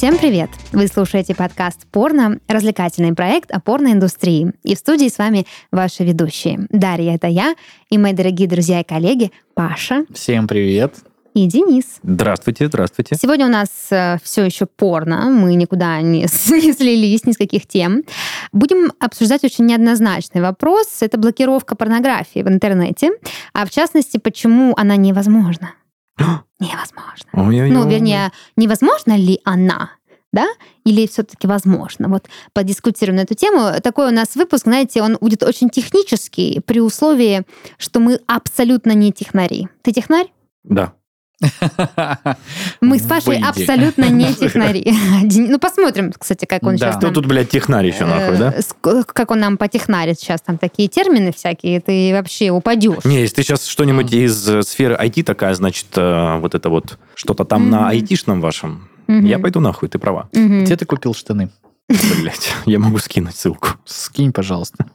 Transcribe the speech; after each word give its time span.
Всем 0.00 0.16
привет! 0.16 0.48
Вы 0.72 0.86
слушаете 0.86 1.34
подкаст 1.34 1.86
«Порно»— 1.92 2.38
развлекательный 2.48 3.12
проект 3.12 3.50
о 3.50 3.60
порноиндустрии. 3.60 4.54
И 4.62 4.74
в 4.74 4.78
студии 4.78 5.10
с 5.10 5.18
вами 5.18 5.46
ваши 5.70 6.04
ведущие. 6.04 6.66
Дарья— 6.70 7.14
это 7.16 7.26
я, 7.26 7.54
и 7.90 7.98
мои 7.98 8.14
дорогие 8.14 8.48
друзья 8.48 8.80
и 8.80 8.82
коллеги 8.82 9.30
Паша. 9.52 10.06
Всем 10.14 10.48
привет! 10.48 10.94
И 11.34 11.44
Денис. 11.46 11.98
Здравствуйте, 12.02 12.68
здравствуйте. 12.68 13.14
Сегодня 13.14 13.44
у 13.44 13.50
нас 13.50 13.68
э, 13.90 14.16
все 14.24 14.42
еще 14.42 14.64
порно, 14.64 15.28
мы 15.28 15.54
никуда 15.54 16.00
не, 16.00 16.20
не 16.22 16.72
слились, 16.72 17.26
ни 17.26 17.32
с 17.32 17.36
каких 17.36 17.66
тем. 17.66 18.04
Будем 18.52 18.94
обсуждать 19.00 19.44
очень 19.44 19.66
неоднозначный 19.66 20.40
вопрос. 20.40 21.02
Это 21.02 21.18
блокировка 21.18 21.76
порнографии 21.76 22.40
в 22.40 22.48
интернете, 22.48 23.10
а 23.52 23.66
в 23.66 23.70
частности, 23.70 24.16
почему 24.16 24.72
она 24.78 24.96
невозможна. 24.96 25.74
невозможно. 26.60 27.30
Ой-ой-ой. 27.32 27.70
Ну, 27.70 27.88
вернее, 27.88 28.32
невозможно 28.56 29.16
ли 29.16 29.40
она, 29.44 29.90
да, 30.32 30.46
или 30.84 31.06
все-таки 31.06 31.46
возможно? 31.46 32.08
Вот 32.08 32.28
подискутируем 32.52 33.16
на 33.16 33.22
эту 33.22 33.34
тему. 33.34 33.80
Такой 33.82 34.08
у 34.08 34.14
нас 34.14 34.36
выпуск, 34.36 34.64
знаете, 34.64 35.02
он 35.02 35.18
будет 35.20 35.42
очень 35.42 35.70
технический 35.70 36.60
при 36.64 36.80
условии, 36.80 37.44
что 37.78 38.00
мы 38.00 38.20
абсолютно 38.26 38.92
не 38.92 39.12
технари. 39.12 39.68
Ты 39.82 39.92
технарь? 39.92 40.32
Да. 40.62 40.92
Мы 42.80 42.98
с 42.98 43.02
Пашей 43.06 43.38
Выйди. 43.38 43.42
абсолютно 43.44 44.08
не 44.10 44.32
технари. 44.34 44.84
Ну, 45.36 45.58
посмотрим, 45.58 46.12
кстати, 46.12 46.44
как 46.44 46.62
он 46.62 46.76
Да. 46.76 46.86
сейчас 46.88 46.96
Кто 46.96 47.06
нам... 47.06 47.14
тут, 47.14 47.26
блядь, 47.26 47.50
технарь 47.50 47.86
еще 47.86 48.04
нахуй, 48.06 48.36
да? 48.36 48.54
э, 48.56 49.02
Как 49.06 49.30
он 49.30 49.40
нам 49.40 49.56
потехнарит 49.56 50.18
сейчас, 50.20 50.40
там 50.42 50.58
такие 50.58 50.88
термины 50.88 51.32
всякие, 51.32 51.80
ты 51.80 52.12
вообще 52.12 52.50
упадешь. 52.50 53.04
Не, 53.04 53.20
если 53.20 53.36
ты 53.36 53.42
сейчас 53.42 53.66
что-нибудь 53.66 54.12
из 54.12 54.48
э, 54.48 54.62
сферы 54.62 54.96
IT 55.00 55.22
такая, 55.22 55.54
значит, 55.54 55.86
э, 55.96 56.38
вот 56.38 56.54
это 56.54 56.68
вот 56.68 56.98
что-то 57.14 57.44
там 57.44 57.70
на 57.70 57.78
Мгм. 57.80 57.86
айтишном 57.88 58.40
вашем, 58.40 58.88
я 59.08 59.38
пойду 59.38 59.60
нахуй, 59.60 59.88
ты 59.88 59.98
права. 59.98 60.28
Где 60.32 60.76
ты 60.76 60.84
купил 60.84 61.14
штаны? 61.14 61.50
Блять, 61.88 62.52
я 62.66 62.78
могу 62.78 62.98
скинуть 62.98 63.34
ссылку. 63.34 63.68
Скинь, 63.84 64.32
пожалуйста. 64.32 64.86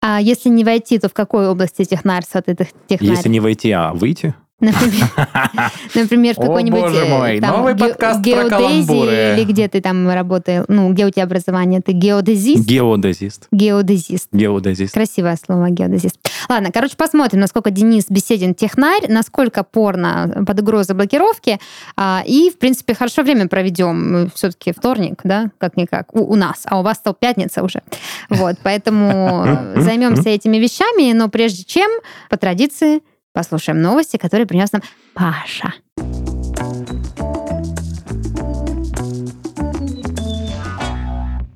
А 0.00 0.20
если 0.20 0.48
не 0.48 0.64
войти, 0.64 0.98
то 0.98 1.08
в 1.08 1.12
какой 1.12 1.48
области 1.48 1.84
технарства 1.84 2.40
ты 2.40 2.54
тех- 2.54 2.68
технарь? 2.88 3.10
Если 3.16 3.28
не 3.28 3.40
войти, 3.40 3.70
а 3.72 3.92
выйти, 3.92 4.34
Например, 4.60 5.08
например, 5.94 6.34
в 6.34 6.38
О, 6.38 6.42
какой-нибудь... 6.42 6.80
боже 6.80 7.04
э, 7.04 7.08
мой, 7.08 7.40
там, 7.40 7.58
новый 7.58 7.74
ге- 7.74 7.88
подкаст 7.88 8.24
про 8.24 8.48
каламбуры. 8.48 9.34
Или 9.36 9.44
где 9.44 9.68
ты 9.68 9.80
там 9.80 10.08
работал? 10.10 10.64
Ну, 10.66 10.92
где 10.92 11.06
у 11.06 11.10
тебя 11.10 11.24
образование? 11.24 11.80
Ты 11.80 11.92
геодезист? 11.92 12.66
геодезист. 12.66 13.46
Геодезист. 13.52 14.28
Геодезист. 14.32 14.94
Красивое 14.94 15.36
слово 15.36 15.70
геодезист. 15.70 16.18
Ладно, 16.48 16.70
короче, 16.72 16.96
посмотрим, 16.96 17.40
насколько 17.40 17.70
Денис 17.70 18.06
беседен 18.08 18.54
технарь, 18.54 19.06
насколько 19.08 19.62
порно 19.62 20.44
под 20.44 20.60
угрозой 20.60 20.96
блокировки. 20.96 21.60
А, 21.96 22.22
И, 22.26 22.50
в 22.50 22.58
принципе, 22.58 22.94
хорошо 22.94 23.22
время 23.22 23.46
проведем. 23.46 24.30
Все-таки 24.34 24.72
вторник, 24.72 25.20
да, 25.22 25.50
как-никак, 25.58 26.12
у, 26.16 26.32
у 26.32 26.34
нас. 26.34 26.62
А 26.64 26.80
у 26.80 26.82
вас 26.82 26.98
то 26.98 27.12
пятница 27.12 27.62
уже. 27.62 27.82
Вот, 28.28 28.56
поэтому 28.64 29.44
э, 29.46 29.74
займемся 29.82 30.30
этими 30.30 30.56
вещами. 30.56 31.12
Но 31.12 31.28
прежде 31.28 31.62
чем, 31.62 31.88
по 32.28 32.36
традиции, 32.36 33.02
послушаем 33.38 33.80
новости, 33.80 34.16
которые 34.16 34.46
принес 34.48 34.72
нам 34.72 34.82
Паша. 35.14 35.72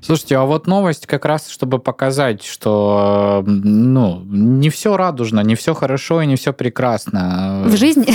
Слушайте, 0.01 0.37
а 0.37 0.45
вот 0.45 0.67
новость 0.67 1.07
как 1.07 1.25
раз, 1.25 1.49
чтобы 1.49 1.79
показать, 1.79 2.43
что 2.45 3.43
ну, 3.47 4.23
не 4.27 4.69
все 4.69 4.97
радужно, 4.97 5.41
не 5.41 5.55
все 5.55 5.75
хорошо 5.75 6.21
и 6.23 6.27
не 6.27 6.37
все 6.37 6.53
прекрасно 6.53 7.63
В 7.67 7.77
жизни? 7.77 8.07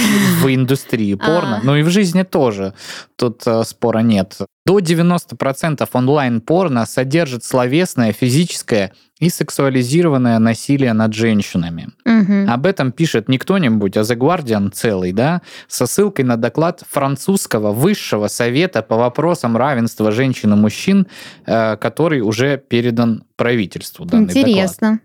в 0.42 0.54
индустрии 0.54 1.14
порно, 1.16 1.58
А. 1.58 1.62
ну 1.64 1.76
и 1.76 1.84
в 1.84 1.90
жизни 1.90 2.24
тоже. 2.24 2.74
Тут 3.16 3.42
э, 3.48 3.64
спора 3.64 4.00
нет. 4.00 4.38
До 4.68 4.80
90% 4.80 5.88
онлайн-порно 5.94 6.86
содержит 6.86 7.46
словесное, 7.46 8.12
физическое 8.12 8.92
и 9.18 9.30
сексуализированное 9.30 10.40
насилие 10.40 10.92
над 10.92 11.14
женщинами. 11.14 11.88
Мгм. 12.04 12.50
Об 12.50 12.66
этом 12.66 12.92
пишет 12.92 13.30
не 13.30 13.38
кто-нибудь, 13.38 13.96
а 13.96 14.02
The 14.02 14.18
Guardian 14.18 14.70
целый, 14.72 15.14
да, 15.14 15.42
со 15.70 15.86
ссылкой 15.86 16.26
на 16.26 16.36
доклад 16.36 16.84
французского 16.86 17.72
высшего 17.72 18.28
совета 18.28 18.82
по 18.82 18.98
вопросам 18.98 19.56
равенства 19.56 20.12
женщин 20.12 20.52
и 20.52 20.58
мужчин, 20.58 21.08
э, 21.46 21.78
который 21.78 22.20
уже 22.20 22.58
передан 22.58 23.24
правительству. 23.38 24.06
данный 24.06 24.34
доклад. 24.34 25.00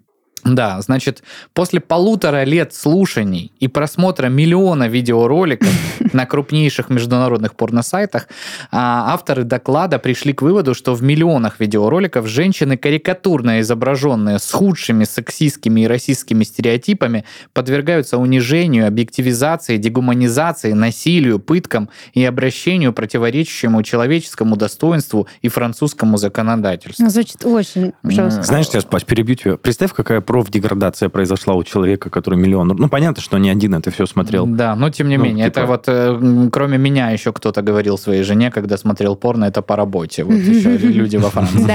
Да, 0.45 0.81
значит, 0.81 1.23
после 1.55 1.81
полутора 1.81 2.43
лет 2.43 2.75
слушаний 2.75 3.53
и 3.61 3.69
просмотра 3.69 4.27
миллиона 4.27 4.89
видеороликов 4.89 5.69
на 6.13 6.27
крупнейших 6.27 6.91
международных 6.91 7.55
порносайтах, 7.55 8.27
а, 8.73 9.13
авторы 9.13 9.45
доклада 9.45 9.99
пришли 10.01 10.33
к 10.33 10.43
выводу, 10.43 10.75
что 10.75 10.95
в 10.95 11.03
миллионах 11.03 11.61
видеороликов 11.61 12.27
женщины, 12.27 12.77
карикатурно 12.77 13.61
изображенные 13.61 14.41
с 14.41 14.51
худшими 14.51 15.05
сексистскими 15.05 15.83
и 15.83 15.87
расистскими 15.87 16.43
стереотипами, 16.43 17.25
подвергаются 17.53 18.19
унижению, 18.19 18.89
объективизации, 18.89 19.77
дегуманизации, 19.77 20.73
насилию, 20.73 21.39
пыткам 21.39 21.89
и 22.15 22.25
обращению, 22.25 22.93
противоречащему 22.93 23.83
человеческому 23.85 24.57
достоинству 24.57 25.29
и 25.41 25.49
французскому 25.49 26.17
законодательству. 26.17 27.05
Ну, 27.05 27.11
Звучит 27.11 27.45
очень 27.45 27.93
жестко. 28.03 28.43
Знаешь, 28.43 28.67
сейчас, 28.67 28.85
Паш, 28.85 29.05
перебью 29.05 29.37
тебя. 29.37 29.57
Представь, 29.57 29.93
какая 29.93 30.21
профдеградация 30.33 31.11
произошла 31.11 31.55
у 31.55 31.63
человека, 31.63 32.09
который 32.09 32.39
миллион... 32.39 32.69
Ну, 32.69 32.89
понятно, 32.89 33.23
что 33.23 33.37
не 33.37 33.51
один 33.51 33.75
это 33.75 33.91
все 33.91 34.07
смотрел. 34.07 34.47
Да, 34.47 34.75
но 34.75 34.89
тем 34.89 35.09
не 35.11 35.19
Ну, 35.19 35.25
менее, 35.25 35.45
типа- 35.51 35.59
это 35.61 35.67
вот 35.67 35.85
э, 35.89 36.49
кроме 36.51 36.79
меня 36.79 37.11
еще 37.11 37.35
кто-то 37.35 37.61
говорил 37.61 37.99
своей 37.99 38.23
жене, 38.23 38.51
когда 38.51 38.79
смотрел 38.79 39.15
порно, 39.15 39.45
это 39.45 39.61
по 39.61 39.77
работе. 39.77 40.25
Вот 40.25 40.35
еще 40.37 40.79
люди 40.79 41.17
во 41.19 41.29
Франции. 41.29 41.67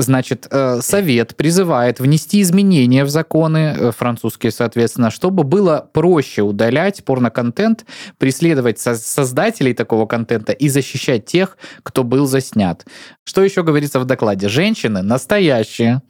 Значит, 0.00 0.46
э, 0.50 0.80
совет 0.80 1.36
призывает 1.36 2.00
внести 2.00 2.40
изменения 2.40 3.04
в 3.04 3.10
законы 3.10 3.76
э, 3.78 3.92
французские, 3.92 4.50
соответственно, 4.50 5.10
чтобы 5.10 5.44
было 5.44 5.86
проще 5.92 6.40
удалять 6.40 7.04
порноконтент, 7.04 7.84
преследовать 8.16 8.78
со- 8.78 8.94
создателей 8.94 9.74
такого 9.74 10.06
контента 10.06 10.52
и 10.52 10.68
защищать 10.70 11.26
тех, 11.26 11.58
кто 11.82 12.02
был 12.02 12.26
заснят. 12.26 12.86
Что 13.24 13.42
еще 13.42 13.62
говорится 13.62 14.00
в 14.00 14.04
докладе? 14.06 14.48
Женщины 14.48 15.02
настоящие. 15.02 16.00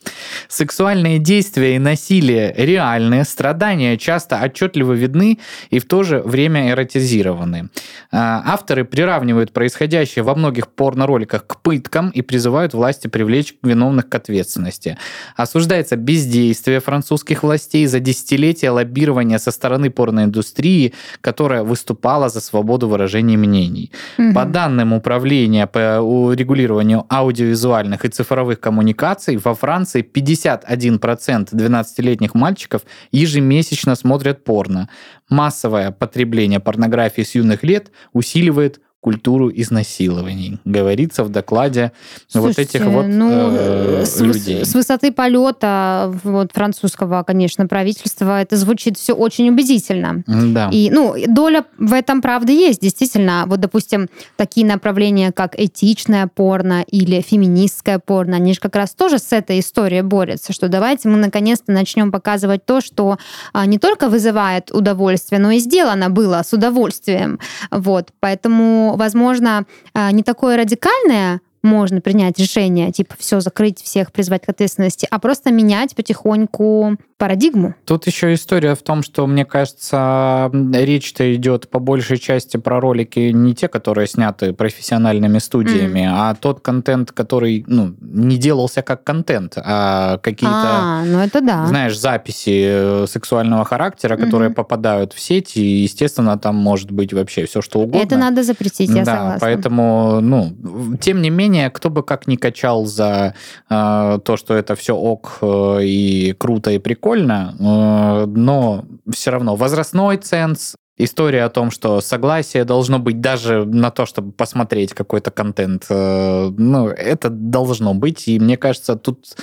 Сексуальные 0.48 1.18
действия 1.18 1.63
и 1.66 1.78
насилие 1.78 2.54
реальные, 2.56 3.24
страдания 3.24 3.96
часто 3.96 4.40
отчетливо 4.42 4.92
видны 4.92 5.38
и 5.70 5.78
в 5.78 5.86
то 5.86 6.02
же 6.02 6.20
время 6.20 6.70
эротизированы. 6.70 7.70
А, 8.12 8.42
Авторы 8.46 8.84
приравнивают 8.84 9.52
происходящее 9.52 10.22
во 10.22 10.34
многих 10.34 10.68
порнороликах 10.68 11.46
к 11.46 11.60
пыткам 11.60 12.10
и 12.10 12.22
призывают 12.22 12.74
власти 12.74 13.08
привлечь 13.08 13.54
виновных 13.62 14.08
к 14.08 14.14
ответственности. 14.14 14.98
Осуждается 15.36 15.96
бездействие 15.96 16.80
французских 16.80 17.42
властей 17.42 17.86
за 17.86 18.00
десятилетия 18.00 18.70
лоббирования 18.70 19.38
со 19.38 19.50
стороны 19.50 19.90
порноиндустрии, 19.90 20.94
которая 21.20 21.62
выступала 21.62 22.28
за 22.28 22.40
свободу 22.40 22.88
выражения 22.88 23.36
мнений. 23.36 23.90
Мгм. 24.18 24.34
По 24.34 24.44
данным 24.44 24.92
Управления 24.92 25.66
по 25.66 26.00
урегулированию 26.00 27.04
аудиовизуальных 27.10 28.04
и 28.04 28.08
цифровых 28.08 28.60
коммуникаций, 28.60 29.36
во 29.36 29.54
Франции 29.54 30.02
51% 30.02 31.53
12-летних 31.54 32.34
мальчиков 32.34 32.82
ежемесячно 33.12 33.94
смотрят 33.94 34.44
порно. 34.44 34.88
Массовое 35.28 35.90
потребление 35.90 36.60
порнографии 36.60 37.22
с 37.22 37.34
юных 37.34 37.62
лет 37.62 37.90
усиливает 38.12 38.80
культуру 39.04 39.50
изнасилований. 39.50 40.58
Говорится 40.64 41.24
в 41.24 41.28
докладе 41.28 41.92
вот 42.32 42.54
Слушайте, 42.54 42.78
этих 42.78 42.86
вот 42.86 43.06
ну, 43.06 43.50
э, 43.52 44.06
с, 44.06 44.18
людей. 44.18 44.64
с 44.64 44.72
высоты 44.74 45.12
полета 45.12 46.10
вот, 46.24 46.52
французского, 46.54 47.22
конечно, 47.22 47.66
правительства 47.66 48.40
это 48.40 48.56
звучит 48.56 48.96
все 48.96 49.12
очень 49.12 49.50
убедительно. 49.50 50.24
Да. 50.26 50.70
И, 50.72 50.90
ну, 50.90 51.14
доля 51.26 51.66
в 51.76 51.92
этом 51.92 52.22
правды 52.22 52.52
есть, 52.52 52.80
действительно. 52.80 53.44
Вот, 53.46 53.60
допустим, 53.60 54.08
такие 54.36 54.66
направления, 54.66 55.32
как 55.32 55.60
этичное 55.60 56.26
порно 56.26 56.82
или 56.90 57.20
феминистское 57.20 57.98
порно, 57.98 58.36
они 58.36 58.54
же 58.54 58.60
как 58.60 58.74
раз 58.74 58.94
тоже 58.94 59.18
с 59.18 59.32
этой 59.32 59.60
историей 59.60 60.00
борются, 60.00 60.54
что 60.54 60.68
давайте 60.68 61.10
мы 61.10 61.18
наконец-то 61.18 61.72
начнем 61.72 62.10
показывать 62.10 62.64
то, 62.64 62.80
что 62.80 63.18
а, 63.52 63.66
не 63.66 63.78
только 63.78 64.08
вызывает 64.08 64.70
удовольствие, 64.72 65.42
но 65.42 65.50
и 65.50 65.58
сделано 65.58 66.08
было 66.08 66.40
с 66.42 66.54
удовольствием. 66.54 67.38
Вот, 67.70 68.08
поэтому, 68.20 68.93
возможно, 68.96 69.66
а, 69.94 70.10
не 70.12 70.22
такое 70.22 70.56
радикальное 70.56 71.40
можно 71.64 72.00
принять 72.00 72.38
решение, 72.38 72.92
типа, 72.92 73.14
все, 73.18 73.40
закрыть 73.40 73.82
всех, 73.82 74.12
призвать 74.12 74.44
к 74.46 74.48
ответственности, 74.48 75.08
а 75.10 75.18
просто 75.18 75.50
менять 75.50 75.94
потихоньку 75.94 76.96
парадигму. 77.16 77.74
Тут 77.84 78.06
еще 78.06 78.34
история 78.34 78.74
в 78.74 78.82
том, 78.82 79.02
что, 79.02 79.26
мне 79.26 79.44
кажется, 79.44 80.50
речь-то 80.52 81.34
идет 81.34 81.70
по 81.70 81.78
большей 81.78 82.18
части 82.18 82.56
про 82.56 82.80
ролики 82.80 83.30
не 83.30 83.54
те, 83.54 83.68
которые 83.68 84.06
сняты 84.06 84.52
профессиональными 84.52 85.38
студиями, 85.38 86.00
mm. 86.00 86.12
а 86.12 86.34
тот 86.34 86.60
контент, 86.60 87.12
который 87.12 87.64
ну, 87.66 87.94
не 88.00 88.36
делался 88.36 88.82
как 88.82 89.04
контент, 89.04 89.54
а 89.56 90.18
какие-то, 90.18 90.54
а, 90.54 91.04
ну 91.04 91.18
это 91.20 91.40
да. 91.40 91.66
знаешь, 91.66 91.98
записи 91.98 92.64
э, 92.66 93.06
сексуального 93.08 93.64
характера, 93.64 94.16
которые 94.16 94.50
mm-hmm. 94.50 94.54
попадают 94.54 95.12
в 95.12 95.20
сеть, 95.20 95.56
и, 95.56 95.82
естественно, 95.82 96.38
там 96.38 96.56
может 96.56 96.90
быть 96.90 97.12
вообще 97.12 97.46
все, 97.46 97.62
что 97.62 97.80
угодно. 97.80 98.04
Это 98.04 98.16
надо 98.16 98.42
запретить, 98.42 98.90
я 98.90 99.04
да, 99.04 99.16
согласна. 99.16 99.38
поэтому, 99.40 100.20
ну, 100.20 100.52
тем 101.00 101.22
не 101.22 101.30
менее, 101.30 101.53
кто 101.70 101.90
бы 101.90 102.02
как 102.02 102.26
ни 102.26 102.36
качал 102.36 102.84
за 102.86 103.34
э, 103.70 104.18
то, 104.24 104.36
что 104.36 104.54
это 104.54 104.74
все 104.74 104.94
ок 104.94 105.38
э, 105.40 105.78
и 105.82 106.32
круто 106.32 106.70
и 106.70 106.78
прикольно, 106.78 107.54
э, 107.58 108.26
но 108.26 108.84
все 109.10 109.30
равно 109.30 109.56
возрастной 109.56 110.16
ценз, 110.16 110.76
история 110.96 111.44
о 111.44 111.50
том, 111.50 111.70
что 111.70 112.00
согласие 112.00 112.64
должно 112.64 112.98
быть 112.98 113.20
даже 113.20 113.64
на 113.64 113.90
то, 113.90 114.06
чтобы 114.06 114.32
посмотреть 114.32 114.94
какой-то 114.94 115.30
контент, 115.30 115.86
э, 115.88 116.50
ну, 116.56 116.88
это 116.88 117.30
должно 117.30 117.94
быть, 117.94 118.28
и 118.28 118.38
мне 118.38 118.56
кажется, 118.56 118.96
тут 118.96 119.36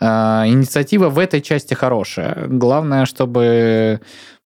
э, 0.00 0.04
инициатива 0.04 1.08
в 1.08 1.18
этой 1.18 1.40
части 1.40 1.74
хорошая. 1.74 2.46
Главное, 2.48 3.06
чтобы 3.06 4.00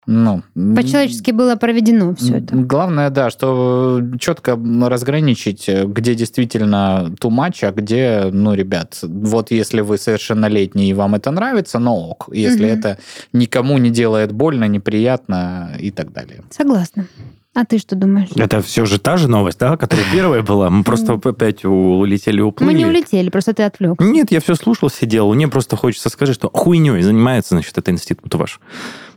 ну, 0.04 0.43
По-человечески 0.54 1.31
было 1.31 1.54
проведено 1.54 2.14
все 2.14 2.38
это. 2.38 2.56
Главное, 2.56 3.08
да, 3.10 3.31
что 3.31 4.00
четко 4.19 4.58
разграничить, 4.88 5.69
где 5.69 6.14
действительно 6.16 7.14
too 7.20 7.31
much, 7.31 7.64
а 7.64 7.70
где, 7.70 8.28
ну, 8.32 8.54
ребят, 8.54 8.99
вот 9.02 9.52
если 9.52 9.81
вы 9.81 9.99
совершеннолетний 9.99 10.90
и 10.90 10.94
вам 10.94 11.14
это 11.14 11.31
нравится, 11.31 11.78
но 11.78 11.96
ок. 11.96 12.28
Если 12.32 12.64
угу. 12.64 12.78
это 12.78 12.99
никому 13.32 13.78
не 13.78 13.90
делает 13.90 14.32
больно, 14.32 14.64
неприятно 14.64 15.76
и 15.78 15.93
так 15.93 16.12
далее. 16.12 16.43
Согласна. 16.50 17.06
А 17.54 17.66
ты 17.66 17.78
что 17.78 17.96
думаешь? 17.96 18.31
Это 18.34 18.62
все 18.62 18.87
же 18.87 18.99
та 18.99 19.19
же 19.19 19.28
новость, 19.28 19.58
да, 19.58 19.76
которая 19.76 20.06
первая 20.10 20.43
была. 20.43 20.70
Мы 20.70 20.84
просто 20.84 21.20
опять 21.22 21.66
улетели, 21.66 22.40
уплыли. 22.40 22.72
Мы 22.72 22.78
не 22.78 22.87
улетели, 22.87 23.28
просто 23.28 23.52
ты 23.52 23.62
отвлек. 23.64 24.00
Нет, 24.00 24.32
я 24.32 24.40
все 24.40 24.54
слушал, 24.54 24.88
сидел. 24.88 25.32
Мне 25.34 25.49
просто 25.49 25.76
хочется 25.76 26.08
сказать, 26.08 26.34
что 26.34 26.50
хуйней 26.50 27.02
занимается, 27.02 27.50
значит, 27.54 27.76
это 27.76 27.90
институт 27.90 28.34
ваш. 28.34 28.58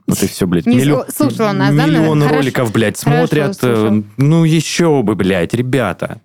Вот 0.08 0.22
и 0.22 0.28
все, 0.28 0.46
блядь. 0.46 0.68
Не 0.68 0.78
Миллион, 0.78 1.06
слушала 1.16 1.52
нас, 1.52 1.74
да? 1.74 1.86
Миллион 1.88 2.24
роликов, 2.28 2.72
блядь, 2.72 2.98
смотрят. 2.98 3.60
Хорошо, 3.60 4.04
ну, 4.18 4.44
еще 4.44 5.02
бы, 5.02 5.16
блядь, 5.16 5.54
ребята. 5.54 6.22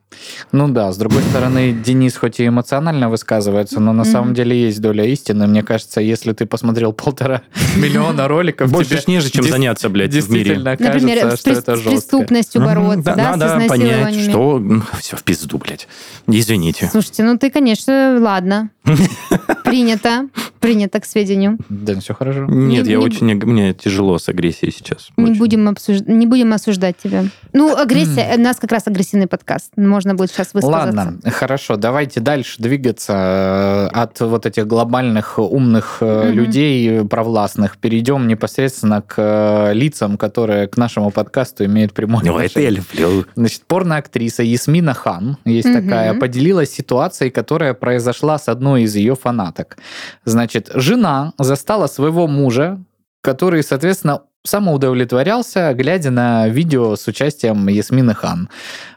Ну 0.52 0.68
да, 0.68 0.92
с 0.92 0.96
другой 0.96 1.22
стороны, 1.22 1.72
Денис 1.72 2.16
хоть 2.16 2.40
и 2.40 2.46
эмоционально 2.46 3.08
высказывается, 3.08 3.80
но 3.80 3.92
на 3.92 4.02
mm-hmm. 4.02 4.12
самом 4.12 4.34
деле 4.34 4.60
есть 4.60 4.80
доля 4.80 5.04
истины. 5.04 5.46
Мне 5.46 5.62
кажется, 5.62 6.00
если 6.00 6.32
ты 6.32 6.46
посмотрел 6.46 6.92
полтора 6.92 7.42
миллиона 7.76 8.28
роликов... 8.28 8.70
Больше 8.70 9.00
ж 9.00 9.06
не 9.06 9.20
же, 9.20 9.30
чем 9.30 9.44
заняться, 9.44 9.88
блядь, 9.88 10.12
в 10.12 10.30
мире. 10.30 10.58
Например, 10.58 11.36
что 11.36 11.50
это 11.50 11.76
жестко. 11.76 11.90
преступностью 11.90 12.62
бороться, 12.62 13.14
да, 13.16 13.36
Надо 13.36 13.68
понять, 13.68 14.14
что... 14.14 14.62
Все, 14.98 15.16
в 15.16 15.22
пизду, 15.22 15.58
блядь. 15.58 15.88
Извините. 16.26 16.88
Слушайте, 16.90 17.22
ну 17.24 17.38
ты, 17.38 17.50
конечно, 17.50 18.18
ладно. 18.20 18.70
Принято. 19.64 20.28
Принято 20.60 21.00
к 21.00 21.06
сведению. 21.06 21.58
Да, 21.68 21.98
все 22.00 22.14
хорошо. 22.14 22.46
Нет, 22.46 22.86
я 22.86 23.00
очень... 23.00 23.34
Мне 23.34 23.72
тяжело 23.74 24.18
с 24.18 24.28
агрессией 24.28 24.72
сейчас. 24.72 25.08
Не 25.16 25.32
будем, 25.32 25.68
обсуж... 25.68 26.00
не 26.06 26.26
будем 26.26 26.52
осуждать 26.52 26.96
тебя. 27.02 27.24
Ну, 27.52 27.76
агрессия... 27.76 28.34
У 28.36 28.40
нас 28.40 28.58
как 28.58 28.72
раз 28.72 28.86
агрессивный 28.86 29.26
подкаст. 29.26 29.72
Можно 29.76 30.09
будет 30.14 30.30
сейчас 30.30 30.54
высказаться. 30.54 30.96
Ладно, 30.96 31.30
хорошо. 31.30 31.76
Давайте 31.76 32.20
дальше 32.20 32.62
двигаться 32.62 33.90
э, 33.92 33.96
от 33.96 34.20
вот 34.20 34.46
этих 34.46 34.66
глобальных 34.66 35.38
умных 35.38 35.98
угу. 36.00 36.30
людей 36.30 37.04
провластных. 37.04 37.78
Перейдем 37.78 38.28
непосредственно 38.28 39.02
к 39.02 39.14
э, 39.16 39.72
лицам, 39.74 40.16
которые 40.16 40.68
к 40.68 40.76
нашему 40.76 41.10
подкасту 41.10 41.64
имеют 41.64 41.92
прямое 41.92 42.24
ну, 42.24 42.38
это 42.38 42.60
я 42.60 42.70
люблю. 42.70 43.24
Значит, 43.34 43.62
порноактриса 43.66 44.42
Ясмина 44.42 44.94
Хан, 44.94 45.36
есть 45.44 45.68
угу. 45.68 45.80
такая, 45.80 46.14
поделилась 46.14 46.70
ситуацией, 46.70 47.30
которая 47.30 47.74
произошла 47.74 48.38
с 48.38 48.48
одной 48.48 48.82
из 48.82 48.94
ее 48.94 49.16
фанаток. 49.16 49.76
Значит, 50.24 50.70
жена 50.74 51.32
застала 51.38 51.86
своего 51.86 52.26
мужа, 52.26 52.78
который, 53.22 53.62
соответственно, 53.62 54.22
самоудовлетворялся, 54.42 55.74
глядя 55.74 56.10
на 56.10 56.48
видео 56.48 56.96
с 56.96 57.06
участием 57.06 57.68
Ясмины 57.68 58.14
Хан. 58.14 58.48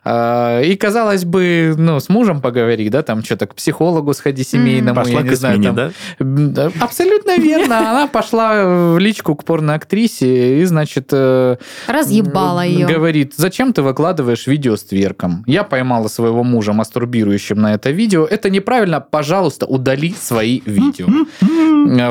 А, 0.06 0.62
и, 0.62 0.76
казалось 0.76 1.26
бы, 1.26 1.76
ну, 1.78 2.00
с 2.00 2.08
мужем 2.08 2.42
поговори, 2.42 2.90
да, 2.90 3.04
там 3.04 3.24
что-то 3.24 3.48
к 3.48 3.56
психологу 3.56 4.14
сходи 4.14 4.44
семейному, 4.44 4.96
пошла 4.96 5.20
я 5.20 5.22
не 5.22 5.30
к 5.30 5.36
знаю. 5.36 5.58
Ясмине, 5.62 5.92
там... 6.18 6.54
да? 6.54 6.72
Абсолютно 6.80 7.38
верно. 7.38 7.80
Она 7.90 8.08
пошла 8.08 8.94
в 8.94 9.00
личку 9.00 9.36
к 9.36 9.44
порноактрисе 9.44 10.62
и, 10.62 10.66
значит... 10.66 11.10
Э, 11.12 11.58
Разъебала 11.88 12.66
ее. 12.66 12.88
Говорит, 12.88 13.34
зачем 13.36 13.74
ты 13.74 13.82
выкладываешь 13.82 14.48
видео 14.48 14.78
с 14.78 14.84
тверком? 14.84 15.44
Я 15.46 15.64
поймала 15.64 16.08
своего 16.08 16.44
мужа 16.44 16.72
мастурбирующим 16.72 17.60
на 17.60 17.74
это 17.74 17.92
видео. 17.92 18.26
Это 18.26 18.50
неправильно, 18.50 19.02
пожалуйста, 19.02 19.66
удали 19.66 20.14
свои 20.18 20.62
видео. 20.66 21.08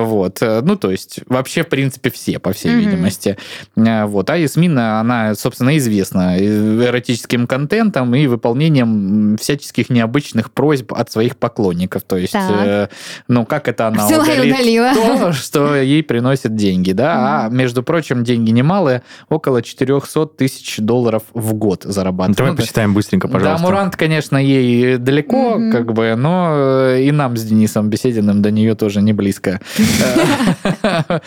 Вот. 0.05 0.39
Ну, 0.41 0.77
то 0.77 0.91
есть, 0.91 1.21
вообще, 1.27 1.63
в 1.63 1.69
принципе, 1.69 2.11
все, 2.11 2.39
по 2.39 2.53
всей 2.53 2.75
видимости 2.75 3.22
части. 3.23 3.39
Э, 3.77 4.05
вот. 4.07 4.29
А 4.31 4.37
Ясмина, 4.37 5.01
она, 5.01 5.35
собственно, 5.35 5.77
известна 5.79 6.39
эротическим 6.39 7.47
контентом 7.47 8.15
и 8.15 8.27
выполнением 8.27 9.37
всяческих 9.41 9.91
необычных 9.91 10.51
просьб 10.51 10.93
от 10.93 11.11
своих 11.11 11.37
поклонников. 11.37 12.03
То 12.03 12.17
есть, 12.17 12.35
э, 12.35 12.89
ну, 13.29 13.45
как 13.45 13.69
это 13.69 13.89
она 13.89 14.07
Взяла 14.07 14.25
удалит 14.25 14.55
удалила. 14.55 14.95
то, 14.95 15.33
что 15.33 15.77
ей 15.77 16.03
приносит 16.03 16.55
деньги, 16.55 16.93
да? 16.93 17.47
А, 17.47 17.49
между 17.49 17.83
прочим, 17.83 18.25
деньги 18.25 18.51
немалые, 18.51 19.03
около 19.29 19.63
400 19.63 20.27
тысяч 20.27 20.79
долларов 20.79 21.23
в 21.35 21.55
год 21.55 21.85
зарабатывает. 21.85 22.37
Давай 22.37 22.53
ну, 22.53 22.57
посчитаем 22.57 22.95
быстренько, 22.95 23.29
пожалуйста. 23.29 23.63
Да, 23.63 23.69
Мурант, 23.69 23.97
конечно, 23.97 24.37
ей 24.37 24.97
далеко, 24.97 25.57
mm-hmm. 25.57 25.73
как 25.73 25.93
бы, 25.93 26.15
но 26.17 26.91
и 26.95 27.11
нам 27.11 27.37
с 27.37 27.43
Денисом 27.43 27.89
Бесединым 27.89 28.43
до 28.43 28.51
нее 28.51 28.75
тоже 28.75 29.03
не 29.03 29.13
близко. 29.13 29.61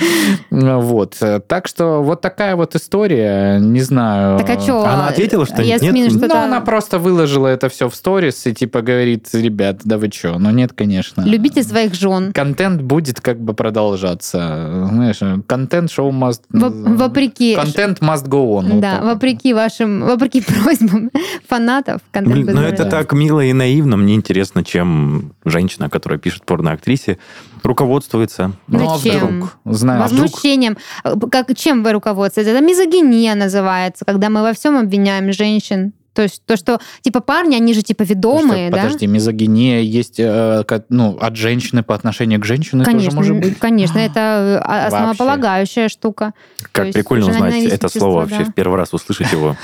Вот. 0.86 1.18
Так 1.48 1.68
что 1.68 1.85
что 1.86 2.02
вот 2.02 2.22
такая 2.22 2.56
вот 2.56 2.76
история, 2.76 3.60
не 3.60 3.82
знаю. 3.82 4.40
Так 4.40 4.50
а 4.50 4.60
что? 4.60 4.86
Она 4.86 5.08
ответила, 5.08 5.46
что 5.46 5.64
нет? 5.64 5.82
нет? 5.82 6.12
Что 6.12 6.28
ну, 6.28 6.36
она 6.36 6.62
просто 6.62 7.00
выложила 7.00 7.48
это 7.48 7.70
все 7.70 7.90
в 7.90 7.96
сторис 7.96 8.46
и 8.48 8.54
типа 8.54 8.82
говорит, 8.82 9.30
ребят, 9.34 9.82
да 9.84 9.98
вы 9.98 10.10
что? 10.12 10.38
Ну 10.40 10.50
нет, 10.52 10.74
конечно. 10.74 11.22
Любите 11.22 11.64
своих 11.64 11.94
жен. 11.94 12.34
Контент 12.34 12.82
будет 12.82 13.22
как 13.22 13.40
бы 13.40 13.54
продолжаться. 13.54 14.88
Знаешь, 14.92 15.20
контент-шоу 15.46 16.12
must... 16.12 16.42
Вопреки... 16.50 17.56
Контент 17.56 18.00
must 18.00 18.28
go 18.28 18.60
on. 18.60 18.80
Да, 18.80 19.00
вот 19.02 19.16
вопреки 19.16 19.54
вашим, 19.54 20.02
вопреки 20.02 20.42
просьбам 20.42 21.12
фанатов. 21.48 22.02
Блин, 22.14 22.50
ну 22.52 22.62
это 22.62 22.86
так 22.86 23.14
мило 23.14 23.42
и 23.42 23.54
наивно. 23.54 23.98
Мне 23.98 24.16
интересно, 24.16 24.64
чем 24.64 25.34
женщина, 25.46 25.90
которая 25.90 26.20
пишет 26.20 26.46
порно-актрисе, 26.46 27.18
руководствуется. 27.64 28.54
Ну, 28.68 28.90
а 28.90 28.98
вдруг? 28.98 29.58
Знаю, 29.66 30.02
Возмущением. 30.02 30.78
Вдруг? 31.04 31.32
Как, 31.32 31.56
чем 31.56 31.75
вы 31.84 31.92
руководствуетесь? 31.92 32.52
Это 32.52 32.62
мизогиния 32.64 33.36
называется, 33.36 34.06
когда 34.06 34.30
мы 34.30 34.42
во 34.42 34.54
всем 34.54 34.78
обвиняем 34.78 35.32
женщин. 35.32 35.94
То 36.16 36.22
есть 36.22 36.42
то, 36.46 36.56
что 36.56 36.80
типа 37.02 37.20
парни, 37.20 37.56
они 37.58 37.74
же 37.74 37.82
типа 37.82 38.04
ведомые, 38.04 38.70
что, 38.70 38.78
да? 38.78 38.84
Подожди, 38.84 39.06
мизогиния 39.06 39.82
есть 39.82 40.18
э, 40.18 40.64
ну, 40.88 41.18
от 41.20 41.36
женщины 41.36 41.84
по 41.84 41.94
отношению 41.94 42.40
к 42.40 42.46
женщине 42.46 42.86
конечно, 42.86 43.12
тоже 43.12 43.18
может 43.18 43.38
быть? 43.38 43.60
Конечно, 43.60 44.00
это 44.00 44.62
э, 44.64 44.86
основополагающая 44.88 45.90
штука. 45.90 46.34
Как 46.72 46.94
прикольно 46.94 47.28
узнать 47.28 47.66
это 47.66 47.90
слово 47.90 48.22
вообще, 48.22 48.46
в 48.46 48.54
первый 48.54 48.78
раз 48.78 48.94
услышать 48.94 49.32
его. 49.34 49.58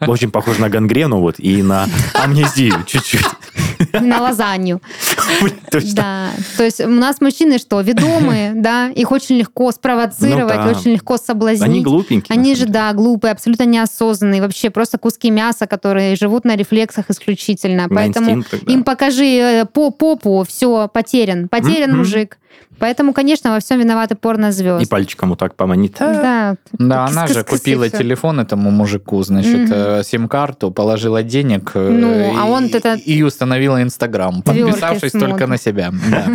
Очень 0.00 0.32
похоже 0.32 0.60
на 0.60 0.68
гангрену 0.68 1.20
вот 1.20 1.36
и 1.38 1.62
на 1.62 1.86
амнезию 2.14 2.82
чуть-чуть. 2.84 3.24
На 4.00 4.22
лазанью. 4.22 4.80
Да. 5.94 6.30
То 6.56 6.64
есть 6.64 6.80
у 6.80 6.88
нас 6.88 7.20
мужчины 7.20 7.58
что, 7.58 7.80
ведомые, 7.80 8.52
да, 8.54 8.88
их 8.88 9.10
очень 9.10 9.36
легко 9.36 9.72
спровоцировать, 9.72 10.56
ну 10.64 10.70
очень 10.70 10.92
легко 10.92 11.16
соблазнить. 11.16 11.62
Они 11.62 11.80
глупенькие. 11.80 12.36
Они 12.36 12.54
же, 12.54 12.66
да, 12.66 12.92
глупые, 12.92 13.32
абсолютно 13.32 13.64
неосознанные, 13.64 14.40
вообще 14.40 14.70
просто 14.70 14.98
куски 14.98 15.30
мяса, 15.30 15.66
которые 15.66 16.16
живут 16.16 16.44
на 16.44 16.56
рефлексах 16.56 17.10
исключительно. 17.10 17.88
Поэтому 17.88 18.44
им 18.66 18.84
покажи 18.84 19.24
э, 19.24 19.64
по 19.64 19.90
попу, 19.90 20.44
все, 20.48 20.88
потерян. 20.88 21.48
Потерян 21.48 21.96
мужик. 21.96 22.38
Поэтому, 22.78 23.12
конечно, 23.12 23.52
во 23.52 23.60
всем 23.60 23.80
виноваты 23.80 24.14
порнозвезды. 24.14 24.84
И 24.84 24.86
пальчиком 24.86 25.30
вот 25.30 25.38
так 25.38 25.54
поманит. 25.54 25.96
Да. 25.98 26.56
Да, 26.72 27.06
она 27.06 27.26
же 27.26 27.44
купила 27.44 27.88
телефон 27.88 28.40
этому 28.40 28.70
мужику, 28.70 29.22
значит, 29.22 29.70
угу. 29.70 30.02
сим-карту, 30.02 30.70
положила 30.70 31.22
денег 31.22 31.72
э, 31.74 31.88
ну, 31.88 32.34
а 32.36 32.46
он 32.46 32.66
это... 32.66 32.94
и 32.94 33.22
установила 33.22 33.82
Инстаграм, 33.82 34.42
подписавшись 34.42 35.12
только 35.12 35.46
на 35.46 35.56
себя. 35.56 35.92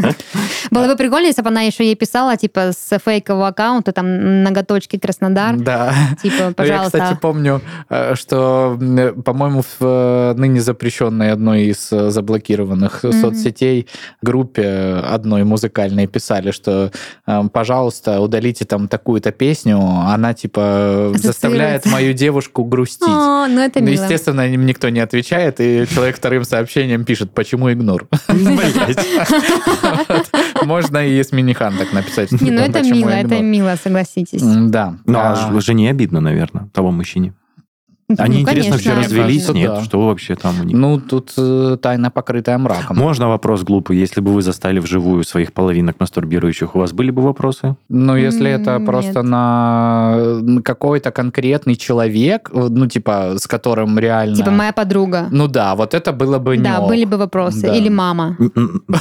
Было 0.71 0.87
бы 0.87 0.95
прикольно, 0.95 1.27
если 1.27 1.41
бы 1.41 1.49
она 1.49 1.61
еще 1.61 1.83
ей 1.83 1.95
писала, 1.95 2.37
типа, 2.37 2.71
с 2.71 2.99
фейкового 2.99 3.47
аккаунта, 3.47 3.91
там, 3.91 4.43
ноготочки 4.43 4.97
Краснодар. 4.97 5.55
Да. 5.57 5.93
Типа, 6.21 6.53
пожалуйста. 6.55 6.97
Я, 6.97 7.03
кстати, 7.03 7.19
помню, 7.19 7.61
э, 7.89 8.15
что, 8.15 8.77
по-моему, 9.25 9.63
в 9.79 10.33
ныне 10.37 10.61
запрещенной 10.61 11.31
одной 11.31 11.65
из 11.65 11.89
заблокированных 11.89 13.01
соцсетей 13.01 13.87
группе 14.21 15.01
одной 15.03 15.43
музыкальной 15.43 16.07
писали, 16.09 16.51
что, 16.51 16.91
эм, 17.27 17.49
пожалуйста, 17.49 18.19
удалите 18.19 18.65
там 18.65 18.87
такую-то 18.87 19.31
песню, 19.31 19.79
она, 19.79 20.33
типа, 20.33 21.13
заставляет 21.15 21.85
мою 21.85 22.13
девушку 22.13 22.63
грустить. 22.63 23.07
О, 23.07 23.47
ну 23.47 23.61
это 23.61 23.81
мило. 23.81 24.01
Естественно, 24.01 24.41
им 24.51 24.65
никто 24.65 24.89
не 24.89 24.99
отвечает, 24.99 25.59
и 25.59 25.85
человек 25.93 26.17
вторым 26.17 26.43
сообщением 26.43 27.05
пишет, 27.05 27.31
почему 27.33 27.71
игнур. 27.71 28.07
Можно 30.63 31.07
и 31.07 31.23
с 31.23 31.31
Минихан 31.31 31.77
так 31.77 31.93
написать. 31.93 32.31
Не, 32.31 32.51
ну 32.51 32.61
это 32.61 32.81
мило, 32.81 33.09
это 33.09 33.39
мило, 33.39 33.75
согласитесь. 33.81 34.41
Да. 34.41 34.97
Ну, 35.05 35.19
а 35.19 35.61
жене 35.61 35.89
обидно, 35.89 36.19
наверное, 36.19 36.69
того 36.73 36.91
мужчине. 36.91 37.33
Они, 38.17 38.37
ну, 38.37 38.41
интересно, 38.41 38.77
конечно, 38.77 38.91
вообще 38.93 38.93
развелись? 38.93 39.45
Кажется, 39.45 39.53
Нет, 39.53 39.71
да. 39.71 39.83
что 39.83 40.07
вообще 40.07 40.35
там 40.35 40.59
у 40.61 40.63
них? 40.63 40.75
Ну, 40.75 40.99
тут 40.99 41.33
э, 41.37 41.77
тайна, 41.79 42.09
покрытая 42.09 42.57
мраком. 42.57 42.97
Можно 42.97 43.29
вопрос 43.29 43.63
глупый? 43.63 43.97
Если 43.97 44.19
бы 44.19 44.33
вы 44.33 44.41
застали 44.41 44.79
вживую 44.79 45.23
своих 45.23 45.53
половинок 45.53 45.99
мастурбирующих, 45.99 46.75
у 46.75 46.79
вас 46.79 46.91
были 46.91 47.11
бы 47.11 47.21
вопросы? 47.21 47.75
Ну, 47.87 48.15
если 48.15 48.49
mm, 48.49 48.61
это 48.61 48.77
нет. 48.77 48.85
просто 48.85 49.21
на 49.21 50.41
какой-то 50.63 51.11
конкретный 51.11 51.75
человек, 51.75 52.49
ну, 52.51 52.87
типа, 52.87 53.35
с 53.37 53.45
которым 53.45 53.99
реально... 53.99 54.35
Типа 54.35 54.51
моя 54.51 54.73
подруга. 54.73 55.27
Ну 55.29 55.47
да, 55.47 55.75
вот 55.75 55.93
это 55.93 56.11
было 56.11 56.39
бы 56.39 56.57
не 56.57 56.63
Да, 56.63 56.81
были 56.81 57.05
бы 57.05 57.17
вопросы. 57.17 57.61
Да. 57.61 57.75
Или 57.75 57.89
мама. 57.89 58.37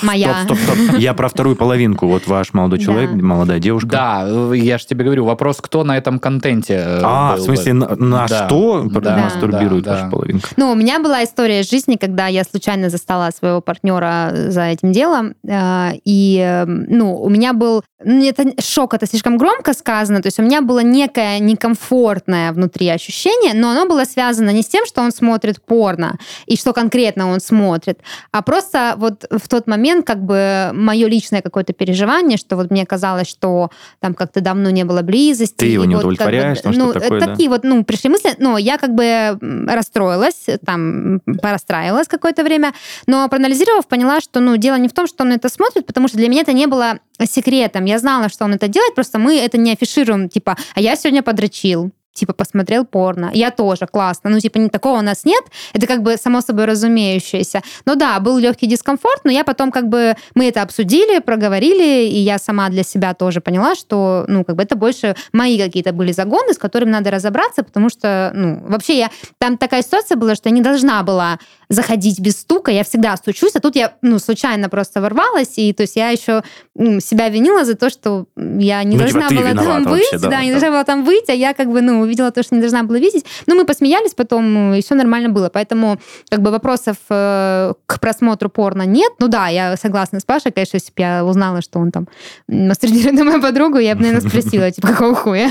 Моя. 0.03 0.43
Стоп, 0.45 0.59
стоп, 0.59 0.77
стоп. 0.77 0.99
Я 0.99 1.15
про 1.15 1.29
вторую 1.29 1.57
половинку. 1.57 2.07
Вот 2.07 2.27
ваш 2.27 2.53
молодой 2.53 2.79
человек, 2.79 3.11
молодая 3.13 3.59
девушка. 3.59 3.89
Да, 3.89 4.55
я 4.55 4.77
же 4.77 4.87
тебе 4.87 5.05
говорю, 5.05 5.25
вопрос, 5.25 5.59
кто 5.63 5.83
на 5.85 5.97
этом 5.97 6.19
контенте 6.19 6.75
э, 6.75 7.01
А, 7.03 7.37
в 7.37 7.41
смысле, 7.41 7.73
на 7.73 8.29
что? 8.29 8.85
Да, 9.01 9.17
мастурбирует 9.17 9.85
да, 9.85 9.93
ваша 9.93 10.05
да. 10.05 10.11
половинка. 10.11 10.49
Ну, 10.57 10.73
у 10.73 10.75
меня 10.75 11.01
была 11.01 11.25
история 11.25 11.63
жизни, 11.63 11.97
когда 11.97 12.27
я 12.27 12.45
случайно 12.45 12.91
застала 12.91 13.31
своего 13.31 13.61
партнера 13.61 14.31
за 14.35 14.65
этим 14.65 14.93
делом, 14.93 15.35
э, 15.47 15.93
и, 16.05 16.39
эм, 16.39 16.87
ну, 16.89 17.17
у 17.21 17.29
меня 17.29 17.53
был, 17.53 17.83
ну, 18.05 18.27
это 18.27 18.53
шок, 18.61 18.95
это 18.95 19.07
слишком 19.07 19.37
громко 19.37 19.73
сказано, 19.73 20.23
то 20.23 20.27
есть 20.29 20.39
у 20.39 20.43
меня 20.43 20.61
было 20.63 20.81
некое 20.81 21.39
некомфортное 21.39 22.53
внутри 22.53 22.89
ощущение, 22.89 23.55
но 23.55 23.71
оно 23.71 23.87
было 23.87 24.05
связано 24.05 24.51
не 24.51 24.63
с 24.63 24.67
тем, 24.67 24.87
что 24.87 25.03
он 25.03 25.13
смотрит 25.13 25.61
порно, 25.63 26.19
и 26.47 26.57
что 26.57 26.73
конкретно 26.73 27.31
он 27.31 27.41
смотрит, 27.41 28.01
а 28.33 28.43
просто 28.43 28.95
вот 28.97 29.25
в 29.31 29.49
тот 29.49 29.67
момент 29.67 30.07
как 30.07 30.23
бы 30.25 30.71
мое 30.73 31.09
личное 31.09 31.43
какое-то 31.43 31.73
переживание, 31.73 32.39
что 32.39 32.57
вот 32.57 32.71
мне 32.71 32.87
казалось, 32.87 33.29
что 33.29 33.71
там 34.01 34.15
как-то 34.15 34.41
давно 34.41 34.71
не 34.71 34.85
было 34.85 35.03
близости. 35.03 35.57
Ты 35.57 35.67
его 35.67 35.85
не 35.85 35.95
вот, 35.95 36.01
удовлетворяешь, 36.01 36.61
как 36.63 36.73
бы, 36.73 36.79
ну, 36.79 36.93
такое, 36.93 37.21
такие 37.21 37.49
да? 37.49 37.55
вот, 37.55 37.65
ну, 37.65 37.85
пришли 37.85 38.11
мысли, 38.11 38.35
но 38.39 38.59
я 38.59 38.79
как 38.79 38.88
бы 38.95 39.39
расстроилась, 39.67 40.47
там, 40.65 41.21
порастраивалась 41.41 42.09
какое-то 42.09 42.43
время, 42.43 42.73
но 43.07 43.29
проанализировав, 43.29 43.87
поняла, 43.87 44.21
что, 44.21 44.41
ну, 44.41 44.57
дело 44.57 44.77
не 44.77 44.89
в 44.89 44.93
том, 44.93 45.07
что 45.07 45.25
он 45.25 45.33
это 45.33 45.49
смотрит, 45.49 45.87
потому 45.87 46.09
что 46.09 46.17
для 46.17 46.29
меня 46.29 46.43
это 46.43 46.53
не 46.53 46.67
было 46.67 46.99
секретом. 47.25 47.85
Я 47.85 47.99
знала, 47.99 48.29
что 48.29 48.45
он 48.45 48.55
это 48.55 48.69
делает, 48.69 48.95
просто 48.95 49.19
мы 49.19 49.39
это 49.39 49.59
не 49.59 49.73
афишируем, 49.73 50.29
типа, 50.29 50.57
а 50.75 50.81
я 50.81 50.97
сегодня 50.97 51.23
подрочил, 51.23 51.93
типа, 52.19 52.33
посмотрел 52.33 52.85
порно. 52.85 53.31
Я 53.33 53.51
тоже, 53.51 53.87
классно. 53.87 54.31
Ну, 54.31 54.41
типа, 54.41 54.69
такого 54.69 54.99
у 54.99 55.03
нас 55.03 55.25
нет. 55.25 55.45
Это 55.73 55.87
как 55.87 56.03
бы 56.03 56.17
само 56.17 56.41
собой 56.41 56.65
разумеющееся. 56.67 57.63
Но 57.87 57.95
да, 57.95 58.19
был 58.21 58.39
легкий 58.39 58.67
дискомфорт, 58.67 59.25
но 59.25 59.31
я 59.31 59.45
потом 59.45 59.71
как 59.71 59.89
бы, 59.89 60.15
мы 60.35 60.49
это 60.49 60.63
обсудили, 60.63 61.21
проговорили, 61.21 62.07
и 62.07 62.19
я 62.19 62.39
сама 62.39 62.69
для 62.69 62.83
себя 62.83 63.15
тоже 63.15 63.41
поняла, 63.41 63.75
что, 63.75 64.25
ну, 64.29 64.45
как 64.45 64.57
бы 64.57 64.63
это 64.63 64.77
больше 64.77 65.15
мои 65.33 65.59
какие-то 65.59 65.93
были 65.93 66.13
загоны, 66.13 66.53
с 66.53 66.59
которыми 66.59 66.91
надо 66.91 67.11
разобраться, 67.11 67.63
потому 67.63 67.89
что, 67.89 68.33
ну, 68.35 68.61
вообще 68.67 68.99
я, 68.99 69.11
там 69.39 69.57
такая 69.57 69.83
ситуация 69.83 70.17
была, 70.17 70.35
что 70.35 70.49
я 70.49 70.55
не 70.55 70.63
должна 70.63 71.03
была 71.03 71.39
заходить 71.69 72.21
без 72.21 72.41
стука, 72.41 72.71
я 72.71 72.85
всегда 72.85 73.17
стучусь, 73.17 73.55
а 73.55 73.61
тут 73.61 73.77
я, 73.77 73.95
ну, 74.03 74.19
случайно 74.19 74.69
просто 74.69 75.01
ворвалась, 75.01 75.59
и 75.59 75.73
то 75.73 75.83
есть 75.83 75.97
я 75.97 76.11
еще 76.11 76.43
ну, 76.75 77.01
себя 77.01 77.29
винила 77.29 77.65
за 77.65 77.75
то, 77.75 77.91
что 77.91 78.27
я 78.37 78.83
не 78.85 78.97
ну, 78.97 79.03
должна 79.03 79.29
типа, 79.29 79.43
была 79.43 79.55
там 79.55 79.85
быть, 79.85 80.09
да, 80.13 80.29
да, 80.29 80.45
не 80.45 80.51
должна 80.51 80.71
была 80.71 80.85
там 80.85 81.05
быть, 81.05 81.29
а 81.29 81.33
я 81.33 81.53
как 81.55 81.71
бы, 81.71 81.81
ну, 81.83 82.01
увидела 82.01 82.31
то, 82.31 82.43
что 82.43 82.55
не 82.55 82.61
должна 82.61 82.85
была 82.85 82.99
видеть. 82.99 83.25
Но 83.47 83.55
мы 83.55 83.65
посмеялись 83.65 84.15
потом, 84.15 84.75
и 84.75 84.83
все 84.83 84.95
нормально 84.95 85.29
было. 85.29 85.49
Поэтому 85.49 85.99
как 86.31 86.41
бы 86.41 86.51
вопросов 86.51 86.97
э, 87.11 87.75
к 87.87 88.01
просмотру 88.01 88.49
порно 88.49 88.83
нет. 88.83 89.13
Ну 89.19 89.29
да, 89.29 89.49
я 89.49 89.77
согласна 89.77 90.21
с 90.21 90.25
Пашей, 90.25 90.53
конечно, 90.53 90.77
если 90.77 90.89
бы 90.89 91.03
я 91.03 91.25
узнала, 91.25 91.61
что 91.63 91.79
он 91.79 91.91
там 91.91 92.09
мастурбирует 92.49 93.15
на 93.15 93.25
мою 93.25 93.43
подругу, 93.43 93.79
я 93.79 93.95
бы, 93.95 94.03
наверное, 94.03 94.29
спросила, 94.29 94.71
типа, 94.73 94.89
какого 94.89 95.15
хуя? 95.15 95.51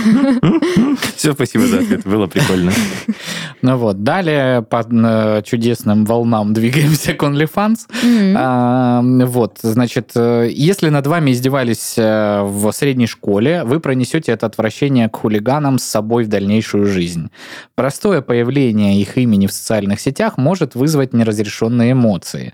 Все, 1.15 1.33
спасибо 1.33 1.67
за 1.67 1.79
ответ, 1.79 2.05
было 2.05 2.27
прикольно. 2.27 2.71
Ну 3.61 3.77
вот, 3.77 4.03
далее 4.03 4.61
по 4.61 4.85
э, 4.89 5.41
чудесным 5.43 6.05
волнам 6.07 6.53
двигаемся 6.53 7.13
к 7.13 7.23
OnlyFans. 7.23 7.87
А, 8.35 9.01
вот, 9.03 9.59
значит, 9.61 10.11
э, 10.15 10.49
если 10.51 10.89
над 10.89 11.05
вами 11.07 11.31
издевались 11.31 11.95
в 11.97 12.71
средней 12.71 13.07
школе, 13.07 13.63
вы 13.63 13.79
пронесете 13.79 14.31
это 14.31 14.45
отвращение 14.45 15.09
к 15.09 15.17
хулиганам 15.17 15.77
с 15.77 15.83
собой 15.83 16.23
в 16.23 16.27
дальнейшую 16.27 16.85
жизнь. 16.85 17.29
Простое 17.75 18.21
появление 18.21 18.99
их 18.99 19.17
имени 19.17 19.47
в 19.47 19.51
социальных 19.51 19.99
сетях 19.99 20.37
может 20.37 20.75
вызвать 20.75 21.13
неразрешенные 21.13 21.91
эмоции. 21.91 22.53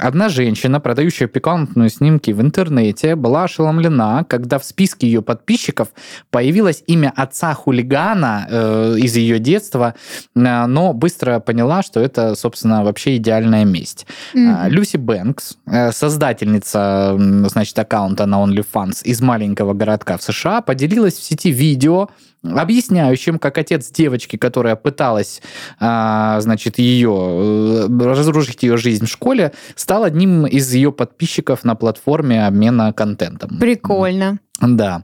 Одна 0.00 0.30
женщина, 0.30 0.80
продающая 0.80 1.28
пикантные 1.28 1.90
снимки 1.90 2.30
в 2.30 2.40
интернете, 2.40 3.16
была 3.16 3.44
ошеломлена, 3.44 4.24
когда 4.24 4.58
в 4.58 4.64
списке 4.64 5.06
ее 5.06 5.20
подписчиков 5.20 5.88
появилось 6.30 6.82
имя 6.86 7.12
отца 7.14 7.52
хулигана 7.52 8.46
э, 8.48 8.96
из 8.98 9.14
ее 9.16 9.38
детства, 9.38 9.94
э, 10.34 10.66
но 10.66 10.94
быстро 10.94 11.38
поняла, 11.38 11.82
что 11.82 12.00
это, 12.00 12.34
собственно, 12.34 12.82
вообще 12.82 13.16
идеальная 13.16 13.66
месть. 13.66 14.06
Mm-hmm. 14.34 14.70
Люси 14.70 14.96
Бэнкс, 14.96 15.58
э, 15.66 15.92
создательница, 15.92 17.16
значит, 17.48 17.78
аккаунта 17.78 18.24
на 18.24 18.42
OnlyFans 18.42 19.04
из 19.04 19.20
маленького 19.20 19.74
городка 19.74 20.16
в 20.16 20.22
США, 20.22 20.62
поделилась 20.62 21.14
в 21.14 21.22
сети 21.22 21.50
видео, 21.50 22.08
объясняющим, 22.44 23.38
как 23.38 23.58
отец 23.58 23.90
девочки, 23.90 24.36
которая 24.36 24.76
пыталась, 24.76 25.42
а, 25.80 26.40
значит, 26.40 26.78
ее 26.78 27.88
э, 27.88 28.14
разрушить 28.14 28.62
ее 28.62 28.76
жизнь 28.76 29.06
в 29.06 29.10
школе, 29.10 29.52
стал 29.74 30.04
одним 30.04 30.46
из 30.46 30.72
ее 30.72 30.92
подписчиков 30.92 31.64
на 31.64 31.74
платформе 31.74 32.46
обмена 32.46 32.92
контентом. 32.92 33.58
Прикольно. 33.58 34.38
Да. 34.60 35.02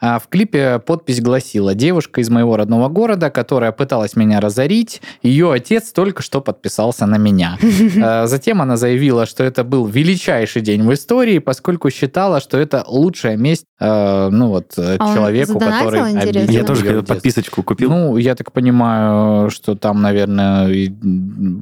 А 0.00 0.18
в 0.18 0.28
клипе 0.28 0.78
подпись 0.78 1.20
гласила 1.20 1.74
«Девушка 1.74 2.20
из 2.20 2.30
моего 2.30 2.56
родного 2.56 2.88
города, 2.88 3.30
которая 3.30 3.72
пыталась 3.72 4.14
меня 4.16 4.40
разорить, 4.40 5.02
ее 5.22 5.52
отец 5.52 5.92
только 5.92 6.22
что 6.22 6.40
подписался 6.40 7.06
на 7.06 7.18
меня». 7.18 7.58
А 8.04 8.26
затем 8.26 8.60
она 8.62 8.76
заявила, 8.76 9.26
что 9.26 9.44
это 9.44 9.64
был 9.64 9.86
величайший 9.86 10.62
день 10.62 10.82
в 10.82 10.92
истории, 10.92 11.38
поскольку 11.38 11.90
считала, 11.90 12.40
что 12.40 12.58
это 12.58 12.84
лучшая 12.86 13.36
месть 13.36 13.64
э, 13.80 14.28
ну 14.30 14.48
вот, 14.48 14.72
а 14.76 14.98
человеку, 15.14 15.58
который 15.58 16.18
обидел 16.18 16.50
Я 16.50 16.64
тоже 16.64 17.02
подписочку 17.02 17.62
купил. 17.62 17.90
Ну, 17.90 18.16
я 18.16 18.34
так 18.34 18.52
понимаю, 18.52 19.50
что 19.50 19.74
там, 19.74 20.02
наверное, 20.02 20.92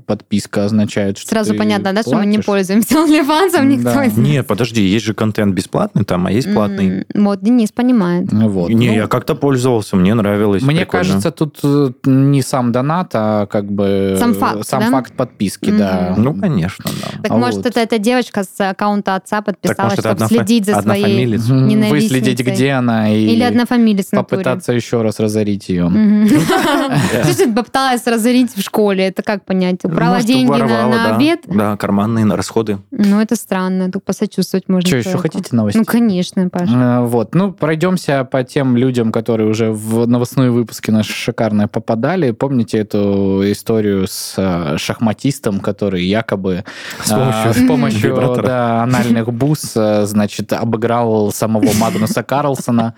подписка 0.06 0.64
означает, 0.64 1.18
что 1.18 1.30
Сразу 1.30 1.54
понятно, 1.54 1.92
да, 1.92 2.02
что 2.02 2.16
мы 2.16 2.26
не 2.26 2.38
пользуемся 2.38 2.94
OnlyFans, 3.04 3.64
никто 3.64 4.20
Нет, 4.20 4.46
подожди, 4.46 4.82
есть 4.82 5.04
же 5.04 5.14
контент 5.14 5.54
бесплатный 5.54 6.04
там, 6.04 6.26
а 6.26 6.32
есть 6.32 6.52
платный. 6.52 7.06
Вот, 7.30 7.42
Денис 7.42 7.70
понимает. 7.70 8.32
Вот. 8.32 8.70
Не, 8.70 8.88
ну, 8.88 8.94
я 8.94 9.06
как-то 9.06 9.36
пользовался, 9.36 9.94
мне 9.94 10.14
нравилось. 10.14 10.62
Мне 10.62 10.80
прикольно. 10.80 11.04
кажется, 11.04 11.30
тут 11.30 11.60
э, 11.62 11.92
не 12.06 12.42
сам 12.42 12.72
донат, 12.72 13.10
а 13.14 13.46
как 13.46 13.70
бы 13.70 14.16
сам 14.18 14.34
факт, 14.34 14.66
сам 14.66 14.80
да? 14.80 14.90
факт 14.90 15.12
подписки, 15.12 15.66
mm-hmm. 15.66 15.78
да. 15.78 16.14
Ну, 16.18 16.34
конечно, 16.34 16.86
да. 16.86 17.22
Так 17.22 17.30
а 17.30 17.36
может, 17.36 17.58
вот. 17.58 17.66
это 17.66 17.78
эта 17.78 17.98
девочка 17.98 18.42
с 18.42 18.70
аккаунта 18.70 19.14
отца 19.14 19.42
подписалась, 19.42 19.94
так, 19.94 20.04
может, 20.04 20.26
чтобы 20.26 20.26
следить 20.26 20.66
за 20.66 20.82
своей 20.82 21.24
ненавистницей. 21.24 21.90
Выследить, 21.90 22.40
где 22.40 22.70
она, 22.72 23.14
и 23.14 23.26
Или 23.28 23.44
однофамилец 23.44 24.06
попытаться 24.10 24.72
еще 24.72 25.02
раз 25.02 25.20
разорить 25.20 25.68
ее. 25.68 25.88
Слушай, 25.88 27.52
попыталась 27.54 28.04
разорить 28.08 28.56
в 28.56 28.60
школе, 28.60 29.06
это 29.06 29.22
как 29.22 29.44
понять? 29.44 29.84
Украла 29.84 30.20
деньги 30.20 30.50
на 30.50 31.14
обед? 31.14 31.42
Да, 31.46 31.76
карманные 31.76 32.24
расходы. 32.34 32.78
Ну, 32.90 33.20
это 33.20 33.36
странно, 33.36 33.88
тут 33.88 34.04
посочувствовать 34.04 34.68
можно. 34.68 34.88
Что, 34.88 34.96
еще 34.96 35.16
хотите 35.16 35.54
новости? 35.54 35.78
Ну, 35.78 35.84
конечно, 35.84 36.48
Паша. 36.48 37.02
Вот 37.02 37.19
Вот, 37.20 37.34
ну, 37.34 37.52
пройдемся 37.52 38.24
по 38.24 38.44
тем 38.44 38.78
людям, 38.78 39.12
которые 39.12 39.50
уже 39.50 39.70
в 39.72 40.06
новостные 40.06 40.50
выпуски 40.50 40.90
наши 40.90 41.12
шикарные 41.12 41.68
попадали. 41.68 42.30
Помните 42.30 42.78
эту 42.78 43.42
историю 43.52 44.06
с 44.08 44.36
э, 44.38 44.78
шахматистом, 44.78 45.60
который 45.60 46.02
якобы 46.02 46.64
с 47.04 47.10
помощью, 47.10 47.50
а, 47.50 47.52
с 47.52 47.66
помощью 47.68 48.42
да, 48.42 48.84
анальных 48.84 49.30
бус, 49.34 49.72
э, 49.76 50.06
значит, 50.06 50.50
обыграл 50.54 51.30
самого 51.30 51.70
Магнуса 51.78 52.22
Карлсона. 52.22 52.94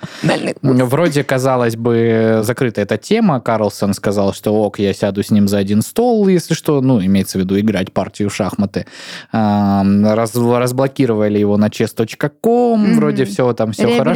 Вроде, 0.62 1.24
казалось 1.24 1.74
бы, 1.74 2.42
закрыта 2.44 2.80
эта 2.80 2.98
тема. 2.98 3.40
Карлсон 3.40 3.92
сказал, 3.92 4.34
что 4.34 4.54
ок, 4.54 4.78
я 4.78 4.94
сяду 4.94 5.24
с 5.24 5.32
ним 5.32 5.48
за 5.48 5.58
один 5.58 5.82
стол, 5.82 6.28
если 6.28 6.54
что, 6.54 6.80
ну, 6.80 7.04
имеется 7.04 7.38
в 7.38 7.40
виду 7.40 7.58
играть 7.58 7.92
партию 7.92 8.30
в 8.30 8.34
шахматы. 8.36 8.86
Раз, 9.32 10.36
разблокировали 10.36 11.40
его 11.40 11.56
на 11.56 11.66
chess.com, 11.66 12.94
вроде 12.94 13.24
все 13.24 13.52
там 13.52 13.72
все 13.72 13.98
хорошо. 13.98 14.11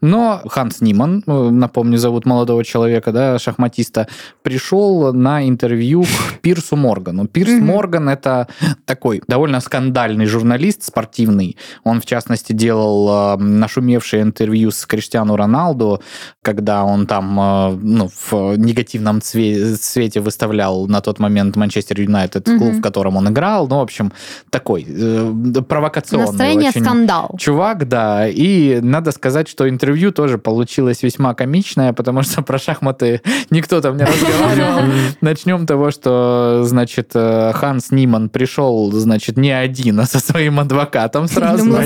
Но 0.00 0.40
Ханс 0.46 0.80
Ниман, 0.80 1.22
э, 1.26 1.50
напомню, 1.50 1.98
зовут 1.98 2.26
молодого 2.26 2.64
человека, 2.64 3.12
да, 3.12 3.38
шахматиста, 3.38 4.08
пришел 4.42 5.12
на 5.12 5.48
интервью 5.48 6.04
к 6.04 6.38
Пирсу 6.40 6.76
Моргану. 6.76 7.26
Пирс 7.26 7.50
mm-hmm. 7.50 7.60
Морган 7.60 8.08
это 8.08 8.48
такой 8.84 9.22
довольно 9.28 9.60
скандальный 9.60 10.26
журналист 10.26 10.82
спортивный. 10.84 11.56
Он, 11.84 12.00
в 12.00 12.06
частности, 12.06 12.52
делал 12.52 13.34
э, 13.34 13.42
нашумевшее 13.42 14.22
интервью 14.22 14.70
с 14.70 14.86
Криштиану 14.86 15.36
Роналду, 15.36 16.02
когда 16.42 16.84
он 16.84 17.06
там 17.06 17.38
э, 17.40 17.78
ну, 17.82 18.08
в 18.30 18.56
негативном 18.56 19.18
цве- 19.18 19.76
цвете 19.76 20.20
выставлял 20.20 20.86
на 20.86 21.00
тот 21.00 21.18
момент 21.18 21.56
Манчестер 21.56 22.00
Юнайтед, 22.00 22.46
mm-hmm. 22.46 22.58
клуб, 22.58 22.72
в 22.74 22.80
котором 22.80 23.16
он 23.16 23.28
играл. 23.28 23.68
Ну, 23.68 23.76
в 23.78 23.82
общем, 23.82 24.12
такой 24.50 24.86
э, 24.88 25.32
провокационный. 25.68 26.26
Настроение 26.26 26.70
очень 26.70 26.82
скандал. 26.82 27.34
Чувак, 27.38 27.88
да. 27.88 28.28
И 28.28 28.80
надо 28.80 29.07
сказать, 29.12 29.48
что 29.48 29.68
интервью 29.68 30.12
тоже 30.12 30.38
получилось 30.38 31.02
весьма 31.02 31.34
комичное, 31.34 31.92
потому 31.92 32.22
что 32.22 32.42
про 32.42 32.58
шахматы 32.58 33.22
никто 33.50 33.80
там 33.80 33.96
не 33.96 34.04
разговаривал. 34.04 34.92
Начнем 35.20 35.66
того, 35.66 35.90
что, 35.90 36.62
значит, 36.64 37.10
э, 37.14 37.52
Ханс 37.54 37.90
Ниман 37.90 38.28
пришел, 38.28 38.90
значит, 38.92 39.36
не 39.36 39.50
один, 39.50 40.00
а 40.00 40.06
со 40.06 40.18
своим 40.18 40.60
адвокатом 40.60 41.28
сразу. 41.28 41.68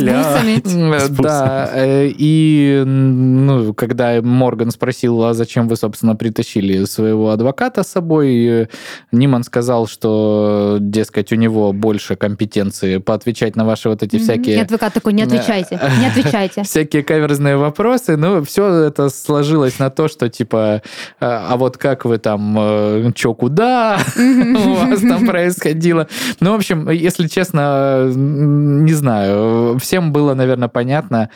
Да. 1.23 1.71
Э, 1.73 2.09
и, 2.09 2.83
ну, 2.85 3.75
когда 3.75 4.21
Морган 4.23 4.71
спросил, 4.71 5.25
а 5.25 5.35
зачем 5.35 5.69
вы, 5.69 5.77
собственно, 5.77 6.17
притащили 6.17 6.85
своего 6.85 7.31
адвоката 7.31 7.83
с 7.83 7.89
собой, 7.89 8.45
э, 8.45 8.67
Ниман 9.13 9.45
сказал, 9.45 9.87
что, 9.87 10.79
дескать, 10.81 11.33
у 11.33 11.37
него 11.37 11.73
больше 11.73 12.17
компетенции 12.17 12.99
поотвечать 12.99 13.57
на 13.57 13.65
ваши 13.65 13.89
вот 13.89 14.03
эти 14.03 14.19
всякие... 14.19 14.57
И 14.57 14.61
адвокат 14.61 14.95
такой, 14.95 15.13
не 15.13 15.23
отвечайте, 15.23 15.79
не 16.01 16.07
отвечайте. 16.07 16.63
Всякие 16.63 17.03
каверзные 17.13 17.59
вопросы. 17.59 18.17
Ну, 18.17 18.43
все 18.43 18.67
это 18.87 19.11
сложилось 19.11 19.79
на 19.79 19.91
то, 19.91 20.09
что, 20.09 20.31
типа, 20.31 20.83
а, 21.21 21.49
а 21.51 21.57
вот 21.59 21.77
как 21.77 22.07
вы 22.07 22.17
там, 22.17 23.13
что, 23.15 23.35
куда 23.35 23.99
у 24.17 24.75
вас 24.75 25.01
там 25.01 25.27
происходило? 25.33 26.09
Ну, 26.41 26.53
в 26.53 26.55
общем, 26.55 26.89
если 26.89 27.27
честно, 27.27 28.11
не 28.15 28.95
знаю, 28.95 29.79
всем 29.79 30.13
было, 30.13 30.33
наверное, 30.35 30.69
понятно, 30.69 31.29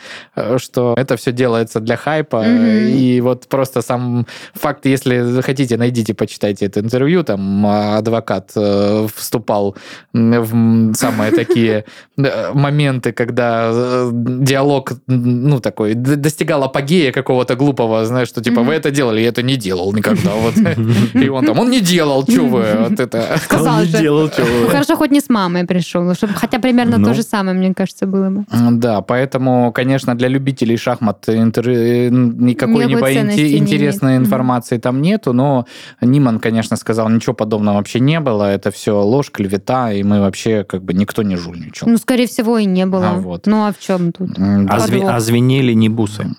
что 0.57 0.95
это 0.97 1.15
все 1.15 1.31
делается 1.31 1.79
для 1.79 1.95
хайпа, 1.95 2.43
и 2.45 3.21
вот 3.21 3.47
просто 3.47 3.81
сам 3.81 4.25
факт, 4.55 4.85
если 4.87 5.41
хотите, 5.41 5.77
найдите, 5.77 6.15
почитайте 6.15 6.65
это 6.65 6.79
интервью, 6.79 7.23
там 7.23 7.65
адвокат 7.67 8.51
э, 8.55 9.07
вступал 9.15 9.75
в 10.13 10.93
самые 10.93 11.31
такие 11.31 11.85
э, 12.17 12.53
моменты, 12.53 13.11
когда 13.11 13.69
э, 13.71 14.09
диалог, 14.13 14.93
ну, 15.07 15.59
такой, 15.67 15.93
достигал 15.93 16.63
апогея 16.63 17.11
какого-то 17.11 17.55
глупого, 17.55 18.05
знаешь, 18.05 18.29
что 18.29 18.41
типа, 18.41 18.61
вы 18.61 18.73
это 18.73 18.91
делали, 18.91 19.21
я 19.21 19.29
это 19.29 19.43
не 19.43 19.57
делал 19.57 19.93
никогда. 19.93 20.31
Вот. 20.35 20.53
И 21.13 21.29
он 21.29 21.45
там, 21.45 21.59
он 21.59 21.69
не 21.69 21.81
делал, 21.81 22.23
что 22.23 22.41
вы, 22.41 22.65
вот 22.89 22.99
это. 22.99 23.37
Сказал 23.43 23.81
же. 23.81 23.99
Делал, 23.99 24.29
что 24.29 24.43
вы. 24.43 24.69
Хорошо, 24.69 24.95
хоть 24.95 25.11
не 25.11 25.19
с 25.19 25.29
мамой 25.29 25.65
пришел, 25.65 26.13
чтобы 26.13 26.33
хотя 26.33 26.59
примерно 26.59 26.97
ну. 26.97 27.05
то 27.05 27.13
же 27.13 27.23
самое, 27.23 27.57
мне 27.57 27.73
кажется, 27.73 28.05
было 28.05 28.29
бы. 28.29 28.45
Да, 28.71 29.01
поэтому, 29.01 29.71
конечно, 29.71 30.15
для 30.15 30.29
любителей 30.29 30.77
шахмат 30.77 31.29
интер... 31.29 31.67
никакой-нибудь 31.67 33.39
интересной 33.39 34.17
информации 34.17 34.77
там 34.77 35.01
нету, 35.01 35.33
но 35.33 35.65
Ниман, 36.01 36.39
конечно, 36.39 36.77
сказал, 36.77 37.09
ничего 37.09 37.33
подобного 37.33 37.77
вообще 37.77 37.99
не 37.99 38.19
было, 38.19 38.43
это 38.43 38.71
все 38.71 39.01
ложь, 39.01 39.31
клевета, 39.31 39.91
и 39.91 40.03
мы 40.03 40.19
вообще 40.21 40.63
как 40.63 40.83
бы 40.83 40.93
никто 40.93 41.23
не 41.23 41.35
жульничал. 41.35 41.87
Ну, 41.87 41.97
скорее 41.97 42.27
всего, 42.27 42.57
и 42.57 42.65
не 42.65 42.85
было. 42.85 43.09
А, 43.09 43.13
вот. 43.13 43.47
Ну, 43.47 43.65
а 43.65 43.73
в 43.73 43.79
чем 43.79 44.11
тут? 44.11 44.29
А, 44.37 44.79
зв... 44.79 45.03
а 45.03 45.19
звенели 45.19 45.56
не 45.73 45.89
бусы? 45.89 46.35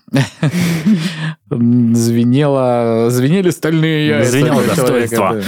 Звенело... 1.51 3.11
Звенели 3.11 3.51
стальные 3.51 4.09
яйца. 4.09 4.31
Звенело 4.31 4.63
достоинство. 4.63 5.41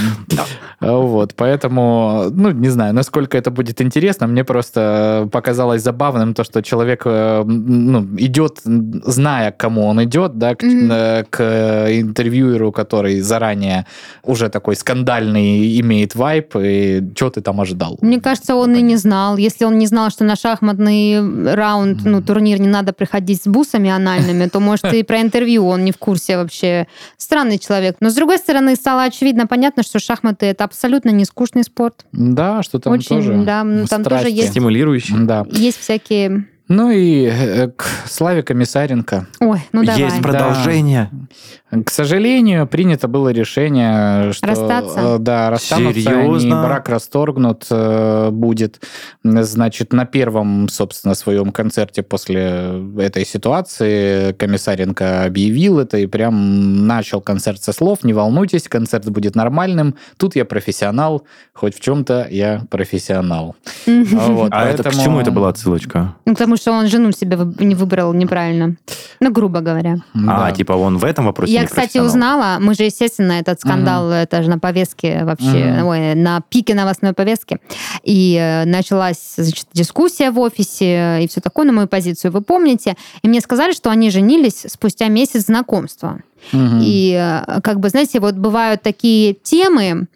Вот, 0.79 1.35
поэтому, 1.35 2.31
ну, 2.31 2.49
не 2.49 2.69
знаю, 2.69 2.95
насколько 2.95 3.37
это 3.37 3.51
будет 3.51 3.81
интересно. 3.81 4.25
Мне 4.25 4.43
просто 4.43 5.29
показалось 5.31 5.83
забавным 5.83 6.33
то, 6.33 6.43
что 6.43 6.63
человек 6.63 7.03
э, 7.05 7.43
ну, 7.45 8.03
идет, 8.17 8.61
зная, 8.63 9.51
к 9.51 9.57
кому 9.57 9.85
он 9.85 10.03
идет, 10.03 10.39
да, 10.39 10.55
к, 10.55 10.63
mm-hmm. 10.63 11.27
к 11.29 11.87
интервьюеру, 11.91 12.71
который 12.71 13.21
заранее 13.21 13.85
уже 14.23 14.49
такой 14.49 14.75
скандальный 14.75 15.79
имеет 15.81 16.15
вайп, 16.15 16.55
и 16.55 17.03
что 17.15 17.29
ты 17.29 17.41
там 17.41 17.61
ожидал? 17.61 17.99
Мне 18.01 18.19
кажется, 18.19 18.55
он 18.55 18.73
и 18.73 18.81
не 18.81 18.95
знал. 18.95 19.37
Если 19.37 19.65
он 19.65 19.77
не 19.77 19.85
знал, 19.85 20.09
что 20.09 20.23
на 20.23 20.35
шахматный 20.35 21.53
раунд, 21.53 22.05
ну, 22.05 22.23
турнир 22.23 22.59
не 22.59 22.67
надо 22.67 22.91
приходить 22.91 23.43
с 23.43 23.47
бусами 23.47 23.60
анальными, 23.89 24.47
то, 24.47 24.59
может, 24.59 24.93
и 24.93 25.03
про 25.03 25.21
интервью 25.21 25.67
он 25.67 25.85
не 25.85 25.91
в 25.91 25.97
курсе 25.97 26.37
вообще. 26.37 26.87
Странный 27.17 27.57
человек. 27.57 27.97
Но, 27.99 28.09
с 28.09 28.15
другой 28.15 28.37
стороны, 28.37 28.75
стало 28.75 29.03
очевидно, 29.03 29.47
понятно, 29.47 29.83
что 29.83 29.99
шахматы— 29.99 30.45
это 30.47 30.63
абсолютно 30.63 31.09
не 31.09 31.25
скучный 31.25 31.63
спорт. 31.63 32.05
Да, 32.11 32.63
что 32.63 32.79
там 32.79 32.93
Очень, 32.93 33.07
тоже 33.07 33.43
да, 33.45 33.63
ну, 33.63 33.85
там 33.85 34.03
тоже 34.03 34.29
есть... 34.29 34.49
Стимулирующий. 34.49 35.15
Да. 35.19 35.45
Есть 35.51 35.79
всякие 35.79 36.45
ну 36.71 36.89
и 36.89 37.25
э, 37.25 37.67
к 37.67 37.85
Славе 38.05 38.43
Комиссаренко. 38.43 39.27
Ой, 39.41 39.59
ну 39.73 39.83
давай. 39.83 40.03
Есть 40.03 40.21
продолжение. 40.21 41.09
Да. 41.11 41.83
К 41.85 41.89
сожалению, 41.89 42.67
принято 42.67 43.07
было 43.07 43.29
решение, 43.29 44.33
что... 44.33 44.47
Расстаться? 44.47 44.99
Э, 44.99 45.17
да, 45.19 45.49
расстанутся 45.49 46.01
Серьезно? 46.01 46.59
они, 46.59 46.67
брак 46.67 46.89
расторгнут 46.89 47.67
э, 47.69 48.29
будет. 48.31 48.81
Значит, 49.23 49.93
на 49.93 50.05
первом, 50.05 50.69
собственно, 50.69 51.13
своем 51.13 51.51
концерте 51.51 52.03
после 52.03 52.81
этой 52.99 53.25
ситуации 53.25 54.33
Комиссаренко 54.33 55.23
объявил 55.25 55.79
это 55.79 55.97
и 55.97 56.07
прям 56.07 56.87
начал 56.87 57.21
концерт 57.21 57.61
со 57.61 57.73
слов 57.73 58.03
«Не 58.03 58.13
волнуйтесь, 58.13 58.67
концерт 58.67 59.09
будет 59.09 59.35
нормальным, 59.35 59.95
тут 60.17 60.35
я 60.35 60.45
профессионал, 60.45 61.25
хоть 61.53 61.75
в 61.75 61.81
чем-то 61.81 62.27
я 62.29 62.63
профессионал». 62.69 63.55
А 63.87 64.65
это 64.65 64.83
к 64.83 64.93
чему 64.93 65.19
это 65.19 65.31
была 65.31 65.49
отсылочка? 65.49 66.15
Ну, 66.25 66.33
потому 66.33 66.57
что 66.61 66.71
он 66.73 66.87
жену 66.87 67.11
себе 67.11 67.37
не 67.59 67.75
выбрал 67.75 68.13
неправильно. 68.13 68.75
Ну, 69.19 69.31
грубо 69.31 69.61
говоря. 69.61 69.97
А, 70.13 70.49
да. 70.49 70.51
типа 70.51 70.73
он 70.73 70.97
в 70.97 71.03
этом 71.03 71.25
вопросе 71.25 71.51
Я, 71.51 71.65
кстати, 71.65 71.97
узнала, 71.97 72.57
мы 72.59 72.75
же, 72.75 72.83
естественно, 72.83 73.33
этот 73.33 73.59
скандал, 73.59 74.05
угу. 74.05 74.13
это 74.13 74.43
же 74.43 74.49
на 74.49 74.59
повестке 74.59 75.23
вообще, 75.23 75.77
угу. 75.79 75.89
ой, 75.89 76.15
на 76.15 76.41
пике 76.49 76.75
новостной 76.75 77.13
повестки. 77.13 77.57
И 78.03 78.37
э, 78.39 78.65
началась, 78.65 79.33
значит, 79.37 79.67
дискуссия 79.73 80.31
в 80.31 80.39
офисе 80.39 81.23
и 81.23 81.27
все 81.27 81.41
такое 81.41 81.65
на 81.65 81.73
мою 81.73 81.87
позицию, 81.87 82.31
вы 82.31 82.41
помните. 82.41 82.95
И 83.23 83.27
мне 83.27 83.41
сказали, 83.41 83.73
что 83.73 83.89
они 83.89 84.11
женились 84.11 84.65
спустя 84.67 85.07
месяц 85.07 85.45
знакомства. 85.45 86.21
Угу. 86.53 86.79
И 86.81 87.13
э, 87.13 87.61
как 87.61 87.79
бы, 87.79 87.89
знаете, 87.89 88.19
вот 88.19 88.35
бывают 88.35 88.81
такие 88.81 89.33
темы, 89.33 90.07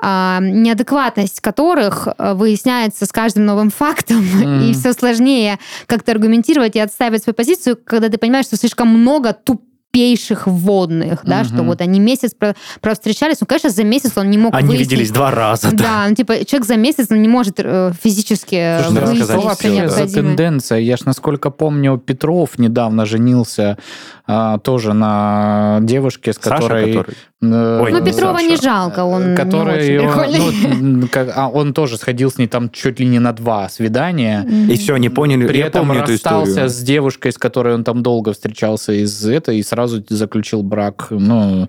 а, 0.00 0.38
неадекватность 0.40 1.40
которых 1.40 2.06
э, 2.06 2.34
выясняется 2.34 3.04
с 3.04 3.10
каждым 3.10 3.46
новым 3.46 3.70
фактом, 3.70 4.18
угу. 4.18 4.48
и 4.64 4.72
все 4.72 4.92
сложнее 4.92 5.58
как-то 5.86 6.12
аргументировать 6.12 6.76
и 6.76 6.80
отставить 6.80 7.24
свою 7.24 7.34
позицию, 7.34 7.78
когда 7.82 8.08
ты 8.08 8.18
понимаешь, 8.18 8.46
что 8.46 8.56
слишком 8.56 8.88
много 8.88 9.32
туп 9.32 9.62
тупейших 9.98 10.46
вводных, 10.46 11.20
да, 11.24 11.40
угу. 11.40 11.44
что 11.44 11.62
вот 11.62 11.80
они 11.80 11.98
месяц 11.98 12.34
про, 12.34 12.54
про 12.80 12.94
встречались, 12.94 13.40
ну, 13.40 13.46
конечно, 13.46 13.70
за 13.70 13.84
месяц 13.84 14.12
он 14.16 14.30
не 14.30 14.38
мог 14.38 14.54
Они 14.54 14.68
выяснить... 14.68 14.90
виделись 14.90 15.10
два 15.10 15.30
раза. 15.30 15.70
Да, 15.72 15.76
да 15.76 16.06
ну, 16.08 16.14
типа, 16.14 16.44
человек 16.44 16.66
за 16.66 16.76
месяц 16.76 17.06
он 17.10 17.22
не 17.22 17.28
может 17.28 17.54
э, 17.58 17.92
физически 18.00 18.78
Слушай, 18.84 19.00
выяснить 19.04 19.24
что 19.24 19.40
вообще 19.40 19.88
за 19.88 20.06
тенденция? 20.06 20.78
Я 20.78 20.96
ж, 20.96 21.04
насколько 21.04 21.50
помню, 21.50 21.98
Петров 21.98 22.58
недавно 22.58 23.06
женился 23.06 23.78
а, 24.26 24.58
тоже 24.58 24.92
на 24.92 25.78
девушке, 25.82 26.32
с 26.32 26.38
которой... 26.38 26.92
Саша, 26.92 26.98
который? 26.98 27.16
Э, 27.40 27.80
Ой, 27.82 27.92
ну, 27.92 28.04
Петрова 28.04 28.38
Саша. 28.38 28.48
не 28.48 28.56
жалко, 28.56 29.04
он 29.04 29.36
который 29.36 29.98
не 29.98 30.08
очень 30.08 30.82
ну, 30.82 31.08
как, 31.08 31.30
а 31.36 31.48
он 31.48 31.72
тоже 31.72 31.96
сходил 31.96 32.32
с 32.32 32.38
ней 32.38 32.48
там 32.48 32.68
чуть 32.70 32.98
ли 32.98 33.06
не 33.06 33.20
на 33.20 33.32
два 33.32 33.68
свидания. 33.68 34.44
И 34.68 34.76
все, 34.76 34.96
не 34.96 35.08
поняли. 35.08 35.46
При 35.46 35.58
Я 35.58 35.66
этом 35.66 35.92
расстался 35.92 36.68
с 36.68 36.80
девушкой, 36.82 37.32
с 37.32 37.38
которой 37.38 37.74
он 37.74 37.84
там 37.84 38.02
долго 38.02 38.32
встречался 38.32 38.92
из 38.92 39.24
этого, 39.24 39.54
и 39.54 39.62
сразу 39.62 40.02
заключил 40.08 40.62
брак. 40.64 41.08
Ну, 41.10 41.68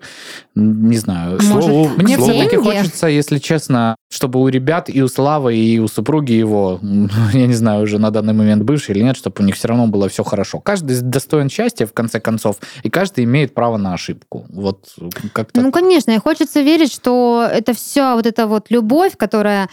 не 0.55 0.97
знаю. 0.97 1.39
Может, 1.41 1.97
Мне 1.97 2.17
все-таки 2.17 2.58
хочется, 2.58 3.08
если 3.08 3.38
честно, 3.38 3.95
чтобы 4.12 4.41
у 4.41 4.47
ребят 4.47 4.89
и 4.89 5.01
у 5.01 5.08
Славы, 5.08 5.55
и 5.55 5.79
у 5.79 5.88
супруги 5.88 6.34
его, 6.34 6.79
я 7.34 7.45
не 7.45 7.53
знаю 7.53 7.84
уже 7.84 7.99
на 7.99 8.10
данный 8.12 8.34
момент 8.34 8.63
бывший 8.63 8.95
или 8.95 9.03
нет, 9.03 9.15
чтобы 9.15 9.36
у 9.39 9.43
них 9.43 9.55
все 9.55 9.67
равно 9.67 9.88
было 9.88 10.10
все 10.10 10.23
хорошо. 10.23 10.60
Каждый 10.60 10.99
достоин 11.01 11.49
счастья, 11.49 11.86
в 11.86 11.93
конце 11.93 12.19
концов, 12.19 12.58
и 12.82 12.89
каждый 12.89 13.23
имеет 13.25 13.53
право 13.53 13.77
на 13.77 13.93
ошибку. 13.93 14.45
Вот 14.49 14.95
как-то... 15.34 15.59
Ну, 15.62 15.72
конечно, 15.72 16.12
и 16.12 16.17
хочется 16.17 16.62
верить, 16.62 16.93
что 16.93 17.48
это 17.52 17.74
все, 17.74 18.15
вот 18.15 18.26
эта 18.26 18.48
вот 18.48 18.67
любовь, 18.69 19.17
которая 19.17 19.69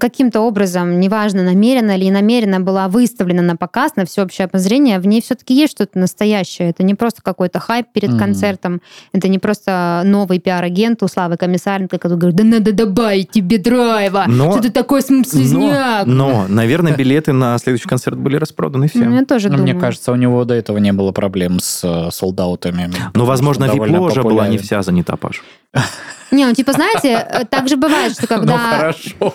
каким-то 0.00 0.40
образом, 0.40 1.00
неважно, 1.00 1.42
намеренно 1.42 1.96
или 1.96 2.10
намеренно 2.10 2.60
была 2.60 2.88
выставлена 2.88 3.42
на 3.42 3.56
показ, 3.56 3.96
на 3.96 4.04
всеобщее 4.04 4.46
обозрение, 4.46 4.98
в 4.98 5.06
ней 5.06 5.22
все-таки 5.22 5.54
есть 5.54 5.72
что-то 5.72 5.98
настоящее. 5.98 6.70
Это 6.70 6.82
не 6.82 6.94
просто 6.94 7.22
какой-то 7.22 7.58
хайп 7.60 7.86
перед 7.92 8.10
mm-hmm. 8.10 8.18
концертом, 8.18 8.80
это 9.12 9.28
не 9.28 9.38
просто 9.38 10.02
новый 10.04 10.38
пиар-агент 10.38 11.02
у 11.02 11.08
Славы 11.08 11.36
Комиссаренко, 11.36 11.98
который 11.98 12.18
говорит, 12.18 12.36
да 12.36 12.44
надо 12.44 12.72
добавить 12.72 13.30
тебе 13.30 13.58
драйва, 13.58 14.24
но, 14.28 14.52
что 14.52 14.62
ты 14.62 14.70
такой 14.70 15.02
слизняк. 15.02 16.06
Но, 16.06 16.46
но, 16.46 16.46
наверное, 16.48 16.96
билеты 16.96 17.32
на 17.32 17.58
следующий 17.58 17.88
концерт 17.88 18.18
были 18.18 18.36
распроданы 18.36 18.88
все. 18.88 19.04
Ну, 19.04 19.16
я 19.16 19.24
тоже 19.24 19.48
ну, 19.48 19.56
думаю. 19.56 19.74
Мне 19.74 19.80
кажется, 19.80 20.12
у 20.12 20.16
него 20.16 20.44
до 20.44 20.54
этого 20.54 20.78
не 20.78 20.92
было 20.92 21.12
проблем 21.12 21.58
с 21.60 21.82
э, 21.84 22.10
солдаутами. 22.10 22.90
Ну, 23.14 23.24
возможно, 23.24 23.64
вип-ложа 23.64 24.22
была 24.22 24.48
не 24.48 24.58
вся 24.58 24.82
занята, 24.82 25.16
Паш. 25.22 25.42
Не, 26.32 26.46
ну 26.46 26.54
типа, 26.54 26.72
знаете, 26.72 27.26
э, 27.30 27.44
так 27.44 27.68
же 27.68 27.76
бывает, 27.76 28.14
что 28.14 28.26
когда... 28.26 28.94
Ну, 29.20 29.32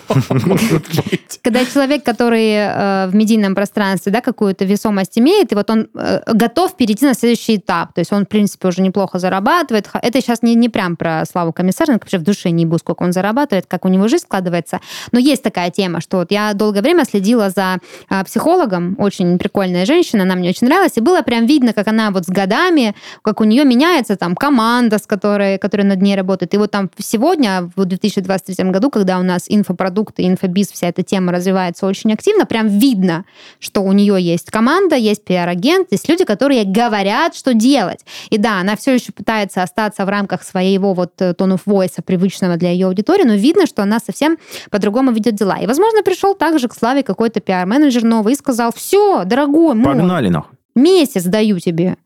Когда 1.42 1.64
человек, 1.64 2.02
который 2.02 2.50
э, 2.50 3.06
в 3.06 3.14
медийном 3.14 3.54
пространстве, 3.54 4.10
да, 4.10 4.20
какую-то 4.20 4.64
весомость 4.64 5.16
имеет, 5.16 5.52
и 5.52 5.54
вот 5.54 5.70
он 5.70 5.88
э, 5.94 6.20
готов 6.26 6.76
перейти 6.76 7.06
на 7.06 7.14
следующий 7.14 7.56
этап, 7.56 7.92
то 7.94 8.00
есть 8.00 8.12
он, 8.12 8.24
в 8.24 8.28
принципе, 8.28 8.66
уже 8.66 8.82
неплохо 8.82 9.20
зарабатывает. 9.20 9.88
Это 9.94 10.20
сейчас 10.20 10.42
не, 10.42 10.56
не 10.56 10.68
прям 10.68 10.96
про 10.96 11.24
Славу 11.24 11.52
Комиссаренко, 11.52 12.04
вообще 12.04 12.18
в 12.18 12.24
душе 12.24 12.50
не 12.50 12.66
буду, 12.66 12.80
сколько 12.80 13.04
он 13.04 13.12
зарабатывает, 13.12 13.66
как 13.68 13.84
у 13.84 13.88
него 13.88 14.08
жизнь 14.08 14.24
складывается. 14.24 14.80
Но 15.12 15.20
есть 15.20 15.44
такая 15.44 15.70
тема, 15.70 16.00
что 16.00 16.16
вот 16.16 16.32
я 16.32 16.52
долгое 16.52 16.82
время 16.82 17.04
следила 17.04 17.50
за 17.50 17.78
психологом, 18.24 18.96
очень 18.98 19.38
прикольная 19.38 19.86
женщина, 19.86 20.24
она 20.24 20.34
мне 20.34 20.50
очень 20.50 20.66
нравилась, 20.66 20.96
и 20.96 21.00
было 21.00 21.22
прям 21.22 21.46
видно, 21.46 21.72
как 21.72 21.86
она 21.86 22.10
вот 22.10 22.24
с 22.24 22.28
годами, 22.28 22.96
как 23.22 23.40
у 23.40 23.44
нее 23.44 23.64
меняется 23.64 24.16
там 24.16 24.34
команда, 24.34 24.98
с 24.98 25.06
которой, 25.06 25.58
которая 25.58 25.86
над 25.86 26.02
ней 26.02 26.16
работает. 26.16 26.54
И 26.54 26.56
вот 26.56 26.72
там 26.72 26.87
сегодня, 26.98 27.70
в 27.76 27.84
2023 27.84 28.70
году, 28.70 28.90
когда 28.90 29.18
у 29.18 29.22
нас 29.22 29.44
инфопродукты, 29.48 30.26
инфобиз, 30.26 30.70
вся 30.72 30.88
эта 30.88 31.02
тема 31.02 31.32
развивается 31.32 31.86
очень 31.86 32.12
активно, 32.12 32.46
прям 32.46 32.68
видно, 32.68 33.24
что 33.58 33.82
у 33.82 33.92
нее 33.92 34.20
есть 34.20 34.50
команда, 34.50 34.96
есть 34.96 35.24
пиар-агент, 35.24 35.88
есть 35.90 36.08
люди, 36.08 36.24
которые 36.24 36.64
говорят, 36.64 37.34
что 37.34 37.54
делать. 37.54 38.00
И 38.30 38.38
да, 38.38 38.60
она 38.60 38.76
все 38.76 38.94
еще 38.94 39.12
пытается 39.12 39.62
остаться 39.62 40.04
в 40.04 40.08
рамках 40.08 40.42
своего 40.42 40.94
вот 40.94 41.12
tone 41.20 41.56
of 41.56 41.60
voice, 41.66 42.02
привычного 42.02 42.56
для 42.56 42.70
ее 42.70 42.86
аудитории, 42.86 43.24
но 43.24 43.34
видно, 43.34 43.66
что 43.66 43.82
она 43.82 43.98
совсем 43.98 44.38
по-другому 44.70 45.12
ведет 45.12 45.34
дела. 45.34 45.58
И, 45.58 45.66
возможно, 45.66 46.02
пришел 46.02 46.34
также 46.34 46.68
к 46.68 46.74
Славе 46.74 47.02
какой-то 47.02 47.40
пиар-менеджер 47.40 48.04
новый 48.04 48.32
и 48.32 48.36
сказал, 48.36 48.72
все, 48.74 49.24
дорогой 49.24 49.74
мой, 49.74 49.94
Погнали 49.94 50.28
нахуй. 50.28 50.56
месяц 50.74 51.24
даю 51.24 51.58
тебе 51.58 51.96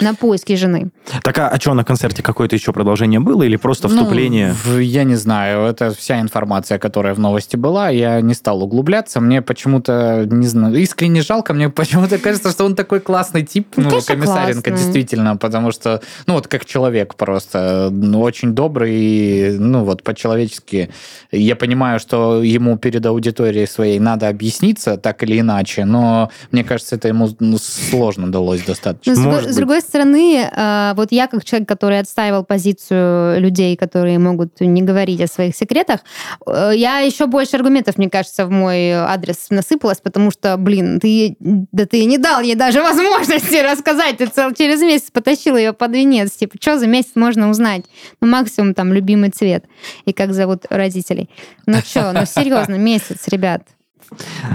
на 0.00 0.14
поиски 0.14 0.56
жены. 0.56 0.90
Так 1.22 1.38
а, 1.38 1.48
а 1.48 1.60
что, 1.60 1.74
на 1.74 1.84
концерте 1.84 2.22
какое-то 2.22 2.56
еще 2.56 2.72
продолжение 2.72 3.20
было 3.20 3.42
или 3.42 3.56
просто 3.56 3.88
ну, 3.88 3.96
вступление? 3.96 4.54
Ну, 4.66 4.78
я 4.78 5.04
не 5.04 5.14
знаю, 5.14 5.66
это 5.66 5.94
вся 5.94 6.20
информация, 6.20 6.78
которая 6.78 7.14
в 7.14 7.20
новости 7.20 7.56
была, 7.56 7.90
я 7.90 8.20
не 8.20 8.34
стал 8.34 8.62
углубляться, 8.62 9.20
мне 9.20 9.42
почему-то, 9.42 10.26
не 10.30 10.46
знаю, 10.46 10.74
искренне 10.76 11.22
жалко, 11.22 11.54
мне 11.54 11.68
почему-то 11.68 12.18
кажется, 12.18 12.50
что 12.50 12.64
он 12.64 12.74
такой 12.74 13.00
классный 13.00 13.44
тип, 13.44 13.68
ну, 13.76 13.84
ну 13.84 14.00
Комиссаренко, 14.02 14.70
классный. 14.70 14.72
действительно, 14.72 15.36
потому 15.36 15.72
что, 15.72 16.02
ну, 16.26 16.34
вот 16.34 16.48
как 16.48 16.64
человек 16.64 17.14
просто, 17.14 17.88
ну, 17.90 18.20
очень 18.20 18.52
добрый, 18.54 19.58
ну, 19.58 19.84
вот 19.84 20.02
по-человечески. 20.02 20.90
Я 21.30 21.56
понимаю, 21.56 22.00
что 22.00 22.42
ему 22.42 22.78
перед 22.78 23.04
аудиторией 23.06 23.66
своей 23.66 23.98
надо 23.98 24.28
объясниться 24.28 24.96
так 24.96 25.22
или 25.22 25.40
иначе, 25.40 25.84
но 25.84 26.30
мне 26.50 26.64
кажется, 26.64 26.96
это 26.96 27.08
ему 27.08 27.28
ну, 27.40 27.58
сложно 27.58 28.30
далось 28.30 28.62
достаточно. 28.62 29.14
Но, 29.14 29.40
с, 29.40 29.52
с 29.52 29.56
другой 29.56 29.83
стороны, 29.84 30.50
э, 30.50 30.92
вот 30.96 31.12
я 31.12 31.26
как 31.26 31.44
человек, 31.44 31.68
который 31.68 31.98
отстаивал 31.98 32.44
позицию 32.44 33.40
людей, 33.40 33.76
которые 33.76 34.18
могут 34.18 34.60
не 34.60 34.82
говорить 34.82 35.20
о 35.20 35.26
своих 35.26 35.54
секретах, 35.54 36.00
э, 36.46 36.72
я 36.74 36.98
еще 36.98 37.26
больше 37.26 37.56
аргументов, 37.56 37.98
мне 37.98 38.10
кажется, 38.10 38.46
в 38.46 38.50
мой 38.50 38.92
адрес 38.92 39.46
насыпалась, 39.50 40.00
потому 40.00 40.30
что, 40.30 40.56
блин, 40.56 40.98
ты, 41.00 41.36
да 41.38 41.86
ты 41.86 42.04
не 42.04 42.18
дал 42.18 42.40
ей 42.40 42.54
даже 42.54 42.82
возможности 42.82 43.56
рассказать, 43.56 44.16
ты 44.16 44.26
цел, 44.26 44.52
через 44.52 44.80
месяц 44.80 45.10
потащил 45.10 45.56
ее 45.56 45.72
под 45.72 45.92
венец, 45.92 46.32
типа, 46.32 46.56
что 46.60 46.78
за 46.78 46.86
месяц 46.86 47.12
можно 47.14 47.50
узнать? 47.50 47.84
Ну, 48.20 48.28
максимум 48.28 48.74
там 48.74 48.92
любимый 48.92 49.30
цвет 49.30 49.64
и 50.04 50.12
как 50.12 50.32
зовут 50.32 50.64
родителей. 50.70 51.30
Ну 51.66 51.78
что, 51.78 52.12
ну 52.12 52.26
серьезно, 52.26 52.74
месяц, 52.78 53.28
ребят. 53.28 53.62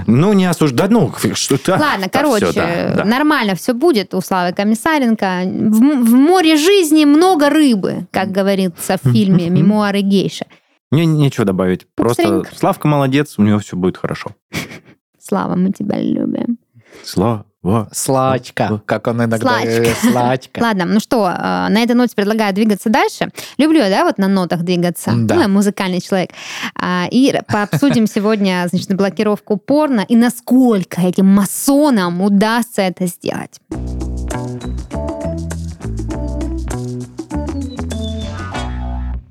Ну, 0.06 0.32
не 0.32 0.46
осуждать, 0.46 0.90
ну, 0.90 1.12
что-то... 1.34 1.72
Ладно, 1.72 2.06
да, 2.12 2.18
короче, 2.18 2.46
все, 2.46 2.60
да, 2.60 2.94
да. 2.96 3.04
нормально 3.04 3.54
все 3.54 3.74
будет 3.74 4.14
у 4.14 4.20
Славы 4.20 4.52
Комиссаренко. 4.52 5.42
В, 5.44 5.78
в 5.78 6.14
море 6.14 6.56
жизни 6.56 7.04
много 7.04 7.50
рыбы, 7.50 8.06
как 8.10 8.30
говорится 8.30 8.96
в 9.02 9.12
фильме 9.12 9.48
«Мемуары 9.50 10.00
гейши». 10.00 10.46
Мне 10.90 11.06
нечего 11.06 11.44
добавить. 11.44 11.86
Просто 11.94 12.44
Славка 12.54 12.88
молодец, 12.88 13.34
у 13.38 13.42
него 13.42 13.58
все 13.60 13.76
будет 13.76 13.96
хорошо. 13.96 14.30
Слава, 15.18 15.54
мы 15.54 15.70
тебя 15.70 16.00
любим. 16.00 16.58
Слава. 17.04 17.46
Во. 17.62 17.88
Слачка, 17.92 18.80
как 18.86 19.06
он 19.06 19.18
иногда 19.18 19.36
говорит. 19.36 19.94
Слачка. 20.02 20.62
Ладно, 20.62 20.86
ну 20.86 20.98
что, 20.98 21.28
э, 21.28 21.68
на 21.68 21.82
этой 21.82 21.92
ноте 21.92 22.14
предлагаю 22.16 22.54
двигаться 22.54 22.88
дальше. 22.88 23.30
Люблю 23.58 23.80
я, 23.80 23.90
да, 23.90 24.04
вот 24.04 24.16
на 24.16 24.28
нотах 24.28 24.62
двигаться. 24.62 25.10
Да. 25.14 25.34
Ну, 25.34 25.40
я 25.42 25.48
музыкальный 25.48 26.00
человек. 26.00 26.30
А, 26.74 27.06
и 27.10 27.38
пообсудим 27.48 28.06
сегодня, 28.12 28.66
значит, 28.70 28.94
блокировку 28.94 29.58
порно 29.58 30.06
и 30.08 30.16
насколько 30.16 31.02
этим 31.02 31.26
масонам 31.26 32.22
удастся 32.22 32.80
это 32.80 33.06
сделать. 33.06 33.60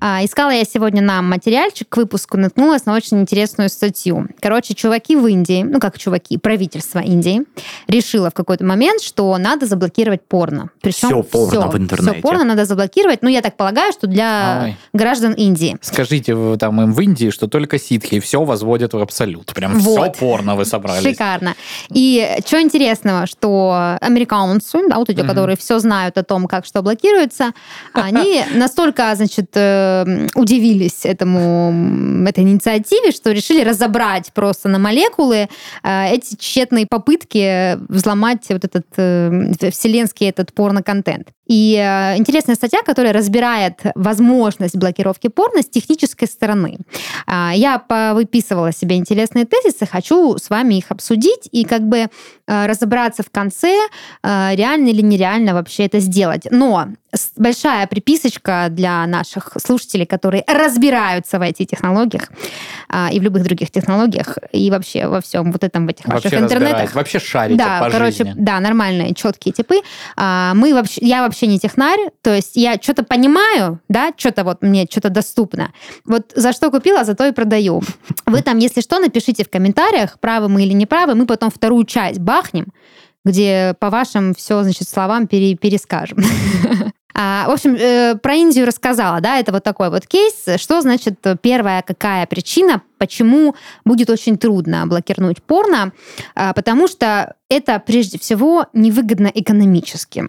Искала 0.01 0.51
я 0.51 0.63
сегодня 0.63 1.01
нам 1.01 1.29
материальчик 1.29 1.87
к 1.89 1.97
выпуску, 1.97 2.37
наткнулась 2.37 2.85
на 2.85 2.95
очень 2.95 3.19
интересную 3.19 3.69
статью. 3.69 4.27
Короче, 4.39 4.73
чуваки 4.73 5.15
в 5.15 5.25
Индии, 5.27 5.63
ну 5.63 5.79
как 5.79 5.97
чуваки, 5.97 6.37
правительство 6.37 6.99
Индии, 6.99 7.43
решило 7.87 8.29
в 8.29 8.33
какой-то 8.33 8.65
момент, 8.65 9.01
что 9.01 9.37
надо 9.37 9.65
заблокировать 9.65 10.21
порно. 10.21 10.69
Причем 10.81 11.09
все 11.09 11.23
порно 11.23 11.61
все, 11.61 11.69
в 11.69 11.77
интернете. 11.77 12.13
Все 12.13 12.21
порно 12.21 12.43
надо 12.43 12.65
заблокировать. 12.65 13.21
Ну, 13.21 13.29
я 13.29 13.41
так 13.41 13.57
полагаю, 13.57 13.91
что 13.91 14.07
для 14.07 14.61
Ой. 14.63 14.77
граждан 14.93 15.33
Индии. 15.33 15.77
Скажите 15.81 16.33
вы 16.33 16.57
там 16.57 16.81
им 16.81 16.93
в 16.93 17.01
Индии, 17.01 17.29
что 17.29 17.47
только 17.47 17.79
ситхи 17.79 18.19
все 18.19 18.43
возводят 18.43 18.93
в 18.93 18.97
абсолют. 18.97 19.53
Прям 19.53 19.79
вот. 19.79 20.15
все 20.15 20.19
порно 20.19 20.55
вы 20.55 20.65
собрали. 20.65 21.03
Шикарно. 21.03 21.55
И 21.89 22.37
что 22.45 22.61
интересного, 22.61 23.25
что 23.27 23.97
американцы, 24.01 24.79
да, 24.87 24.97
вот 24.97 25.09
эти, 25.09 25.19
mm-hmm. 25.19 25.27
которые 25.27 25.57
все 25.57 25.79
знают 25.79 26.17
о 26.17 26.23
том, 26.23 26.47
как 26.47 26.65
что 26.65 26.81
блокируется, 26.81 27.51
они 27.93 28.43
настолько, 28.53 29.13
значит, 29.15 29.49
э, 29.55 29.88
удивились 30.35 31.05
этому, 31.05 32.25
этой 32.27 32.43
инициативе, 32.43 33.11
что 33.11 33.31
решили 33.31 33.63
разобрать 33.63 34.31
просто 34.33 34.69
на 34.69 34.79
молекулы 34.79 35.47
э, 35.83 36.13
эти 36.13 36.35
тщетные 36.35 36.85
попытки 36.89 37.77
взломать 37.91 38.45
вот 38.49 38.63
этот 38.65 38.85
э, 38.97 39.69
вселенский 39.71 40.29
этот 40.29 40.53
порно-контент. 40.53 41.29
И 41.49 41.75
э, 41.75 42.17
интересная 42.17 42.55
статья, 42.55 42.81
которая 42.83 43.11
разбирает 43.11 43.81
возможность 43.95 44.77
блокировки 44.77 45.27
порно 45.27 45.61
с 45.61 45.65
технической 45.65 46.27
стороны. 46.27 46.77
А, 47.27 47.51
я 47.53 47.83
выписывала 48.13 48.71
себе 48.71 48.95
интересные 48.95 49.45
тезисы, 49.45 49.85
хочу 49.85 50.37
с 50.37 50.49
вами 50.49 50.75
их 50.75 50.85
обсудить 50.89 51.49
и 51.51 51.65
как 51.65 51.81
бы 51.81 52.07
разобраться 52.47 53.21
в 53.21 53.29
конце, 53.29 53.75
реально 54.23 54.87
или 54.87 55.01
нереально 55.01 55.53
вообще 55.53 55.85
это 55.85 55.99
сделать. 55.99 56.47
Но 56.49 56.87
большая 57.37 57.87
приписочка 57.87 58.67
для 58.69 59.05
наших 59.07 59.53
слушателей, 59.63 60.05
которые 60.05 60.43
разбираются 60.47 61.39
в 61.39 61.41
IT-технологиях 61.41 62.29
а, 62.87 63.09
и 63.11 63.19
в 63.19 63.23
любых 63.23 63.43
других 63.43 63.71
технологиях, 63.71 64.37
и 64.51 64.69
вообще 64.69 65.07
во 65.07 65.21
всем 65.21 65.51
вот 65.51 65.63
этом, 65.63 65.87
в 65.87 65.89
этих 65.89 66.05
вообще 66.05 66.29
ваших 66.29 66.43
интернетах. 66.43 66.93
Вообще 66.93 67.19
шарите 67.19 67.57
да, 67.57 67.79
по 67.83 67.89
короче, 67.89 68.23
жизни. 68.23 68.33
Да, 68.37 68.59
нормальные, 68.59 69.15
четкие 69.15 69.53
типы. 69.53 69.81
А, 70.15 70.53
мы 70.53 70.73
вообще, 70.73 71.01
я 71.01 71.23
вообще 71.23 71.38
не 71.47 71.59
технарь, 71.59 72.11
то 72.21 72.33
есть 72.33 72.55
я 72.55 72.75
что-то 72.81 73.03
понимаю, 73.03 73.79
да, 73.89 74.11
что-то 74.15 74.43
вот 74.43 74.61
мне 74.61 74.87
что-то 74.89 75.09
доступно. 75.09 75.71
Вот 76.05 76.31
за 76.35 76.53
что 76.53 76.71
купила, 76.71 77.03
за 77.03 77.15
то 77.15 77.27
и 77.27 77.31
продаю. 77.31 77.81
Вы 78.25 78.41
там, 78.41 78.57
если 78.57 78.81
что, 78.81 78.99
напишите 78.99 79.43
в 79.43 79.49
комментариях, 79.49 80.19
правы 80.19 80.49
мы 80.49 80.63
или 80.63 80.73
не 80.73 80.85
правы, 80.85 81.15
мы 81.15 81.25
потом 81.25 81.49
вторую 81.49 81.85
часть 81.85 82.19
бахнем, 82.19 82.67
где 83.25 83.75
по 83.79 83.89
вашим 83.89 84.33
все, 84.33 84.63
значит, 84.63 84.87
словам 84.87 85.27
пере, 85.27 85.55
перескажем. 85.55 86.19
А, 87.21 87.49
в 87.49 87.51
общем, 87.51 87.75
э, 87.75 88.15
про 88.15 88.35
Индию 88.35 88.65
рассказала, 88.65 89.19
да, 89.19 89.39
это 89.39 89.51
вот 89.51 89.61
такой 89.61 89.89
вот 89.89 90.07
кейс. 90.07 90.45
Что 90.55 90.79
значит 90.79 91.19
первая 91.41 91.81
какая 91.81 92.25
причина, 92.27 92.81
почему 92.99 93.55
будет 93.85 94.11
очень 94.11 94.37
трудно 94.37 94.85
блокировать 94.85 95.41
порно? 95.41 95.93
А, 96.35 96.53
потому 96.53 96.87
что 96.87 97.35
это 97.49 97.81
прежде 97.83 98.19
всего 98.19 98.67
невыгодно 98.73 99.31
экономически. 99.33 100.25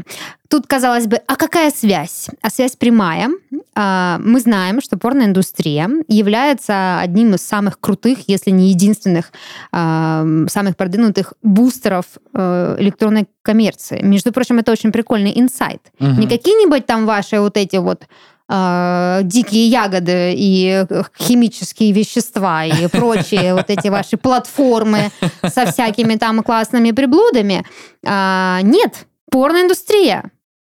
Тут, 0.48 0.66
казалось 0.66 1.06
бы, 1.06 1.20
а 1.26 1.36
какая 1.36 1.70
связь? 1.70 2.28
А 2.40 2.50
связь 2.50 2.76
прямая. 2.76 3.28
А, 3.74 4.18
мы 4.24 4.40
знаем, 4.40 4.80
что 4.80 4.96
порноиндустрия 4.98 5.88
является 6.08 6.98
одним 6.98 7.34
из 7.34 7.42
самых 7.42 7.78
крутых, 7.78 8.20
если 8.26 8.50
не 8.50 8.70
единственных, 8.70 9.32
а, 9.70 10.24
самых 10.48 10.76
продвинутых 10.76 11.34
бустеров 11.42 12.06
э, 12.34 12.76
электронной 12.78 13.28
коммерции. 13.42 14.00
Между 14.02 14.32
прочим, 14.32 14.58
это 14.58 14.72
очень 14.72 14.92
прикольный 14.92 15.32
инсайт. 15.38 15.82
Угу. 16.00 16.20
Не 16.20 16.26
какие-нибудь 16.26 16.86
там 16.86 17.06
ваши 17.06 17.38
вот 17.40 17.56
эти 17.56 17.76
вот 17.76 18.04
э, 18.50 19.20
дикие 19.22 19.68
ягоды 19.68 20.34
и 20.36 20.84
химические 21.18 21.92
вещества 21.92 22.64
и 22.64 22.86
прочие 22.92 23.54
вот 23.54 23.70
эти 23.70 23.88
ваши 23.88 24.16
платформы 24.16 25.10
со 25.46 25.70
всякими 25.70 26.16
там 26.16 26.42
классными 26.42 26.90
приблудами. 26.90 27.64
А, 28.04 28.60
нет, 28.62 29.06
порноиндустрия. 29.30 30.30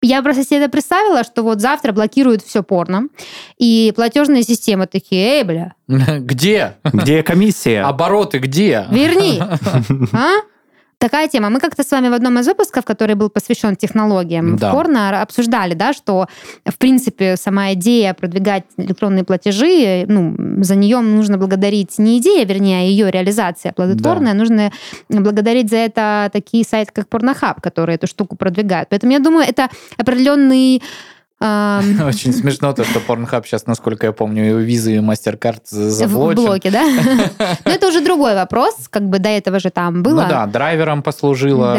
Я 0.07 0.23
просто 0.23 0.45
себе 0.45 0.59
это 0.59 0.71
представила, 0.71 1.25
что 1.25 1.43
вот 1.43 1.63
завтра 1.63 1.93
блокируют 1.93 2.43
все 2.43 2.63
порно, 2.63 3.09
и 3.57 3.91
платежные 3.97 4.43
системы 4.43 4.87
такие, 4.87 5.39
эй, 5.39 5.45
бля. 5.45 5.75
Где? 5.89 6.77
Где 6.85 7.23
комиссия? 7.23 7.81
Обороты 7.83 8.39
где? 8.39 8.87
Верни. 8.91 9.41
А? 10.13 10.41
Такая 11.05 11.29
тема. 11.29 11.51
Мы 11.51 11.61
как-то 11.61 11.83
с 11.83 11.91
вами 11.91 12.09
в 12.09 12.15
одном 12.15 12.39
из 12.39 12.47
выпусков, 12.47 12.85
который 12.85 13.15
был 13.15 13.29
посвящен 13.29 13.77
технологиям 13.77 14.57
да. 14.57 14.73
порно, 14.73 15.23
обсуждали, 15.23 15.75
да, 15.75 15.93
что, 15.93 16.27
в 16.65 16.79
принципе, 16.79 17.37
сама 17.37 17.75
идея 17.75 18.15
продвигать 18.15 18.65
электронные 18.79 19.23
платежи, 19.23 20.07
ну, 20.09 20.35
за 20.65 20.77
нее 20.77 21.01
нужно 21.01 21.37
благодарить 21.37 21.99
не 21.99 22.19
идея, 22.19 22.47
вернее, 22.47 22.79
а 22.79 22.83
ее 22.83 23.11
реализация 23.11 23.73
плодотворная, 23.73 24.33
да. 24.33 24.39
нужно 24.39 24.73
благодарить 25.11 25.69
за 25.69 25.77
это 25.77 26.31
такие 26.33 26.65
сайты, 26.65 26.91
как 26.95 27.09
Порнохаб, 27.09 27.61
которые 27.61 27.97
эту 27.97 28.07
штуку 28.07 28.37
продвигают. 28.37 28.89
Поэтому 28.89 29.13
я 29.13 29.19
думаю, 29.19 29.47
это 29.47 29.69
определенный 29.99 30.83
Очень 31.41 32.33
смешно 32.33 32.73
то, 32.73 32.85
что 32.85 33.01
Pornhub 33.01 33.45
сейчас, 33.45 33.67
насколько 33.67 34.07
я 34.07 34.13
помню, 34.13 34.59
визы 34.59 34.97
и 34.97 34.99
MasterCard 34.99 35.63
заблочен. 35.69 36.43
В 36.43 36.45
блоке, 36.45 36.71
да? 36.71 36.85
Но 37.65 37.71
это 37.71 37.89
уже 37.89 38.01
другой 38.03 38.35
вопрос, 38.35 38.87
как 38.89 39.03
бы 39.09 39.19
до 39.19 39.29
этого 39.29 39.59
же 39.59 39.71
там 39.71 40.03
было. 40.03 40.23
Ну 40.23 40.29
да, 40.29 40.47
драйвером 40.47 41.03
послужило 41.03 41.75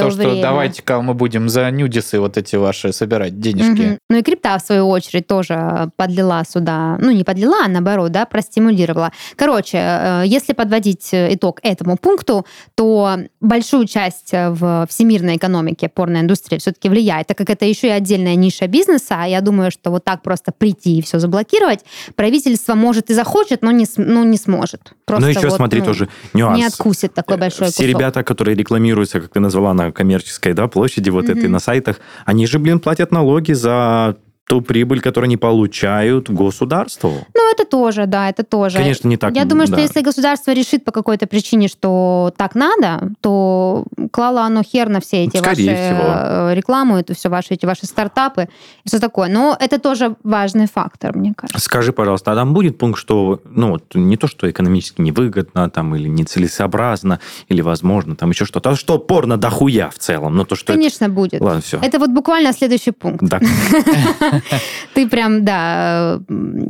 то, 0.00 0.10
что 0.10 0.40
давайте-ка 0.40 1.00
мы 1.02 1.14
будем 1.14 1.48
за 1.48 1.70
нюдисы 1.70 2.18
вот 2.18 2.38
эти 2.38 2.56
ваши 2.56 2.92
собирать 2.92 3.38
денежки. 3.38 3.98
Ну 4.08 4.16
и 4.16 4.22
крипта, 4.22 4.58
в 4.58 4.62
свою 4.62 4.88
очередь, 4.88 5.26
тоже 5.26 5.90
подлила 5.96 6.42
сюда, 6.48 6.96
ну 6.98 7.10
не 7.10 7.24
подлила, 7.24 7.64
а 7.64 7.68
наоборот, 7.68 8.10
да, 8.10 8.24
простимулировала. 8.24 9.12
Короче, 9.36 9.78
э, 9.78 10.22
если 10.26 10.54
подводить 10.54 11.10
итог 11.12 11.60
этому 11.62 11.98
пункту, 11.98 12.46
то 12.74 13.18
большую 13.40 13.86
часть 13.86 14.32
в 14.32 14.86
всемирной 14.88 15.36
экономике 15.36 15.88
порноиндустрия 15.88 16.58
все-таки 16.58 16.88
влияет, 16.88 17.26
так 17.26 17.36
как 17.36 17.50
это 17.50 17.64
еще 17.64 17.88
и 17.88 17.90
отдельная 17.90 18.34
ниша 18.34 18.66
бизнеса, 18.66 18.77
бизнеса, 18.78 19.16
а 19.18 19.26
я 19.26 19.40
думаю, 19.40 19.70
что 19.70 19.90
вот 19.90 20.04
так 20.04 20.22
просто 20.22 20.52
прийти 20.52 20.98
и 20.98 21.02
все 21.02 21.18
заблокировать, 21.18 21.80
правительство 22.14 22.74
может 22.74 23.10
и 23.10 23.14
захочет, 23.14 23.62
но 23.62 23.70
не, 23.70 23.86
ну, 23.96 24.24
не 24.24 24.38
сможет. 24.38 24.92
Просто 25.04 25.22
но 25.22 25.30
еще 25.30 25.48
вот, 25.48 25.56
смотри, 25.56 25.80
ну, 25.80 25.86
тоже 25.86 26.08
нюанс. 26.34 26.58
Не 26.58 26.64
откусит 26.64 27.14
такой 27.14 27.36
э, 27.36 27.40
большой 27.40 27.68
Все 27.68 27.82
кусок. 27.82 27.88
ребята, 27.88 28.22
которые 28.22 28.56
рекламируются, 28.56 29.20
как 29.20 29.32
ты 29.32 29.40
назвала, 29.40 29.74
на 29.74 29.92
коммерческой 29.92 30.52
да, 30.52 30.68
площади, 30.68 31.10
вот 31.10 31.24
mm-hmm. 31.24 31.38
этой 31.38 31.48
на 31.48 31.58
сайтах, 31.58 32.00
они 32.24 32.46
же, 32.46 32.58
блин, 32.58 32.80
платят 32.80 33.12
налоги 33.12 33.52
за 33.52 34.16
ту 34.48 34.62
прибыль, 34.62 35.00
которую 35.00 35.26
они 35.26 35.36
получают 35.36 36.30
государству. 36.30 37.12
Ну, 37.34 37.52
это 37.52 37.66
тоже, 37.66 38.06
да, 38.06 38.30
это 38.30 38.44
тоже. 38.44 38.78
Конечно, 38.78 39.06
не 39.06 39.18
так. 39.18 39.36
Я 39.36 39.44
думаю, 39.44 39.68
да. 39.68 39.74
что 39.74 39.82
если 39.82 40.00
государство 40.00 40.52
решит 40.52 40.84
по 40.84 40.90
какой-то 40.90 41.26
причине, 41.26 41.68
что 41.68 42.32
так 42.36 42.54
надо, 42.54 43.10
то 43.20 43.84
клало 44.10 44.42
оно 44.42 44.62
хер 44.62 44.88
на 44.88 45.00
все 45.00 45.24
эти 45.24 45.36
Скорее 45.36 45.70
ваши 45.70 45.82
всего. 45.82 46.02
Э, 46.08 46.54
рекламу, 46.54 46.96
это 46.96 47.14
все 47.14 47.28
ваши 47.28 47.54
эти 47.54 47.66
ваши 47.66 47.84
стартапы 47.84 48.48
и 48.84 48.88
все 48.88 48.98
такое. 48.98 49.28
Но 49.28 49.54
это 49.60 49.78
тоже 49.78 50.16
важный 50.24 50.66
фактор, 50.66 51.14
мне 51.14 51.34
кажется. 51.36 51.62
Скажи, 51.62 51.92
пожалуйста, 51.92 52.32
а 52.32 52.34
там 52.34 52.54
будет 52.54 52.78
пункт, 52.78 52.98
что 52.98 53.42
ну 53.44 53.76
не 53.92 54.16
то, 54.16 54.28
что 54.28 54.50
экономически 54.50 55.02
невыгодно, 55.02 55.68
там 55.68 55.94
или 55.94 56.08
нецелесообразно, 56.08 57.20
или 57.48 57.60
возможно, 57.60 58.16
там 58.16 58.30
еще 58.30 58.46
что-то, 58.46 58.70
а 58.70 58.76
что 58.76 58.98
порно 58.98 59.36
дохуя 59.36 59.90
в 59.90 59.98
целом, 59.98 60.36
но 60.36 60.46
то 60.46 60.56
что. 60.56 60.72
Конечно 60.72 61.04
это... 61.04 61.12
будет. 61.12 61.40
Ладно, 61.42 61.60
все. 61.60 61.78
Это 61.82 61.98
вот 61.98 62.10
буквально 62.10 62.54
следующий 62.54 62.92
пункт. 62.92 63.24
Да. 63.24 63.40
Ты 64.94 65.08
прям, 65.08 65.44
да, 65.44 66.20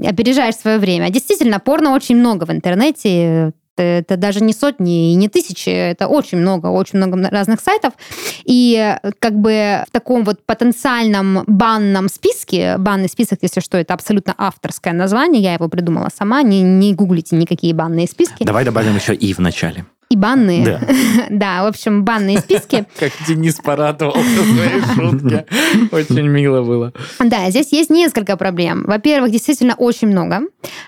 опережаешь 0.04 0.56
свое 0.56 0.78
время. 0.78 1.10
Действительно, 1.10 1.60
порно 1.60 1.94
очень 1.94 2.16
много 2.16 2.44
в 2.44 2.50
интернете 2.50 3.52
это 3.78 4.16
даже 4.16 4.40
не 4.40 4.52
сотни 4.52 5.12
и 5.12 5.14
не 5.14 5.28
тысячи, 5.28 5.68
это 5.68 6.08
очень 6.08 6.38
много, 6.38 6.66
очень 6.66 6.98
много 6.98 7.28
разных 7.30 7.60
сайтов. 7.60 7.94
И 8.44 8.96
как 9.18 9.34
бы 9.34 9.84
в 9.86 9.90
таком 9.92 10.24
вот 10.24 10.44
потенциальном 10.44 11.44
банном 11.46 12.08
списке, 12.08 12.76
банный 12.78 13.08
список, 13.08 13.38
если 13.42 13.60
что, 13.60 13.78
это 13.78 13.94
абсолютно 13.94 14.34
авторское 14.36 14.92
название, 14.92 15.42
я 15.42 15.54
его 15.54 15.68
придумала 15.68 16.08
сама, 16.14 16.42
не, 16.42 16.62
не 16.62 16.94
гуглите 16.94 17.36
никакие 17.36 17.74
банные 17.74 18.06
списки. 18.06 18.44
Давай 18.44 18.64
добавим 18.64 18.96
еще 18.96 19.14
«и» 19.14 19.32
в 19.32 19.38
начале. 19.38 19.84
И 20.10 20.16
банные. 20.16 20.64
Да. 20.64 20.80
да, 21.30 21.64
в 21.64 21.66
общем, 21.66 22.04
банные 22.04 22.38
списки. 22.38 22.86
Как 22.98 23.12
Денис 23.26 23.56
порадовал 23.56 24.14
своей 24.14 24.80
шутки. 24.94 25.44
Очень 25.94 26.28
мило 26.28 26.62
было. 26.62 26.92
Да, 27.18 27.50
здесь 27.50 27.72
есть 27.72 27.90
несколько 27.90 28.36
проблем. 28.36 28.84
Во-первых, 28.86 29.30
действительно 29.30 29.74
очень 29.74 30.08
много. 30.08 30.40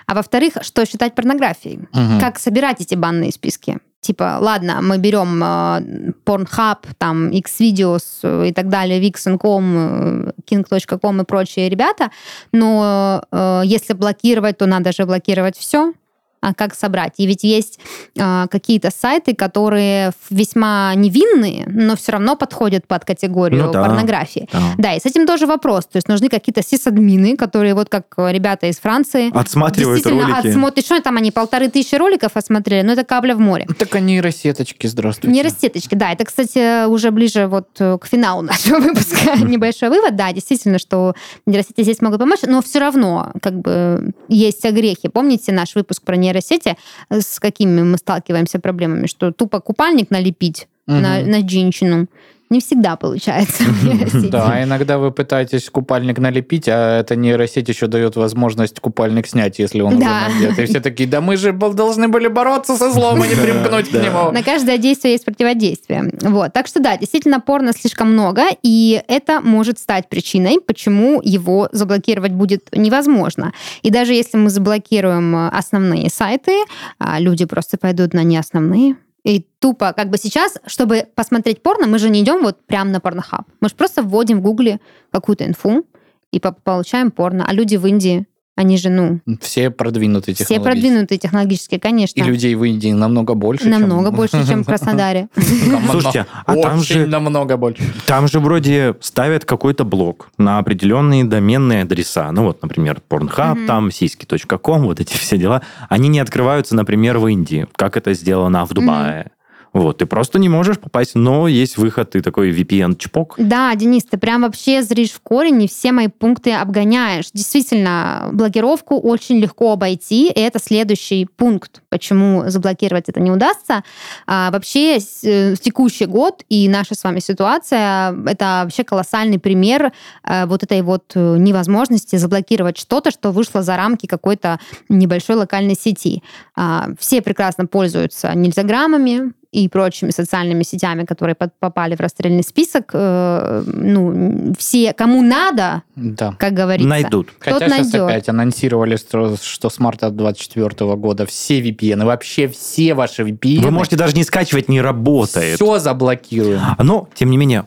А 0.06 0.14
во-вторых, 0.14 0.54
что 0.62 0.86
считать 0.86 1.14
порнографией? 1.14 1.80
Как 2.20 2.38
собирать 2.38 2.80
эти 2.80 2.94
банные 2.94 3.32
списки? 3.32 3.78
Типа, 4.00 4.38
ладно, 4.40 4.80
мы 4.80 4.96
берем 4.96 5.42
э, 5.44 6.12
Pornhub, 6.24 6.78
там, 6.96 7.28
Xvideos 7.28 8.20
э, 8.22 8.48
и 8.48 8.52
так 8.52 8.70
далее, 8.70 8.98
Vixen.com, 8.98 9.74
э, 9.76 10.32
King.com 10.50 11.20
и 11.20 11.24
прочие 11.24 11.68
ребята, 11.68 12.10
но 12.50 13.22
э, 13.30 13.60
если 13.66 13.92
блокировать, 13.92 14.56
то 14.56 14.64
надо 14.64 14.92
же 14.92 15.04
блокировать 15.04 15.58
все, 15.58 15.92
а 16.40 16.54
как 16.54 16.74
собрать. 16.74 17.14
И 17.18 17.26
ведь 17.26 17.44
есть 17.44 17.78
э, 18.16 18.46
какие-то 18.50 18.90
сайты, 18.90 19.34
которые 19.34 20.12
весьма 20.30 20.94
невинные, 20.94 21.64
но 21.66 21.96
все 21.96 22.12
равно 22.12 22.34
подходят 22.36 22.86
под 22.86 23.04
категорию 23.04 23.66
ну, 23.66 23.72
да. 23.72 23.84
порнографии. 23.84 24.48
Да. 24.52 24.60
да, 24.78 24.94
и 24.94 25.00
с 25.00 25.06
этим 25.06 25.26
тоже 25.26 25.46
вопрос. 25.46 25.84
То 25.86 25.96
есть 25.96 26.08
нужны 26.08 26.28
какие-то 26.28 26.62
сисадмины, 26.62 27.36
которые 27.36 27.74
вот 27.74 27.88
как 27.88 28.06
ребята 28.16 28.68
из 28.68 28.78
Франции... 28.78 29.30
Отсматривают 29.36 30.06
ролики. 30.06 30.48
Отсмотрят, 30.48 30.84
что 30.84 31.00
там 31.02 31.18
они 31.18 31.30
полторы 31.30 31.68
тысячи 31.68 31.94
роликов 31.94 32.32
осмотрели, 32.34 32.82
но 32.82 32.92
это 32.92 33.04
капля 33.04 33.34
в 33.34 33.40
море. 33.40 33.66
Так 33.78 33.94
они 33.94 34.14
нейросеточки, 34.14 34.86
здравствуйте. 34.86 35.32
Нейросеточки, 35.34 35.94
да. 35.94 36.12
Это, 36.12 36.24
кстати, 36.24 36.86
уже 36.86 37.10
ближе 37.10 37.46
вот 37.48 37.68
к 37.74 38.00
финалу 38.10 38.42
нашего 38.42 38.78
выпуска 38.78 39.36
небольшой 39.44 39.90
вывод. 39.90 40.16
Да, 40.16 40.32
действительно, 40.32 40.78
что 40.78 41.14
нейросети 41.44 41.82
здесь 41.82 42.00
могут 42.00 42.18
помочь, 42.18 42.40
но 42.46 42.62
все 42.62 42.78
равно 42.78 43.32
как 43.42 43.60
бы 43.60 44.12
есть 44.28 44.64
огрехи. 44.64 45.08
Помните 45.08 45.52
наш 45.52 45.74
выпуск 45.74 46.02
про 46.02 46.16
нейросети? 46.16 46.29
Нейросети, 46.30 46.76
с 47.10 47.38
какими 47.40 47.82
мы 47.82 47.98
сталкиваемся 47.98 48.58
проблемами, 48.58 49.06
что 49.06 49.32
тупо 49.32 49.60
купальник 49.60 50.10
налепить 50.10 50.68
угу. 50.86 50.96
на, 50.96 51.20
на 51.22 51.48
женщину 51.48 52.08
не 52.50 52.60
всегда 52.60 52.96
получается 52.96 53.62
Да, 54.30 54.62
иногда 54.62 54.98
вы 54.98 55.12
пытаетесь 55.12 55.70
купальник 55.70 56.18
налепить, 56.18 56.68
а 56.68 57.00
эта 57.00 57.14
нейросеть 57.16 57.68
еще 57.68 57.86
дает 57.86 58.16
возможность 58.16 58.80
купальник 58.80 59.26
снять, 59.26 59.58
если 59.58 59.80
он 59.80 59.96
уже 59.96 60.06
надет. 60.06 60.58
И 60.58 60.66
все 60.66 60.80
такие, 60.80 61.08
да 61.08 61.20
мы 61.20 61.36
же 61.36 61.52
должны 61.52 62.08
были 62.08 62.26
бороться 62.26 62.76
со 62.76 62.90
злом, 62.90 63.22
а 63.22 63.26
не 63.26 63.34
примкнуть 63.40 63.90
к 63.90 63.92
нему. 63.92 64.32
На 64.32 64.42
каждое 64.42 64.78
действие 64.78 65.12
есть 65.12 65.24
противодействие. 65.24 66.12
Вот. 66.22 66.52
Так 66.52 66.66
что 66.66 66.80
да, 66.80 66.96
действительно, 66.96 67.40
порно 67.40 67.72
слишком 67.72 68.12
много, 68.12 68.42
и 68.62 69.02
это 69.08 69.40
может 69.40 69.78
стать 69.78 70.08
причиной, 70.08 70.60
почему 70.60 71.20
его 71.22 71.68
заблокировать 71.72 72.32
будет 72.32 72.68
невозможно. 72.72 73.52
И 73.82 73.90
даже 73.90 74.12
если 74.12 74.36
мы 74.36 74.50
заблокируем 74.50 75.36
основные 75.52 76.10
сайты, 76.10 76.52
а 76.98 77.20
люди 77.20 77.44
просто 77.44 77.78
пойдут 77.78 78.12
на 78.12 78.24
неосновные, 78.24 78.96
и 79.24 79.46
тупо, 79.58 79.92
как 79.92 80.08
бы 80.10 80.16
сейчас, 80.16 80.58
чтобы 80.66 81.06
посмотреть 81.14 81.62
порно, 81.62 81.86
мы 81.86 81.98
же 81.98 82.08
не 82.10 82.22
идем 82.22 82.42
вот 82.42 82.64
прямо 82.66 82.90
на 82.90 83.00
порнохаб. 83.00 83.46
Мы 83.60 83.68
же 83.68 83.74
просто 83.74 84.02
вводим 84.02 84.38
в 84.38 84.42
гугле 84.42 84.80
какую-то 85.10 85.46
инфу 85.46 85.84
и 86.32 86.40
получаем 86.40 87.10
порно. 87.10 87.44
А 87.46 87.52
люди 87.52 87.76
в 87.76 87.86
Индии 87.86 88.26
они 88.60 88.76
же, 88.76 88.90
ну... 88.90 89.20
Все 89.40 89.70
продвинутые 89.70 90.34
технологически. 90.34 90.52
Все 90.52 90.60
продвинутые 90.60 91.18
технологически, 91.18 91.78
конечно. 91.78 92.20
И 92.20 92.22
людей 92.22 92.54
в 92.54 92.62
Индии 92.62 92.92
намного 92.92 93.32
больше, 93.32 93.68
Намного 93.68 94.08
чем... 94.08 94.16
больше, 94.16 94.46
чем 94.46 94.64
в 94.64 94.66
Краснодаре. 94.66 95.28
Слушайте, 95.90 96.26
а 96.44 96.56
там 96.56 96.82
же... 96.82 97.06
намного 97.06 97.56
больше. 97.56 97.82
Там 98.06 98.28
же 98.28 98.38
вроде 98.38 98.96
ставят 99.00 99.46
какой-то 99.46 99.84
блок 99.84 100.28
на 100.36 100.58
определенные 100.58 101.24
доменные 101.24 101.82
адреса. 101.82 102.30
Ну 102.32 102.44
вот, 102.44 102.60
например, 102.60 103.00
Pornhub, 103.08 103.66
там 103.66 103.90
сиськи.ком, 103.90 104.82
вот 104.82 105.00
эти 105.00 105.16
все 105.16 105.38
дела. 105.38 105.62
Они 105.88 106.08
не 106.08 106.20
открываются, 106.20 106.76
например, 106.76 107.18
в 107.18 107.26
Индии, 107.28 107.66
как 107.76 107.96
это 107.96 108.12
сделано 108.12 108.66
в 108.66 108.74
Дубае. 108.74 109.30
Вот, 109.72 109.98
ты 109.98 110.06
просто 110.06 110.38
не 110.38 110.48
можешь 110.48 110.78
попасть, 110.80 111.14
но 111.14 111.46
есть 111.46 111.76
выход, 111.76 112.10
ты 112.10 112.22
такой 112.22 112.50
VPN-чпок. 112.50 113.34
Да, 113.38 113.74
Денис, 113.76 114.04
ты 114.04 114.18
прям 114.18 114.42
вообще 114.42 114.82
зришь 114.82 115.12
в 115.12 115.20
корень 115.20 115.62
и 115.62 115.68
все 115.68 115.92
мои 115.92 116.08
пункты 116.08 116.52
обгоняешь. 116.52 117.26
Действительно, 117.32 118.30
блокировку 118.32 118.98
очень 118.98 119.38
легко 119.38 119.72
обойти, 119.72 120.28
и 120.28 120.40
это 120.40 120.58
следующий 120.58 121.24
пункт, 121.36 121.82
почему 121.88 122.48
заблокировать 122.48 123.08
это 123.08 123.20
не 123.20 123.30
удастся. 123.30 123.84
А, 124.26 124.50
вообще, 124.50 124.98
с- 124.98 125.56
текущий 125.60 126.06
год 126.06 126.44
и 126.48 126.68
наша 126.68 126.94
с 126.96 127.04
вами 127.04 127.20
ситуация— 127.20 128.14
это 128.26 128.62
вообще 128.64 128.82
колоссальный 128.82 129.38
пример 129.38 129.92
э, 130.24 130.46
вот 130.46 130.62
этой 130.64 130.82
вот 130.82 131.12
э, 131.14 131.36
невозможности 131.38 132.16
заблокировать 132.16 132.76
что-то, 132.78 133.10
что 133.10 133.30
вышло 133.30 133.62
за 133.62 133.76
рамки 133.76 134.06
какой-то 134.06 134.58
небольшой 134.88 135.36
локальной 135.36 135.76
сети. 135.78 136.22
А, 136.56 136.88
Все 136.98 137.22
прекрасно 137.22 137.66
пользуются 137.66 138.34
нельзяграммами, 138.34 139.32
и 139.52 139.68
прочими 139.68 140.10
социальными 140.10 140.62
сетями, 140.62 141.04
которые 141.04 141.34
под- 141.34 141.52
попали 141.58 141.96
в 141.96 142.00
расстрельный 142.00 142.44
список, 142.44 142.90
э, 142.92 143.62
ну, 143.66 144.54
все, 144.56 144.92
кому 144.92 145.22
надо, 145.22 145.82
Да. 145.96 146.36
как 146.38 146.54
говорится. 146.54 146.88
Найдут. 146.88 147.26
Тот 147.26 147.54
Хотя 147.54 147.58
сейчас 147.68 147.92
найдет. 147.92 148.00
опять 148.02 148.28
анонсировали, 148.28 148.96
что 148.96 149.36
что 149.42 149.68
с 149.68 149.78
марта 149.80 150.10
2024 150.10 150.94
года 150.96 151.26
все 151.26 151.60
VPN, 151.60 152.04
вообще 152.04 152.46
все 152.46 152.94
ваши 152.94 153.22
VPN, 153.22 153.62
Вы 153.62 153.70
можете 153.72 153.96
даже 153.96 154.14
не 154.14 154.22
скачивать, 154.22 154.68
не 154.68 154.80
работает. 154.80 155.56
все 155.56 155.78
заблокируем. 155.80 156.60
Но, 156.78 157.08
тем 157.14 157.30
не 157.30 157.36
менее, 157.36 157.66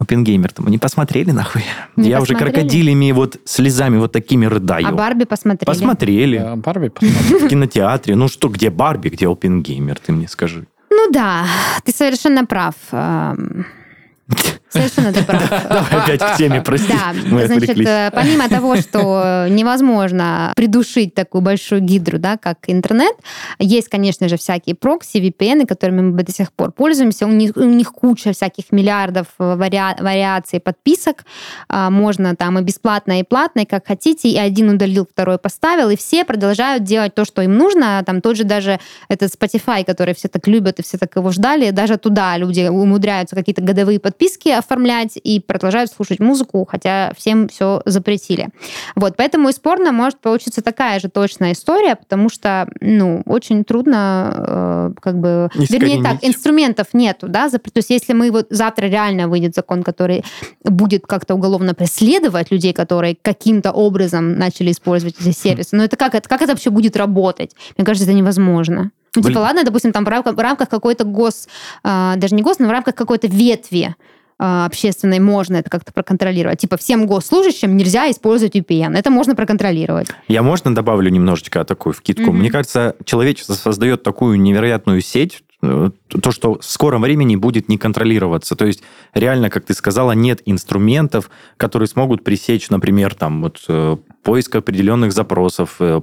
Опенгеймер-то 0.00 0.62
мы 0.62 0.70
не 0.70 0.78
посмотрели, 0.78 1.30
нахуй. 1.30 1.62
Не 1.96 2.08
Я 2.08 2.20
уже 2.22 2.32
посмотрели? 2.32 2.54
крокодилями 2.54 3.12
вот 3.12 3.36
слезами 3.44 3.98
вот 3.98 4.10
такими 4.12 4.46
рыдаю. 4.46 4.86
А 4.86 4.92
Барби 4.92 5.24
посмотрели. 5.24 5.66
Посмотрели. 5.66 6.38
Э, 6.38 6.56
Барби 6.56 6.88
посмотрим. 6.88 7.46
В 7.46 7.48
кинотеатре. 7.50 8.16
Ну 8.16 8.28
что, 8.28 8.48
где 8.48 8.70
Барби, 8.70 9.10
где 9.10 9.28
Опенгеймер, 9.28 9.98
ты 10.04 10.12
мне 10.12 10.26
скажи. 10.26 10.66
Ну 10.90 11.10
да, 11.10 11.46
ты 11.84 11.92
совершенно 11.92 12.44
прав. 12.44 12.74
Совершенно 14.70 15.12
ты 15.12 15.24
прав. 15.24 15.48
Давай 15.68 16.04
опять 16.04 16.20
к 16.20 16.36
теме, 16.36 16.62
прости. 16.62 16.88
Да, 16.92 17.46
значит, 17.46 17.78
э, 17.78 18.10
помимо 18.14 18.48
того, 18.48 18.76
что 18.76 19.46
невозможно 19.48 20.52
придушить 20.54 21.14
такую 21.14 21.42
большую 21.42 21.80
гидру, 21.80 22.18
да, 22.18 22.36
как 22.36 22.58
интернет, 22.66 23.14
есть, 23.58 23.88
конечно 23.88 24.28
же, 24.28 24.36
всякие 24.36 24.74
прокси, 24.76 25.18
VPN, 25.18 25.66
которыми 25.66 26.02
мы 26.02 26.22
до 26.22 26.32
сих 26.32 26.52
пор 26.52 26.72
пользуемся. 26.72 27.26
У 27.26 27.30
них, 27.30 27.56
у 27.56 27.64
них 27.64 27.92
куча 27.92 28.32
всяких 28.32 28.70
миллиардов 28.70 29.26
э, 29.38 29.56
вариа- 29.56 30.00
вариаций 30.00 30.60
подписок. 30.60 31.24
А, 31.68 31.90
Можно 31.90 32.36
там 32.36 32.58
и 32.58 32.62
бесплатно, 32.62 33.20
и 33.20 33.24
платно, 33.24 33.60
и 33.60 33.64
как 33.66 33.86
хотите. 33.86 34.28
И 34.28 34.38
один 34.38 34.70
удалил, 34.70 35.06
второй 35.10 35.38
поставил, 35.38 35.90
и 35.90 35.96
все 35.96 36.24
продолжают 36.24 36.84
делать 36.84 37.14
то, 37.14 37.24
что 37.24 37.42
им 37.42 37.56
нужно. 37.56 38.02
Там 38.06 38.20
тот 38.20 38.36
же 38.36 38.44
даже 38.44 38.78
этот 39.08 39.32
Spotify, 39.34 39.84
который 39.84 40.14
все 40.14 40.28
так 40.28 40.46
любят 40.46 40.78
и 40.78 40.82
все 40.82 40.96
так 40.96 41.16
его 41.16 41.30
ждали, 41.32 41.70
даже 41.70 41.96
туда 41.96 42.36
люди 42.36 42.68
умудряются 42.68 43.34
какие-то 43.34 43.62
годовые 43.62 43.98
подписки 43.98 44.59
оформлять 44.60 45.18
и 45.22 45.40
продолжают 45.40 45.90
слушать 45.90 46.20
музыку, 46.20 46.66
хотя 46.70 47.12
всем 47.16 47.48
все 47.48 47.82
запретили. 47.84 48.48
Вот, 48.94 49.16
поэтому 49.16 49.48
и 49.48 49.52
спорно 49.52 49.92
может 49.92 50.20
получиться 50.20 50.62
такая 50.62 51.00
же 51.00 51.08
точная 51.08 51.52
история, 51.52 51.96
потому 51.96 52.28
что, 52.28 52.68
ну, 52.80 53.22
очень 53.26 53.64
трудно, 53.64 54.34
э, 54.36 55.00
как 55.00 55.18
бы, 55.18 55.50
вернее 55.54 56.02
так, 56.02 56.14
Искоренить. 56.14 56.24
инструментов 56.36 56.86
нету, 56.92 57.28
да, 57.28 57.48
запр- 57.48 57.70
то 57.70 57.78
есть 57.78 57.90
если 57.90 58.12
мы 58.12 58.30
вот 58.30 58.46
завтра 58.50 58.86
реально 58.86 59.28
выйдет 59.28 59.54
закон, 59.54 59.82
который 59.82 60.24
будет 60.64 61.06
как-то 61.06 61.34
уголовно 61.34 61.74
преследовать 61.74 62.50
людей, 62.50 62.72
которые 62.72 63.16
каким-то 63.20 63.72
образом 63.72 64.38
начали 64.38 64.70
использовать 64.70 65.16
эти 65.20 65.34
сервисы, 65.36 65.76
но 65.76 65.84
это 65.84 65.96
как 65.96 66.14
это, 66.14 66.28
как 66.28 66.42
это 66.42 66.52
вообще 66.52 66.70
будет 66.70 66.96
работать? 66.96 67.56
Мне 67.76 67.84
кажется, 67.84 68.08
это 68.08 68.16
невозможно. 68.16 68.92
Ну, 69.16 69.22
типа, 69.22 69.38
ладно, 69.38 69.64
допустим, 69.64 69.92
там 69.92 70.04
в 70.04 70.08
рамках, 70.08 70.36
в 70.36 70.38
рамках 70.38 70.68
какой-то 70.68 71.04
гос, 71.04 71.48
а, 71.82 72.14
даже 72.16 72.36
не 72.36 72.42
гос, 72.42 72.60
но 72.60 72.68
в 72.68 72.70
рамках 72.70 72.94
какой-то 72.94 73.26
ветви 73.26 73.96
общественной 74.40 75.20
можно 75.20 75.56
это 75.56 75.68
как-то 75.68 75.92
проконтролировать. 75.92 76.60
Типа 76.60 76.78
всем 76.78 77.06
госслужащим 77.06 77.76
нельзя 77.76 78.10
использовать 78.10 78.56
VPN. 78.56 78.96
Это 78.96 79.10
можно 79.10 79.36
проконтролировать. 79.36 80.08
Я 80.28 80.42
можно 80.42 80.74
добавлю 80.74 81.10
немножечко 81.10 81.64
такую 81.64 81.92
вкидку? 81.92 82.30
Мгм. 82.30 82.38
Мне 82.38 82.50
кажется, 82.50 82.96
человечество 83.04 83.52
создает 83.52 84.02
такую 84.02 84.40
невероятную 84.40 85.02
сеть, 85.02 85.42
э, 85.62 85.90
то, 86.08 86.30
что 86.30 86.58
в 86.58 86.64
скором 86.64 87.02
времени 87.02 87.36
будет 87.36 87.68
не 87.68 87.76
контролироваться. 87.76 88.56
То 88.56 88.64
есть 88.64 88.82
реально, 89.12 89.50
как 89.50 89.66
ты 89.66 89.74
сказала, 89.74 90.12
нет 90.12 90.40
инструментов, 90.46 91.30
которые 91.58 91.86
смогут 91.86 92.24
пресечь, 92.24 92.70
например, 92.70 93.14
там 93.14 93.42
вот 93.42 93.62
э, 93.68 93.96
поиск 94.22 94.56
определенных 94.56 95.12
запросов, 95.12 95.76
э, 95.80 96.00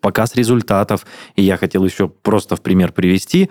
показ 0.00 0.36
результатов. 0.36 1.06
И 1.36 1.42
я 1.42 1.56
хотел 1.56 1.84
еще 1.84 2.08
просто 2.08 2.54
в 2.54 2.60
пример 2.60 2.92
привести. 2.92 3.50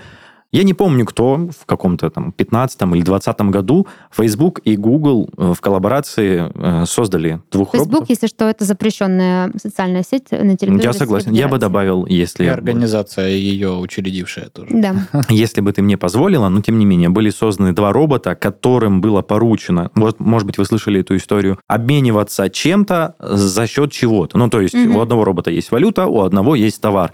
Я 0.53 0.63
не 0.63 0.75
помню, 0.75 1.03
кто 1.05 1.49
в 1.59 1.65
каком-то 1.65 2.11
там 2.11 2.31
15 2.31 2.81
или 2.93 3.01
20 3.01 3.41
году 3.41 3.87
Facebook 4.11 4.59
и 4.63 4.77
Google 4.77 5.27
э, 5.35 5.53
в 5.57 5.59
коллаборации 5.61 6.51
э, 6.53 6.85
создали 6.85 7.41
двух 7.51 7.71
Facebook, 7.71 7.91
роботов. 7.91 8.09
если 8.09 8.27
что, 8.27 8.47
это 8.47 8.63
запрещенная 8.63 9.51
социальная 9.57 10.03
сеть 10.03 10.29
на 10.29 10.55
территории 10.55 10.83
Я 10.83 10.93
согласен. 10.93 11.31
Я 11.31 11.47
бы 11.47 11.57
добавил, 11.57 12.05
если... 12.05 12.43
И 12.45 12.47
организация 12.47 13.29
ее 13.29 13.71
учредившая 13.71 14.49
тоже. 14.49 14.69
Да. 14.71 14.95
Если 15.29 15.61
бы 15.61 15.73
ты 15.73 15.81
мне 15.81 15.97
позволила, 15.97 16.49
но 16.49 16.61
тем 16.61 16.77
не 16.77 16.85
менее, 16.85 17.09
были 17.09 17.31
созданы 17.31 17.73
два 17.73 17.91
робота, 17.91 18.35
которым 18.35 19.01
было 19.01 19.23
поручено, 19.23 19.89
вот, 19.95 20.19
может 20.19 20.45
быть, 20.45 20.59
вы 20.59 20.65
слышали 20.65 21.01
эту 21.01 21.15
историю, 21.15 21.59
обмениваться 21.67 22.47
чем-то 22.49 23.15
за 23.19 23.65
счет 23.65 23.91
чего-то. 23.91 24.37
Ну, 24.37 24.49
то 24.49 24.61
есть 24.61 24.75
Мгм. 24.75 24.97
у 24.97 25.01
одного 25.01 25.23
робота 25.23 25.49
есть 25.49 25.71
валюта, 25.71 26.05
у 26.05 26.21
одного 26.21 26.53
есть 26.53 26.79
товар. 26.79 27.11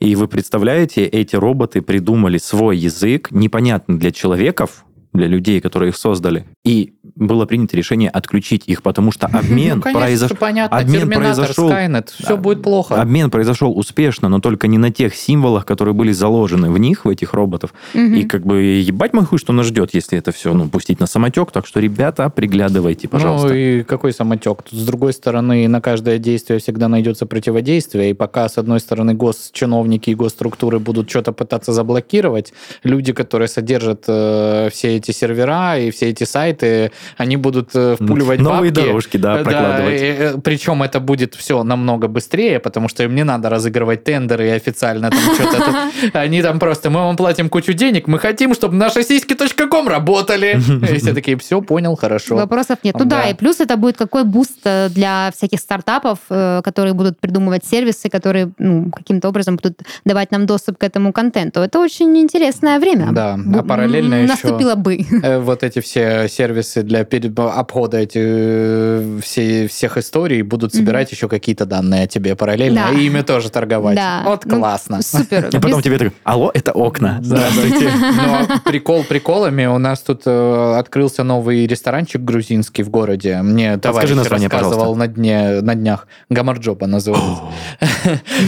И 0.00 0.16
вы 0.16 0.28
представляете, 0.28 1.04
эти 1.04 1.36
роботы 1.36 1.82
придумали 1.82 2.38
свой 2.38 2.78
язык, 2.78 3.30
непонятный 3.30 3.98
для 3.98 4.10
человеков, 4.10 4.86
для 5.12 5.26
людей, 5.26 5.60
которые 5.60 5.90
их 5.90 5.96
создали. 5.96 6.44
И 6.64 6.94
было 7.16 7.44
принято 7.46 7.76
решение 7.76 8.08
отключить 8.10 8.64
их, 8.66 8.82
потому 8.82 9.12
что 9.12 9.26
обмен 9.32 9.82
ну, 9.84 9.92
конечно, 9.92 10.28
понятно. 10.36 10.76
обмен 10.78 11.00
Терминатор, 11.08 11.44
произошел- 11.46 11.70
Skynet, 11.70 12.08
все 12.16 12.28
Да. 12.28 12.36
будет 12.36 12.62
плохо. 12.62 13.00
Обмен 13.00 13.30
произошел 13.30 13.76
успешно, 13.76 14.28
но 14.28 14.40
только 14.40 14.68
не 14.68 14.78
на 14.78 14.90
тех 14.90 15.14
символах, 15.14 15.66
которые 15.66 15.94
были 15.94 16.12
заложены 16.12 16.70
в 16.70 16.78
них, 16.78 17.04
в 17.04 17.08
этих 17.08 17.34
роботов. 17.34 17.74
Мгм. 17.94 18.14
И 18.14 18.22
как 18.24 18.46
бы 18.46 18.62
ебать 18.62 19.12
мой 19.12 19.24
хуй, 19.24 19.38
что 19.38 19.52
нас 19.52 19.66
ждет, 19.66 19.90
если 19.94 20.18
это 20.18 20.32
все 20.32 20.54
ну, 20.54 20.68
пустить 20.68 21.00
на 21.00 21.06
самотек. 21.06 21.50
Так 21.50 21.66
что, 21.66 21.80
ребята, 21.80 22.30
приглядывайте, 22.30 23.08
пожалуйста. 23.08 23.48
Ну 23.48 23.54
и 23.54 23.82
какой 23.82 24.12
самотек? 24.12 24.62
Тут, 24.62 24.78
с 24.78 24.84
другой 24.86 25.12
стороны, 25.12 25.66
на 25.68 25.80
каждое 25.80 26.18
действие 26.18 26.60
всегда 26.60 26.88
найдется 26.88 27.26
противодействие, 27.26 28.10
и 28.10 28.14
пока, 28.14 28.48
с 28.48 28.58
одной 28.58 28.80
стороны, 28.80 29.14
госчиновники 29.14 30.10
и 30.10 30.14
госструктуры 30.14 30.78
будут 30.78 31.10
что-то 31.10 31.32
пытаться 31.32 31.72
заблокировать, 31.72 32.52
люди, 32.84 33.12
которые 33.12 33.48
содержат 33.48 34.04
э, 34.06 34.68
все 34.72 34.96
эти 34.96 35.09
сервера 35.12 35.78
и 35.78 35.90
все 35.90 36.08
эти 36.10 36.24
сайты, 36.24 36.92
они 37.16 37.36
будут 37.36 37.70
э, 37.74 37.94
впуливать 37.96 38.40
Новые 38.40 38.70
бабки. 38.72 38.86
дорожки, 38.86 39.16
да, 39.16 39.36
прокладывать. 39.36 40.00
и, 40.00 40.04
э, 40.04 40.34
причем 40.42 40.82
это 40.82 41.00
будет 41.00 41.34
все 41.34 41.62
намного 41.62 42.08
быстрее, 42.08 42.58
потому 42.60 42.88
что 42.88 43.02
им 43.04 43.14
не 43.14 43.24
надо 43.24 43.48
разыгрывать 43.50 44.04
тендеры 44.04 44.46
и 44.48 44.50
официально 44.50 45.10
там 45.10 45.20
что-то. 45.34 45.56
тут. 46.02 46.14
Они 46.14 46.42
там 46.42 46.58
просто, 46.58 46.90
мы 46.90 47.00
вам 47.00 47.16
платим 47.16 47.48
кучу 47.48 47.72
денег, 47.72 48.06
мы 48.08 48.18
хотим, 48.18 48.54
чтобы 48.54 48.74
наши 48.74 49.02
сиськи.com 49.02 49.88
работали. 49.88 50.60
И 50.90 50.98
все 50.98 51.12
такие, 51.14 51.36
все, 51.38 51.60
понял, 51.62 51.96
хорошо. 51.96 52.36
Вопросов 52.36 52.78
нет. 52.82 52.96
Ну 52.98 53.04
да, 53.04 53.22
Да. 53.22 53.30
и 53.30 53.34
плюс 53.34 53.60
это 53.60 53.76
будет 53.76 53.96
какой 53.96 54.24
буст 54.24 54.60
э, 54.64 54.88
для 54.90 55.30
всяких 55.36 55.60
стартапов, 55.60 56.18
которые 56.28 56.94
будут 56.94 57.18
придумывать 57.20 57.64
сервисы, 57.64 58.08
которые 58.08 58.50
ну, 58.58 58.90
каким-то 58.90 59.28
образом 59.28 59.56
будут 59.56 59.80
давать 60.04 60.30
нам 60.30 60.46
доступ 60.46 60.78
к 60.78 60.84
этому 60.84 61.12
контенту. 61.12 61.60
Это 61.60 61.78
очень 61.80 62.16
интересное 62.18 62.78
время. 62.78 63.08
Да, 63.12 63.38
а 63.58 63.62
параллельно 63.62 64.14
еще- 64.14 64.28
Наступило 64.32 64.74
бы. 64.74 64.89
Э, 65.22 65.38
Вот 65.38 65.62
эти 65.62 65.80
все 65.80 66.28
сервисы 66.28 66.82
для 66.82 67.00
обхода 67.00 67.98
эти, 67.98 68.18
э, 68.22 69.18
все, 69.22 69.68
всех 69.68 69.96
историй 69.96 70.42
будут 70.42 70.74
собирать 70.74 71.10
еще 71.12 71.28
какие-то 71.28 71.66
данные 71.66 72.04
о 72.04 72.06
тебе 72.06 72.34
параллельно, 72.36 72.88
Да. 72.90 72.98
и 72.98 73.06
ими 73.06 73.20
тоже 73.22 73.50
торговать. 73.50 73.96
Да. 73.96 74.22
Вот 74.24 74.44
Ну, 74.44 74.56
классно. 74.58 75.02
Супер. 75.02 75.46
И 75.48 75.52
потом 75.58 75.78
Без- 75.78 75.84
тебе 75.84 75.98
так, 75.98 76.12
алло, 76.24 76.50
это 76.52 76.72
окна. 76.72 77.18
Здравствуйте. 77.22 77.90
Но 78.16 78.48
прикол 78.64 79.04
приколами. 79.04 79.66
У 79.66 79.78
нас 79.78 80.00
тут 80.00 80.22
э, 80.26 80.74
открылся 80.78 81.22
новый 81.22 81.66
ресторанчик 81.66 82.22
грузинский 82.22 82.82
в 82.82 82.90
городе. 82.90 83.40
Мне 83.42 83.76
товарищ 83.78 84.10
рассказывал 84.28 84.96
на, 84.96 85.06
дне, 85.06 85.60
на 85.60 85.74
днях. 85.74 86.06
Гамарджоба 86.30 86.86
называется. 86.86 87.42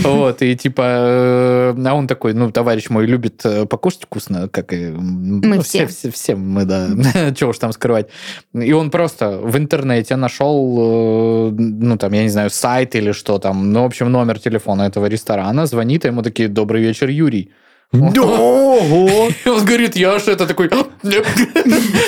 Вот, 0.05 0.43
и 0.43 0.57
типа... 0.57 0.83
А 0.85 1.93
он 1.95 2.07
такой, 2.07 2.35
ну, 2.35 2.51
товарищ 2.51 2.89
мой 2.89 3.07
любит 3.07 3.45
покушать 3.69 4.03
вкусно, 4.05 4.49
как 4.49 4.73
и... 4.73 4.91
Мы 4.91 5.61
все. 5.63 5.87
все. 5.87 6.32
Все 6.33 6.37
мы, 6.37 6.65
да. 6.65 6.89
Чего 7.35 7.51
уж 7.51 7.59
там 7.59 7.73
скрывать. 7.73 8.09
И 8.55 8.73
он 8.73 8.91
просто 8.91 9.39
в 9.43 9.57
интернете 9.57 10.17
нашел, 10.17 10.79
э, 10.79 11.51
ну, 11.59 11.97
там, 11.97 12.13
я 12.15 12.23
не 12.23 12.31
знаю, 12.31 12.51
сайт 12.51 12.95
или 12.95 13.13
что 13.13 13.39
там, 13.39 13.73
ну, 13.73 13.83
в 13.83 13.87
общем, 13.87 14.11
номер 14.11 14.39
телефона 14.39 14.83
этого 14.83 15.09
ресторана, 15.09 15.67
звонит, 15.67 16.05
а 16.05 16.09
ему 16.09 16.23
такие, 16.23 16.49
добрый 16.49 16.83
вечер, 16.83 17.09
Юрий. 17.09 17.51
Ого! 17.93 19.29
Он 19.47 19.65
говорит, 19.65 19.97
я 19.97 20.15
аж 20.15 20.27
это 20.27 20.47
такой... 20.47 20.71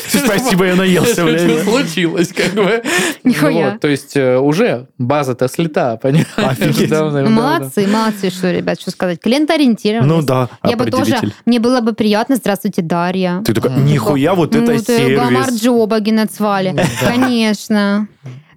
Спасибо, 0.08 0.64
я 0.66 0.76
наелся, 0.76 1.38
Что 1.38 1.64
случилось, 1.64 2.32
как 2.32 2.52
бы. 2.54 2.82
Нихуя. 3.22 3.78
То 3.78 3.88
есть 3.88 4.16
э, 4.16 4.38
уже 4.38 4.88
база-то 4.98 5.48
слета, 5.48 5.96
понимаешь? 5.96 7.28
Молодцы, 7.28 7.86
молодцы, 7.86 8.30
что, 8.30 8.50
ребят, 8.50 8.80
что 8.80 8.90
сказать. 8.90 9.20
Клиент-ориентированность. 9.20 10.16
Ну 10.16 10.22
да, 10.22 10.48
Я 10.64 10.76
бы 10.76 10.90
тоже, 10.90 11.18
мне 11.44 11.60
было 11.60 11.80
бы 11.80 11.92
приятно, 11.92 12.36
здравствуйте, 12.36 12.82
Дарья. 12.82 13.42
Ты 13.44 13.52
такой, 13.52 13.72
нихуя, 13.72 14.34
вот 14.34 14.54
это 14.54 14.72
ну, 14.72 14.78
ты 14.78 15.14
Гамар 15.14 15.46
сервис. 15.46 15.62
Джоба 15.62 16.00
геноцвали. 16.00 16.74
Конечно. 17.00 18.08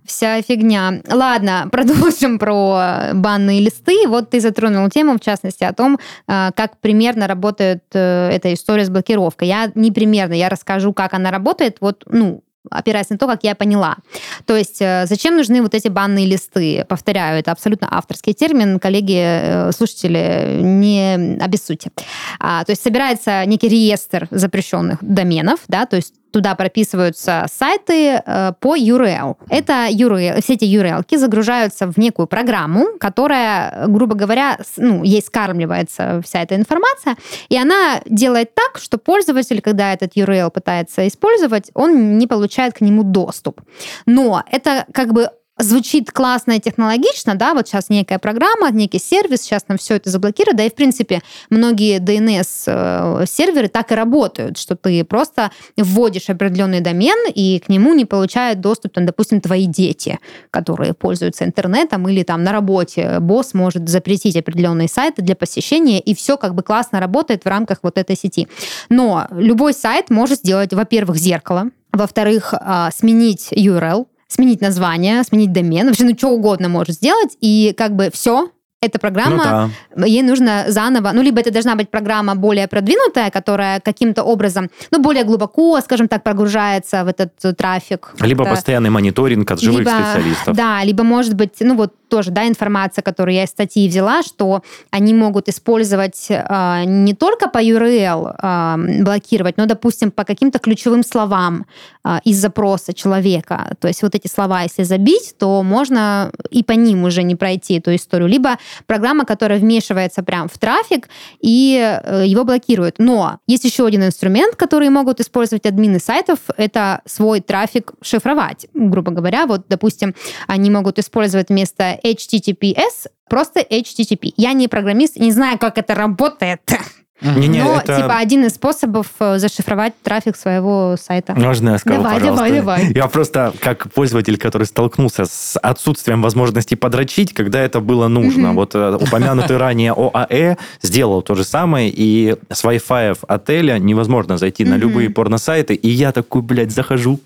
Вся 0.08 0.42
фигня. 0.42 1.02
Ладно, 1.12 1.68
продолжим 1.72 2.40
про 2.40 3.12
банные 3.14 3.60
листы. 3.60 4.08
Вот 4.08 4.30
ты 4.30 4.40
затронул 4.40 4.90
тему, 4.90 5.18
в 5.18 5.20
частности, 5.20 5.66
о 5.66 5.74
том, 5.74 6.00
э, 6.28 6.52
как 6.56 6.80
примерно 6.80 7.28
работает 7.28 7.84
э, 7.94 8.30
эта 8.32 8.54
история 8.54 8.86
с 8.86 8.90
блокировкой. 8.90 9.50
Я 9.50 9.70
не 9.76 9.92
примерно, 9.92 10.34
я 10.34 10.48
расскажу, 10.48 10.94
как 10.94 11.14
она 11.14 11.30
работает. 11.30 11.78
Вот, 11.82 12.04
ну, 12.08 12.42
опираясь 12.72 13.10
на 13.10 13.18
то, 13.18 13.28
как 13.28 13.44
я 13.44 13.54
поняла. 13.54 13.98
То 14.46 14.56
есть 14.56 14.82
э, 14.82 15.06
зачем 15.08 15.36
нужны 15.36 15.62
вот 15.62 15.74
эти 15.74 15.90
банные 15.90 16.26
листы? 16.26 16.86
Повторяю, 16.88 17.40
это 17.40 17.52
абсолютно 17.52 17.90
авторский 17.92 18.34
термин. 18.34 18.80
Коллеги, 18.80 19.74
слушатели, 19.74 20.62
не 20.62 21.38
обессудьте. 21.42 21.92
А, 22.40 22.64
то 22.64 22.72
есть 22.72 22.82
собирается 22.82 23.46
некий 23.46 23.68
реестр 23.68 24.30
запрещенных 24.32 25.00
доменов, 25.02 25.60
да, 25.68 25.86
то 25.86 25.98
есть 25.98 26.14
туда 26.38 26.54
прописываются 26.56 27.46
сайты 27.52 28.22
э, 28.24 28.54
по 28.60 28.78
URL. 28.78 29.38
Это 29.50 29.88
URL, 29.90 30.40
все 30.42 30.54
эти 30.54 30.66
URL 30.66 31.04
загружаются 31.18 31.88
в 31.92 31.98
некую 31.98 32.28
программу, 32.28 32.86
которая, 33.00 33.88
грубо 33.88 34.14
говоря, 34.14 34.58
с- 34.64 34.78
ну, 34.78 35.04
ей 35.04 35.22
скармливается 35.22 36.22
вся 36.24 36.44
эта 36.44 36.56
информация, 36.56 37.16
и 37.50 37.58
она 37.58 38.02
делает 38.06 38.54
так, 38.54 38.78
что 38.78 39.00
пользователь, 39.00 39.62
когда 39.62 39.94
этот 39.94 40.16
URL 40.16 40.52
пытается 40.52 41.08
использовать, 41.08 41.72
он 41.74 42.18
не 42.20 42.28
получает 42.28 42.74
к 42.76 42.82
нему 42.82 43.02
доступ. 43.04 43.62
Но 44.06 44.44
это 44.52 44.86
как 44.94 45.14
бы 45.14 45.30
звучит 45.58 46.12
классно 46.12 46.54
и 46.54 46.60
технологично, 46.60 47.36
да, 47.36 47.54
вот 47.54 47.68
сейчас 47.68 47.90
некая 47.90 48.20
программа, 48.20 48.72
некий 48.72 49.00
сервис, 49.00 49.42
сейчас 49.42 49.68
нам 49.68 49.78
все 49.78 49.96
это 49.96 50.10
заблокирует, 50.10 50.58
да 50.58 50.64
и 50.64 50.70
в 50.70 50.76
принципе 50.76 51.22
многие 51.50 52.00
DNS-серверы 52.00 53.68
так 53.68 53.92
и 53.92 53.96
работают, 53.96 54.58
что 54.58 54.76
ты 54.76 55.04
просто 55.04 55.52
вводишь 55.76 56.30
определенный 56.30 56.82
домен, 56.82 57.32
и 57.34 57.60
к 57.60 57.70
нему 57.70 57.94
не 57.94 58.06
получают 58.06 58.62
доступ, 58.62 58.94
там, 58.94 59.06
допустим, 59.06 59.42
твои 59.42 59.66
дети, 59.66 60.20
которые 60.52 60.94
пользуются 60.94 61.44
интернетом, 61.44 62.08
или 62.08 62.24
там 62.24 62.44
на 62.44 62.52
работе 62.52 63.20
босс 63.20 63.54
может 63.54 63.90
запретить 63.90 64.36
определенные 64.36 64.88
сайты 64.88 65.22
для 65.22 65.36
посещения, 65.36 66.00
и 66.00 66.14
все 66.14 66.38
как 66.38 66.54
бы 66.54 66.64
классно 66.64 67.00
работает 67.00 67.44
в 67.44 67.48
рамках 67.48 67.80
вот 67.82 67.98
этой 67.98 68.16
сети. 68.16 68.48
Но 68.90 69.28
любой 69.32 69.74
сайт 69.74 70.10
может 70.10 70.40
сделать, 70.40 70.74
во-первых, 70.74 71.18
зеркало, 71.18 71.72
во-вторых, 71.92 72.54
а, 72.54 72.92
сменить 72.92 73.50
URL, 73.52 74.06
сменить 74.28 74.62
название, 74.62 75.24
сменить 75.24 75.52
домен, 75.52 75.88
вообще 75.88 76.04
ну 76.04 76.18
что 76.18 76.30
угодно 76.30 76.70
может 76.70 76.96
сделать, 76.96 77.38
и 77.42 77.74
как 77.78 77.96
бы 77.96 78.10
все, 78.12 78.50
эта 78.80 79.00
программа, 79.00 79.72
Ну 79.96 80.02
да. 80.02 80.06
ей 80.06 80.22
нужно 80.22 80.66
заново, 80.68 81.12
ну, 81.14 81.24
либо 81.24 81.40
это 81.40 81.52
должна 81.52 81.76
быть 81.76 81.90
программа 81.90 82.36
более 82.36 82.68
продвинутая, 82.68 83.32
которая 83.32 83.80
каким-то 83.80 84.24
образом, 84.24 84.70
ну, 84.92 85.00
более 85.02 85.24
глубоко, 85.24 85.82
скажем 85.82 86.08
так, 86.08 86.22
прогружается 86.24 87.04
в 87.04 87.08
этот 87.08 87.32
э, 87.44 87.54
трафик. 87.54 88.14
Либо 88.20 88.44
Как-то- 88.44 88.56
постоянный 88.56 88.92
мониторинг 88.92 89.50
от 89.52 89.60
живых 89.62 89.80
либо- 89.80 89.90
специалистов. 89.90 90.56
Да, 90.56 90.84
либо, 90.84 91.04
может 91.04 91.34
быть, 91.34 91.56
ну 91.60 91.76
вот 91.76 91.94
тоже, 92.08 92.30
да, 92.32 92.48
информация, 92.48 93.02
которую 93.02 93.36
я 93.36 93.44
из 93.44 93.50
статьи 93.50 93.90
взяла, 93.90 94.22
что 94.22 94.62
они 94.92 95.14
могут 95.14 95.50
использовать 95.50 96.28
э, 96.30 96.84
не 96.86 97.14
только 97.16 97.50
по 97.50 97.58
URL 97.58 98.36
э, 98.42 99.04
блокировать, 99.04 99.58
но, 99.58 99.66
допустим, 99.66 100.12
по 100.12 100.24
каким-то 100.24 100.60
ключевым 100.60 101.04
словам 101.04 101.66
э, 102.06 102.20
из 102.24 102.38
запроса 102.40 102.94
человека. 102.94 103.76
То 103.80 103.88
есть 103.88 104.04
вот 104.04 104.14
эти 104.14 104.28
слова, 104.28 104.62
если 104.62 104.84
забить, 104.84 105.34
то 105.40 105.64
можно 105.64 106.32
и 106.52 106.64
по 106.64 106.74
ним 106.74 107.04
уже 107.06 107.24
не 107.24 107.36
пройти 107.36 107.80
эту 107.80 107.96
историю. 107.96 108.30
Либо 108.30 108.58
программа, 108.86 109.26
которая 109.26 109.60
вмешивается 109.60 110.24
прям 110.24 110.48
в 110.48 110.58
трафик 110.58 111.10
и 111.40 111.78
э, 111.80 112.24
его 112.26 112.44
блокирует. 112.44 112.96
Но 113.00 113.40
есть 113.48 113.64
еще 113.64 113.86
один 113.86 114.04
инструмент, 114.06 114.56
который 114.56 114.90
могут 114.90 115.20
использовать 115.20 115.66
админы 115.66 116.00
сайтов, 116.00 116.40
это 116.58 117.02
свой 117.06 117.42
трафик 117.42 117.94
шифровать. 118.02 118.68
Грубо 118.74 119.12
говоря, 119.12 119.46
вот, 119.46 119.66
допустим, 119.68 120.16
они 120.48 120.70
могут 120.70 121.00
использовать 121.00 121.50
вместо 121.50 121.98
HTTPS 122.04 123.08
просто 123.30 123.60
HTTP. 123.60 124.34
Я 124.38 124.54
не 124.54 124.68
программист, 124.68 125.18
не 125.18 125.32
знаю, 125.32 125.58
как 125.60 125.78
это 125.78 125.96
работает. 125.96 126.62
Не-не, 127.22 127.64
но, 127.64 127.78
это- 127.82 127.96
типа, 127.96 128.18
один 128.18 128.46
из 128.46 128.54
способов 128.56 129.08
э, 129.20 129.40
зашифровать 129.40 129.94
трафик 130.04 130.36
своего 130.36 130.96
сайта. 131.02 131.34
Можно 131.36 131.72
я 131.72 131.78
скажу, 131.80 131.98
Давай, 132.04 132.20
пожалуйста? 132.20 132.46
давай, 132.46 132.60
давай. 132.60 132.94
Я 132.94 133.08
просто, 133.08 133.54
как 133.60 133.92
пользователь, 133.92 134.38
который 134.38 134.66
столкнулся 134.68 135.26
с 135.26 135.58
отсутствием 135.60 136.22
возможности 136.22 136.76
подрочить, 136.76 137.34
когда 137.34 137.60
это 137.60 137.80
было 137.80 138.08
нужно. 138.08 138.54
Вот 138.54 138.76
э, 138.76 138.96
упомянутый 138.96 139.58
ранее 139.58 139.94
ОАЭ 139.94 140.58
сделал 140.82 141.22
то 141.22 141.34
же 141.36 141.44
самое, 141.44 141.90
и 141.94 142.36
с 142.52 142.64
Wi-Fi 142.64 143.18
отеля 143.28 143.80
невозможно 143.80 144.38
зайти 144.38 144.64
на 144.66 144.76
любые 144.76 145.10
порносайты, 145.10 145.74
и 145.74 145.90
я 145.90 146.12
такой, 146.12 146.42
блядь, 146.42 146.72
захожу, 146.72 147.20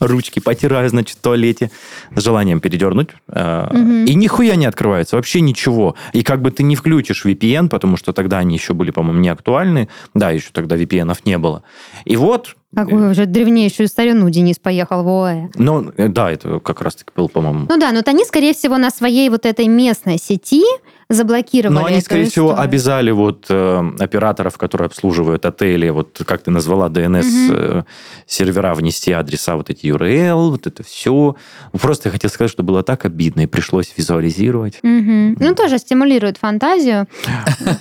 ручки 0.00 0.40
потираю, 0.40 0.88
значит, 0.88 1.18
в 1.18 1.20
туалете, 1.20 1.70
с 2.14 2.22
желанием 2.22 2.60
передернуть, 2.60 3.10
э, 3.28 3.66
Мгм. 3.70 4.04
и 4.04 4.14
нихуя 4.14 4.56
не 4.56 4.66
открывается, 4.66 5.16
вообще 5.16 5.40
ничего. 5.40 5.94
И 6.12 6.22
как 6.22 6.42
бы 6.42 6.50
ты 6.50 6.62
не 6.62 6.76
включишь 6.76 7.24
VPN, 7.24 7.68
потому 7.68 7.96
что 7.96 8.12
тогда 8.12 8.38
они 8.38 8.54
еще 8.56 8.74
были, 8.74 8.90
по-моему, 8.90 9.20
не 9.20 9.28
актуальны, 9.28 9.88
да, 10.14 10.30
еще 10.30 10.48
тогда 10.52 10.76
VPN-ов 10.76 11.24
не 11.24 11.38
было. 11.38 11.62
И 12.04 12.16
вот 12.16 12.56
Какую 12.74 13.10
уже 13.10 13.26
древнейшую 13.26 13.88
старину 13.88 14.28
Денис 14.30 14.58
поехал 14.58 15.02
в 15.02 15.08
ОАЭ. 15.08 15.48
ну, 15.56 15.92
э, 15.96 16.08
да, 16.08 16.30
это 16.30 16.60
как 16.60 16.80
раз-таки 16.82 17.10
был, 17.14 17.28
по-моему. 17.28 17.66
Ну 17.68 17.78
да, 17.78 17.90
но 17.90 17.98
вот 17.98 18.08
они, 18.08 18.24
скорее 18.24 18.52
всего, 18.54 18.78
на 18.78 18.90
своей 18.90 19.28
вот 19.28 19.46
этой 19.46 19.68
местной 19.68 20.18
сети 20.18 20.62
заблокировали 21.10 21.74
Но 21.74 21.84
они, 21.84 22.00
скорее 22.00 22.24
всего, 22.24 22.48
историю. 22.52 22.64
обязали 22.64 23.10
вот 23.10 23.44
э, 23.50 23.90
операторов, 24.00 24.56
которые 24.56 24.86
обслуживают 24.86 25.44
отели, 25.44 25.90
вот 25.90 26.22
как 26.26 26.42
ты 26.42 26.50
назвала, 26.50 26.88
Мгм. 26.88 26.94
DNS-сервера, 26.94 28.74
внести 28.74 29.12
адреса, 29.12 29.56
вот 29.56 29.68
эти 29.68 29.86
URL, 29.86 30.50
вот 30.50 30.66
это 30.66 30.82
все. 30.82 31.36
Просто 31.72 32.08
я 32.08 32.12
хотел 32.12 32.30
сказать, 32.30 32.50
что 32.50 32.62
было 32.62 32.82
так 32.82 33.04
обидно, 33.04 33.42
и 33.42 33.46
пришлось 33.46 33.92
визуализировать. 33.96 34.78
Мгм. 34.82 35.36
Ну, 35.38 35.54
тоже 35.54 35.78
стимулирует 35.78 36.38
фантазию. 36.38 37.06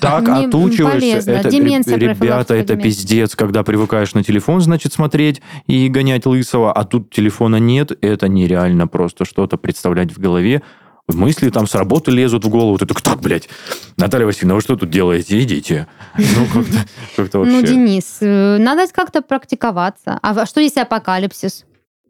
Так 0.01 0.27
отучиваешься. 0.27 1.31
Это, 1.31 1.49
Деменция, 1.49 1.97
ребята, 1.97 2.55
это 2.55 2.75
пиздец, 2.75 3.35
когда 3.35 3.63
привыкаешь 3.63 4.13
на 4.13 4.23
телефон, 4.23 4.59
значит, 4.59 4.82
смотреть 4.91 5.41
и 5.67 5.87
гонять 5.87 6.25
лысого, 6.25 6.73
а 6.73 6.83
тут 6.83 7.09
телефона 7.09 7.55
нет, 7.55 7.97
это 8.01 8.27
нереально 8.27 8.87
просто 8.87 9.23
что-то 9.23 9.55
представлять 9.55 10.11
в 10.11 10.19
голове. 10.19 10.61
Мысли 11.07 11.49
там 11.49 11.67
с 11.67 11.75
работы 11.75 12.11
лезут 12.11 12.43
в 12.43 12.49
голову. 12.49 12.77
Ты 12.77 12.85
такой, 12.85 13.01
так, 13.03 13.21
блядь, 13.21 13.47
Наталья 13.97 14.25
Васильевна, 14.25 14.55
вы 14.55 14.61
что 14.61 14.75
тут 14.75 14.89
делаете? 14.89 15.41
Идите. 15.41 15.87
Ну, 16.17 16.45
как-то, 16.53 16.77
как-то 17.15 17.39
вообще. 17.39 17.51
Ну, 17.53 17.61
Денис, 17.61 18.17
э, 18.21 18.57
надо 18.57 18.87
как-то 18.91 19.21
практиковаться. 19.21 20.17
А 20.21 20.33
во- 20.33 20.45
что 20.45 20.59
если 20.59 20.79
апокалипсис? 20.81 21.65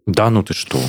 Да, 0.05 0.29
ну 0.29 0.43
ты 0.43 0.53
что? 0.53 0.79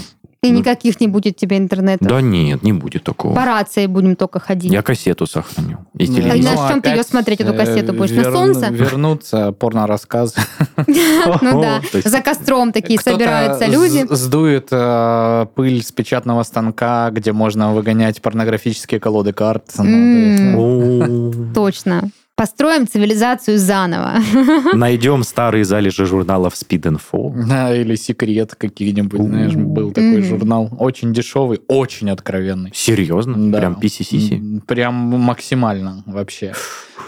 И 0.44 0.52
Ну, 0.52 0.58
никаких 0.58 1.00
не 1.00 1.08
будет 1.08 1.36
тебе 1.36 1.56
интернета. 1.56 2.04
Да 2.04 2.20
нет, 2.20 2.62
не 2.62 2.72
будет 2.72 3.02
такого. 3.04 3.34
По 3.34 3.44
рации 3.44 3.86
будем 3.86 4.14
только 4.14 4.40
ходить. 4.40 4.70
Я 4.70 4.82
кассету 4.82 5.26
сохраню. 5.26 5.78
И 5.98 6.06
Ну, 6.06 6.12
А 6.12 6.16
телевизор. 6.20 6.54
на 6.56 6.68
чем 6.68 6.82
ты 6.82 6.90
ее 6.90 7.02
смотреть, 7.02 7.40
эту 7.40 7.54
э, 7.54 7.56
кассету 7.56 7.92
будешь? 7.94 8.10
На 8.10 8.20
вер- 8.20 8.32
солнце? 8.32 8.66
Вернуться, 8.68 9.52
порно-рассказ. 9.52 10.34
Ну 11.40 11.62
да, 11.62 11.80
за 12.04 12.20
костром 12.20 12.72
такие 12.72 12.98
собираются 13.00 13.66
люди. 13.66 14.06
Сдует 14.10 14.68
э, 14.70 15.46
пыль 15.54 15.82
с 15.82 15.92
печатного 15.92 16.42
станка, 16.42 17.10
где 17.10 17.32
можно 17.32 17.72
выгонять 17.72 18.20
порнографические 18.20 19.00
колоды 19.00 19.32
карт. 19.32 19.64
Ну. 19.78 20.54
О, 20.58 21.32
Точно. 21.54 22.10
Построим 22.36 22.88
цивилизацию 22.88 23.58
заново. 23.58 24.14
Найдем 24.72 25.22
старые 25.22 25.64
залежи 25.64 26.04
журналов 26.04 26.54
Speed 26.54 26.98
Info. 26.98 27.32
Да, 27.48 27.72
или 27.72 27.94
секрет 27.94 28.56
какие-нибудь, 28.56 29.20
знаешь, 29.22 29.54
был 29.54 29.92
такой 29.92 30.20
журнал. 30.22 30.68
Очень 30.80 31.12
дешевый, 31.12 31.60
очень 31.68 32.10
откровенный. 32.10 32.72
Серьезно? 32.74 33.52
Да. 33.52 33.58
Прям 33.58 33.74
писи-сиси? 33.78 34.60
Прям 34.66 34.94
максимально 34.94 36.02
вообще. 36.06 36.54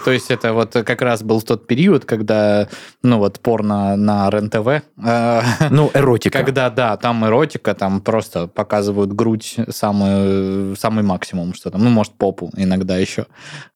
То 0.04 0.12
есть 0.12 0.30
это 0.30 0.52
вот 0.52 0.72
как 0.72 1.02
раз 1.02 1.22
был 1.24 1.42
тот 1.42 1.66
период, 1.66 2.04
когда, 2.04 2.68
ну 3.02 3.18
вот 3.18 3.40
порно 3.40 3.96
на 3.96 4.30
РЕН-ТВ, 4.30 4.82
э, 5.04 5.40
Ну, 5.70 5.90
эротика. 5.94 6.38
когда, 6.38 6.70
да, 6.70 6.96
там 6.96 7.24
эротика, 7.26 7.74
там 7.74 8.00
просто 8.00 8.46
показывают 8.46 9.12
грудь 9.12 9.56
самый, 9.70 10.76
самый 10.76 11.02
максимум, 11.02 11.54
что 11.54 11.70
там, 11.70 11.82
ну, 11.82 11.90
может, 11.90 12.12
попу 12.14 12.52
иногда 12.56 12.96
еще. 12.96 13.26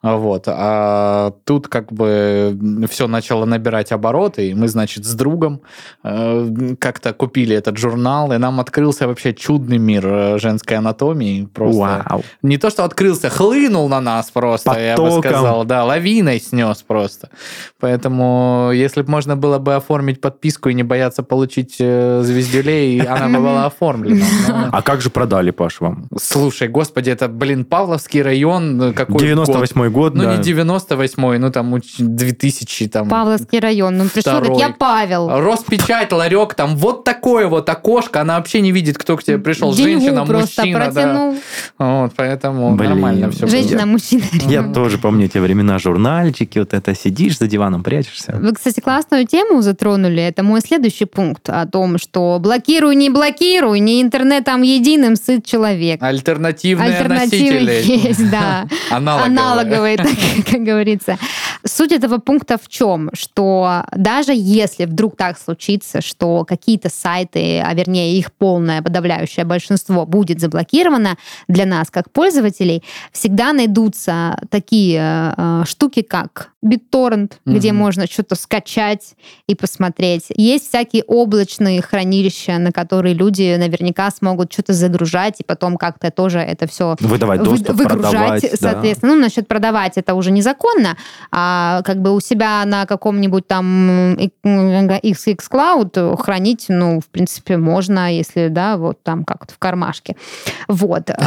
Вот. 0.03 0.45
А 0.47 1.33
тут 1.51 1.67
как 1.67 1.93
бы 1.93 2.57
все 2.89 3.09
начало 3.09 3.45
набирать 3.45 3.91
обороты, 3.91 4.51
и 4.51 4.55
мы, 4.55 4.69
значит, 4.69 5.05
с 5.05 5.15
другом 5.15 5.63
э, 6.05 6.77
как-то 6.79 7.13
купили 7.13 7.57
этот 7.57 7.77
журнал, 7.77 8.33
и 8.33 8.39
нам 8.39 8.61
открылся 8.61 9.09
вообще 9.09 9.35
чудный 9.35 9.79
мир 9.79 10.07
э, 10.07 10.39
женской 10.39 10.77
анатомии. 10.77 11.49
Просто 11.53 12.05
Вау. 12.09 12.23
не 12.43 12.57
то, 12.57 12.71
что 12.71 12.85
открылся, 12.85 13.31
хлынул 13.31 13.89
на 13.89 14.01
нас 14.01 14.31
просто, 14.31 14.79
я 14.79 14.95
бы 14.97 15.03
Потоком. 15.03 15.23
сказал. 15.23 15.65
Да, 15.65 15.85
лавиной 15.85 16.39
снес 16.39 16.85
просто. 16.87 17.31
Поэтому, 17.81 18.71
если 18.73 19.03
бы 19.03 19.11
можно 19.11 19.37
было 19.37 19.59
бы 19.59 19.75
оформить 19.75 20.21
подписку 20.21 20.69
и 20.69 20.75
не 20.75 20.85
бояться 20.85 21.25
получить 21.25 21.79
э, 21.81 22.23
звездюлей, 22.23 23.01
она 23.01 23.27
бы 23.27 23.45
была 23.45 23.67
оформлена. 23.67 24.25
А 24.71 24.83
как 24.83 25.01
же 25.01 25.11
продали, 25.11 25.51
Паш, 25.51 25.81
вам? 25.81 26.07
Слушай, 26.17 26.69
господи, 26.69 27.11
это, 27.11 27.27
блин, 27.27 27.65
Павловский 27.65 28.23
район, 28.23 28.81
э, 28.81 28.93
какой 28.93 29.19
98 29.19 29.91
год, 29.91 30.15
Ну, 30.15 30.31
не 30.31 30.37
98-й, 30.37 31.40
ну, 31.41 31.51
там, 31.51 31.75
уч- 31.75 31.99
2000, 31.99 32.89
там... 32.89 33.09
Павловский 33.09 33.59
район. 33.59 33.97
Ну, 33.97 34.05
пришел, 34.09 34.41
говорит, 34.41 34.59
я 34.59 34.71
Павел. 34.71 35.29
Роспечать, 35.41 36.13
ларек, 36.13 36.55
там 36.55 36.77
вот 36.77 37.05
такое 37.05 37.47
вот 37.47 37.69
окошко, 37.69 38.21
она 38.21 38.37
вообще 38.37 38.61
не 38.61 38.73
видит, 38.73 38.99
кто 38.99 39.17
к 39.17 39.25
тебе 39.25 39.39
пришел, 39.39 39.73
Деньгу 39.75 40.01
женщина, 40.01 40.27
просто 40.27 40.63
мужчина, 40.63 40.79
да. 40.79 40.85
протянул. 40.85 41.37
Вот, 41.79 42.13
поэтому 42.17 42.75
Блин. 42.75 42.91
нормально 42.91 43.31
все 43.31 43.47
Женщина, 43.47 43.87
мужчина. 43.87 44.23
Я 44.33 44.63
тоже 44.63 44.99
помню 44.99 45.29
те 45.29 45.41
времена, 45.41 45.79
журнальчики, 45.79 46.59
вот 46.59 46.75
это 46.75 46.95
сидишь 46.95 47.39
за 47.39 47.47
диваном, 47.47 47.83
прячешься. 47.83 48.37
Вы, 48.41 48.53
кстати, 48.55 48.81
классную 48.81 49.27
тему 49.27 49.63
затронули. 49.63 50.23
Это 50.23 50.43
мой 50.43 50.61
следующий 50.61 51.07
пункт 51.07 51.49
о 51.49 51.67
том, 51.67 51.99
что 51.99 52.39
блокируй, 52.41 52.95
не 52.97 53.11
блокируй, 53.11 53.81
не 53.81 54.03
интернетом 54.03 54.63
единым 54.63 55.17
сыт 55.17 55.45
человек. 55.45 56.03
Альтернативные 56.03 56.91
Альтернативы 56.91 57.61
носители. 57.61 58.09
есть, 58.09 58.31
да. 58.31 58.67
Аналоговые. 58.91 59.31
Аналоговые, 59.31 59.97
так, 59.97 60.09
как 60.51 60.63
говорится. 60.63 61.17
Суть 61.65 61.93
этого 61.93 62.19
пункта 62.19 62.59
в 62.59 62.69
чем? 62.69 63.11
Что 63.13 63.85
даже 63.93 64.33
если 64.35 64.85
вдруг 64.85 65.17
так 65.17 65.39
случится, 65.39 66.01
что 66.01 66.45
какие-то 66.45 66.89
сайты, 66.89 67.61
а 67.61 67.75
вернее 67.75 68.19
их 68.19 68.33
полное 68.33 68.83
подавляющее 68.83 69.45
большинство 69.45 70.07
будет 70.07 70.41
заблокировано 70.41 71.17
для 71.49 71.67
нас, 71.67 71.91
как 71.91 72.11
пользователей, 72.11 72.83
всегда 73.13 73.53
найдутся 73.53 74.39
такие 74.51 75.35
э, 75.37 75.63
штуки, 75.67 76.03
как 76.03 76.51
BitTorrent, 76.65 77.33
где 77.47 77.73
Мгм. 77.73 77.79
можно 77.79 78.07
что-то 78.07 78.35
скачать 78.35 79.15
и 79.47 79.55
посмотреть. 79.55 80.27
Есть 80.37 80.69
всякие 80.69 81.03
облачные 81.05 81.81
хранилища, 81.81 82.59
на 82.59 82.71
которые 82.71 83.15
люди 83.15 83.57
наверняка 83.59 84.11
смогут 84.11 84.53
что-то 84.53 84.75
загружать 84.75 85.41
и 85.41 85.45
потом 85.45 85.77
как-то 85.79 86.11
тоже 86.11 86.39
это 86.39 86.67
все 86.67 86.97
Выдавать 87.01 87.41
вы- 87.41 87.47
доступ, 87.47 87.71
выгружать, 87.77 88.03
продавать. 88.13 88.43
да. 88.43 88.57
соответственно. 88.59 89.15
Ну, 89.15 89.21
насчет 89.23 89.49
продавать 89.49 89.97
это 89.97 90.15
уже 90.15 90.31
незаконно, 90.31 90.97
а 91.33 91.81
как 91.85 92.03
бы 92.03 92.15
у 92.15 92.21
себя 92.21 92.63
на 92.67 92.85
каком-нибудь 92.87 93.47
там 93.47 94.15
XX 94.19 95.39
Cloud 95.51 96.17
хранить, 96.23 96.67
ну, 96.69 97.01
в 97.01 97.07
принципе, 97.07 97.57
можно, 97.57 98.13
если, 98.15 98.49
да, 98.49 98.77
вот 98.77 99.03
там 99.03 99.25
как-то 99.25 99.55
в 99.55 99.59
кармашке. 99.59 100.17
Вот. 100.69 101.09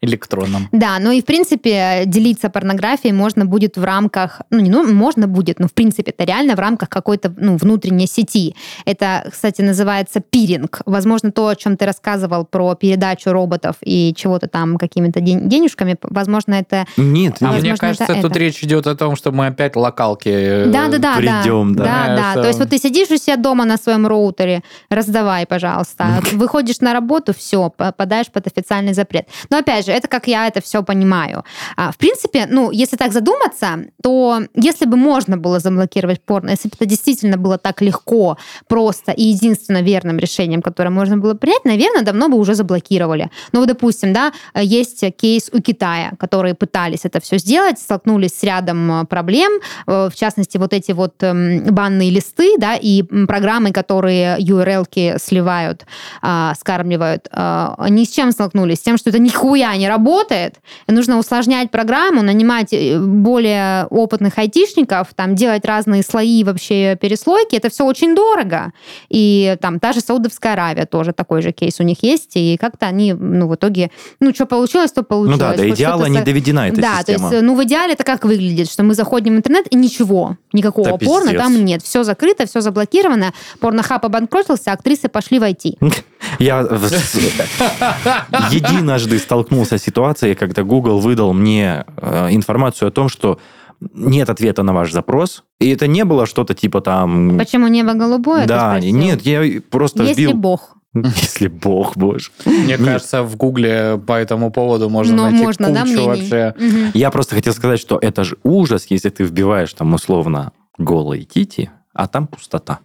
Электронном. 0.00 0.68
Да, 0.72 0.98
ну 1.00 1.10
и 1.10 1.20
в 1.20 1.24
принципе 1.24 2.02
делиться 2.06 2.48
порнографией 2.50 3.12
можно 3.12 3.44
будет 3.46 3.76
в 3.76 3.84
рамках, 3.84 4.42
ну 4.50 4.60
не 4.60 4.70
ну, 4.70 4.92
можно 4.92 5.26
будет, 5.26 5.58
но 5.58 5.68
в 5.68 5.72
принципе 5.72 6.10
это 6.10 6.24
реально 6.24 6.54
в 6.54 6.58
рамках 6.58 6.88
какой-то 6.88 7.32
ну, 7.36 7.56
внутренней 7.56 8.06
сети. 8.06 8.54
Это, 8.84 9.28
кстати, 9.30 9.62
называется 9.62 10.20
пиринг. 10.20 10.82
Возможно, 10.86 11.32
то, 11.32 11.48
о 11.48 11.56
чем 11.56 11.76
ты 11.76 11.86
рассказывал 11.86 12.44
про 12.44 12.74
передачу 12.74 13.30
роботов 13.30 13.76
и 13.82 14.14
чего-то 14.16 14.48
там 14.48 14.76
какими-то 14.76 15.20
ден- 15.20 15.48
денежками, 15.48 15.96
возможно, 16.02 16.54
это... 16.54 16.86
Нет, 16.96 17.36
А. 17.40 17.46
Возможно, 17.46 17.68
мне 17.68 17.76
кажется, 17.76 18.04
это 18.04 18.22
тут 18.22 18.30
это. 18.32 18.40
речь 18.40 18.62
идет 18.62 18.86
о 18.86 18.94
том, 18.96 19.16
что 19.16 19.32
мы 19.32 19.46
опять 19.46 19.76
локалки 19.76 20.64
Да, 20.66 20.88
да, 20.88 20.98
да, 20.98 21.16
придем, 21.16 21.74
да. 21.74 21.84
да, 21.84 22.06
да. 22.16 22.32
Это- 22.32 22.42
То 22.42 22.48
есть 22.48 22.58
вот 22.58 22.70
ты 22.70 22.78
сидишь 22.78 23.10
у 23.10 23.16
себя 23.16 23.36
дома 23.36 23.64
на 23.64 23.76
своем 23.76 24.06
роутере, 24.06 24.62
раздавай, 24.90 25.46
пожалуйста. 25.46 26.20
Выходишь 26.32 26.80
на 26.80 26.92
работу, 26.92 27.34
все, 27.34 27.70
попадаешь 27.70 28.26
под 28.30 28.46
официальный 28.46 28.94
запрет. 28.94 29.26
Но 29.50 29.58
опять 29.58 29.85
же, 29.85 29.85
это 29.92 30.08
как 30.08 30.26
я 30.28 30.46
это 30.46 30.60
все 30.60 30.82
понимаю. 30.82 31.44
А, 31.76 31.90
в 31.92 31.96
принципе, 31.96 32.46
ну, 32.50 32.70
если 32.70 32.96
так 32.96 33.12
задуматься, 33.12 33.78
то 34.02 34.40
если 34.54 34.86
бы 34.86 34.96
можно 34.96 35.36
было 35.36 35.58
заблокировать 35.58 36.20
порно, 36.22 36.50
если 36.50 36.68
бы 36.68 36.74
это 36.76 36.86
действительно 36.86 37.36
было 37.36 37.58
так 37.58 37.82
легко, 37.82 38.38
просто 38.68 39.12
и 39.12 39.24
единственно 39.24 39.82
верным 39.82 40.18
решением, 40.18 40.62
которое 40.62 40.90
можно 40.90 41.16
было 41.16 41.34
принять, 41.34 41.64
наверное, 41.64 42.02
давно 42.02 42.28
бы 42.28 42.38
уже 42.38 42.54
заблокировали. 42.54 43.30
Ну, 43.52 43.60
вот, 43.60 43.68
допустим, 43.68 44.12
да, 44.12 44.32
есть 44.54 45.04
кейс 45.16 45.50
у 45.52 45.60
Китая, 45.60 46.12
которые 46.18 46.54
пытались 46.54 47.04
это 47.04 47.20
все 47.20 47.38
сделать, 47.38 47.78
столкнулись 47.78 48.38
с 48.38 48.42
рядом 48.42 49.02
э, 49.02 49.04
проблем, 49.04 49.52
э, 49.86 50.08
в 50.10 50.14
частности, 50.14 50.58
вот 50.58 50.72
эти 50.72 50.92
вот 50.92 51.14
эм, 51.22 51.64
банные 51.74 52.10
листы, 52.10 52.54
да, 52.58 52.76
и 52.76 53.02
программы, 53.02 53.72
которые 53.72 54.38
URL-ки 54.38 55.16
сливают, 55.18 55.86
а, 56.22 56.54
скармливают, 56.54 57.28
а, 57.32 57.74
они 57.78 58.04
с 58.04 58.10
чем 58.10 58.32
столкнулись? 58.32 58.78
С 58.78 58.82
тем, 58.82 58.96
что 58.96 59.10
это 59.10 59.18
нихуя 59.18 59.75
не 59.76 59.88
работает, 59.88 60.56
нужно 60.88 61.18
усложнять 61.18 61.70
программу, 61.70 62.22
нанимать 62.22 62.72
э, 62.72 62.98
более 62.98 63.86
опытных 63.86 64.38
айтишников, 64.38 65.08
там, 65.14 65.34
делать 65.34 65.64
разные 65.64 66.02
слои 66.02 66.44
вообще 66.44 66.96
переслойки, 67.00 67.56
это 67.56 67.70
все 67.70 67.84
очень 67.84 68.14
дорого. 68.14 68.72
И 69.08 69.56
там 69.60 69.80
та 69.80 69.92
же 69.92 70.00
Саудовская 70.00 70.52
Аравия 70.54 70.86
тоже 70.86 71.12
такой 71.12 71.42
же 71.42 71.52
кейс 71.52 71.80
у 71.80 71.82
них 71.82 71.98
есть, 72.02 72.32
и 72.36 72.56
как-то 72.60 72.86
они, 72.86 73.12
ну, 73.12 73.48
в 73.48 73.54
итоге, 73.54 73.90
ну, 74.20 74.32
что 74.34 74.46
получилось, 74.46 74.92
то 74.92 75.00
Ну 75.00 75.04
получилось. 75.06 75.38
да, 75.40 75.54
до 75.54 75.62
Вот 75.62 75.74
идеала 75.74 76.04
что-то 76.04 76.18
не 76.18 76.24
доведена 76.24 76.68
эта 76.68 76.80
да, 76.80 76.98
система. 76.98 77.28
то 77.30 77.34
есть, 77.36 77.46
ну, 77.46 77.54
в 77.56 77.64
идеале 77.64 77.92
это 77.94 78.04
как 78.04 78.24
выглядит, 78.24 78.70
что 78.70 78.82
мы 78.82 78.94
заходим 78.94 79.34
в 79.34 79.38
интернет 79.38 79.66
и 79.70 79.76
ничего, 79.76 80.36
никакого 80.52 80.90
Да 80.92 80.98
порно 80.98 81.30
пиздец. 81.30 81.42
там 81.42 81.64
нет. 81.64 81.82
Все 81.82 82.02
закрыто, 82.04 82.46
все 82.46 82.60
заблокировано, 82.60 83.32
порнохаб 83.60 84.04
обанкротился, 84.04 84.72
актрисы 84.72 85.08
пошли 85.08 85.38
в 85.38 85.42
IT. 85.42 85.78
Я 86.38 86.60
единожды 88.50 89.18
столкнулся 89.18 89.65
с 89.66 89.78
ситуацией, 89.78 90.34
когда 90.34 90.62
Google 90.62 91.00
выдал 91.00 91.32
мне 91.32 91.84
э, 91.96 92.28
информацию 92.30 92.88
о 92.88 92.90
том, 92.90 93.08
что 93.08 93.38
нет 93.80 94.30
ответа 94.30 94.62
на 94.62 94.72
ваш 94.72 94.92
запрос. 94.92 95.44
И 95.60 95.68
это 95.68 95.86
не 95.86 96.04
было 96.04 96.26
что-то 96.26 96.54
типа 96.54 96.80
там... 96.80 97.36
Почему 97.38 97.68
небо 97.68 97.94
голубое? 97.94 98.46
Да, 98.46 98.80
нет, 98.80 99.22
я 99.22 99.60
просто 99.70 100.02
Есть 100.04 100.18
ли 100.18 100.26
вбил... 100.26 100.36
Бог? 100.36 100.76
Если 100.94 101.48
бог, 101.48 101.96
боже. 101.96 102.30
Мне 102.46 102.68
Нет. 102.68 102.84
кажется, 102.84 103.22
в 103.22 103.36
Гугле 103.36 103.98
по 104.06 104.14
этому 104.14 104.50
поводу 104.50 104.88
можно 104.88 105.14
Ну, 105.14 105.22
найти 105.24 105.44
можно, 105.44 105.70
да, 105.70 105.82
кучу 105.82 105.92
мнений? 105.92 106.06
вообще. 106.06 106.54
Мгм. 106.58 106.90
Я 106.94 107.10
просто 107.10 107.34
хотел 107.34 107.52
сказать, 107.52 107.80
что 107.80 107.98
это 108.00 108.24
же 108.24 108.38
ужас, 108.42 108.86
если 108.88 109.10
ты 109.10 109.24
вбиваешь 109.24 109.74
там 109.74 109.92
условно 109.92 110.52
голые 110.78 111.24
тити, 111.24 111.70
а 111.92 112.08
там 112.08 112.26
пустота. 112.26 112.78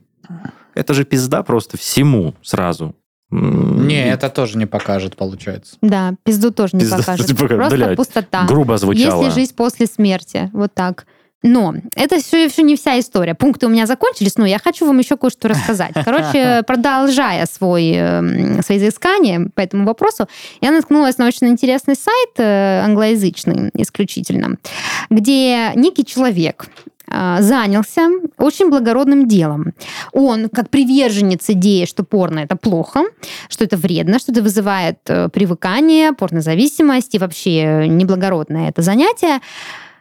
Это 0.73 0.93
же 0.93 1.05
пизда 1.05 1.43
просто 1.43 1.77
всему 1.77 2.33
сразу. 2.41 2.95
Не, 3.31 4.11
это 4.11 4.29
тоже 4.29 4.57
не 4.57 4.65
покажет, 4.65 5.15
получается. 5.15 5.77
Да, 5.81 6.13
пизду 6.23 6.51
тоже 6.51 6.75
не 6.75 6.85
покажет. 6.85 7.27
не 7.29 7.33
покажет, 7.33 7.57
Просто 7.57 7.75
блядь. 7.75 7.97
пустота. 7.97 8.45
Грубо 8.45 8.77
звучало. 8.77 9.23
Есть 9.23 9.35
ли 9.35 9.41
жизнь 9.41 9.55
после 9.55 9.85
смерти? 9.87 10.49
Вот 10.53 10.73
так. 10.73 11.05
Но 11.43 11.73
это 11.95 12.19
все, 12.19 12.49
все 12.49 12.61
не 12.61 12.75
вся 12.75 12.99
история. 12.99 13.33
Пункты 13.33 13.65
у 13.65 13.69
меня 13.69 13.87
закончились, 13.87 14.37
но 14.37 14.45
я 14.45 14.59
хочу 14.59 14.85
вам 14.85 14.99
еще 14.99 15.17
кое-что 15.17 15.47
рассказать. 15.47 15.93
Короче, 16.05 16.61
продолжая 16.67 17.47
свой, 17.47 17.93
эм, 17.93 18.61
свои 18.61 18.77
изыскания 18.77 19.49
по 19.55 19.61
этому 19.61 19.85
вопросу, 19.85 20.27
я 20.61 20.71
наткнулась 20.71 21.17
на 21.17 21.25
очень 21.25 21.47
интересный 21.47 21.95
сайт, 21.95 22.29
э, 22.37 22.81
англоязычный 22.85 23.71
исключительно, 23.73 24.57
где 25.09 25.71
некий 25.75 26.05
человек 26.05 26.67
занялся 27.39 28.09
очень 28.37 28.69
благородным 28.69 29.27
делом. 29.27 29.73
Он, 30.13 30.49
как 30.49 30.69
приверженец 30.69 31.49
идеи, 31.49 31.85
что 31.85 32.03
порно 32.03 32.39
это 32.39 32.55
плохо, 32.55 33.03
что 33.49 33.63
это 33.63 33.77
вредно, 33.77 34.19
что 34.19 34.31
это 34.31 34.41
вызывает 34.41 34.99
э, 35.07 35.29
привыкание, 35.29 36.13
порнозависимость 36.13 37.15
и 37.15 37.19
вообще 37.19 37.87
неблагородное 37.87 38.69
это 38.69 38.81
занятие, 38.81 39.39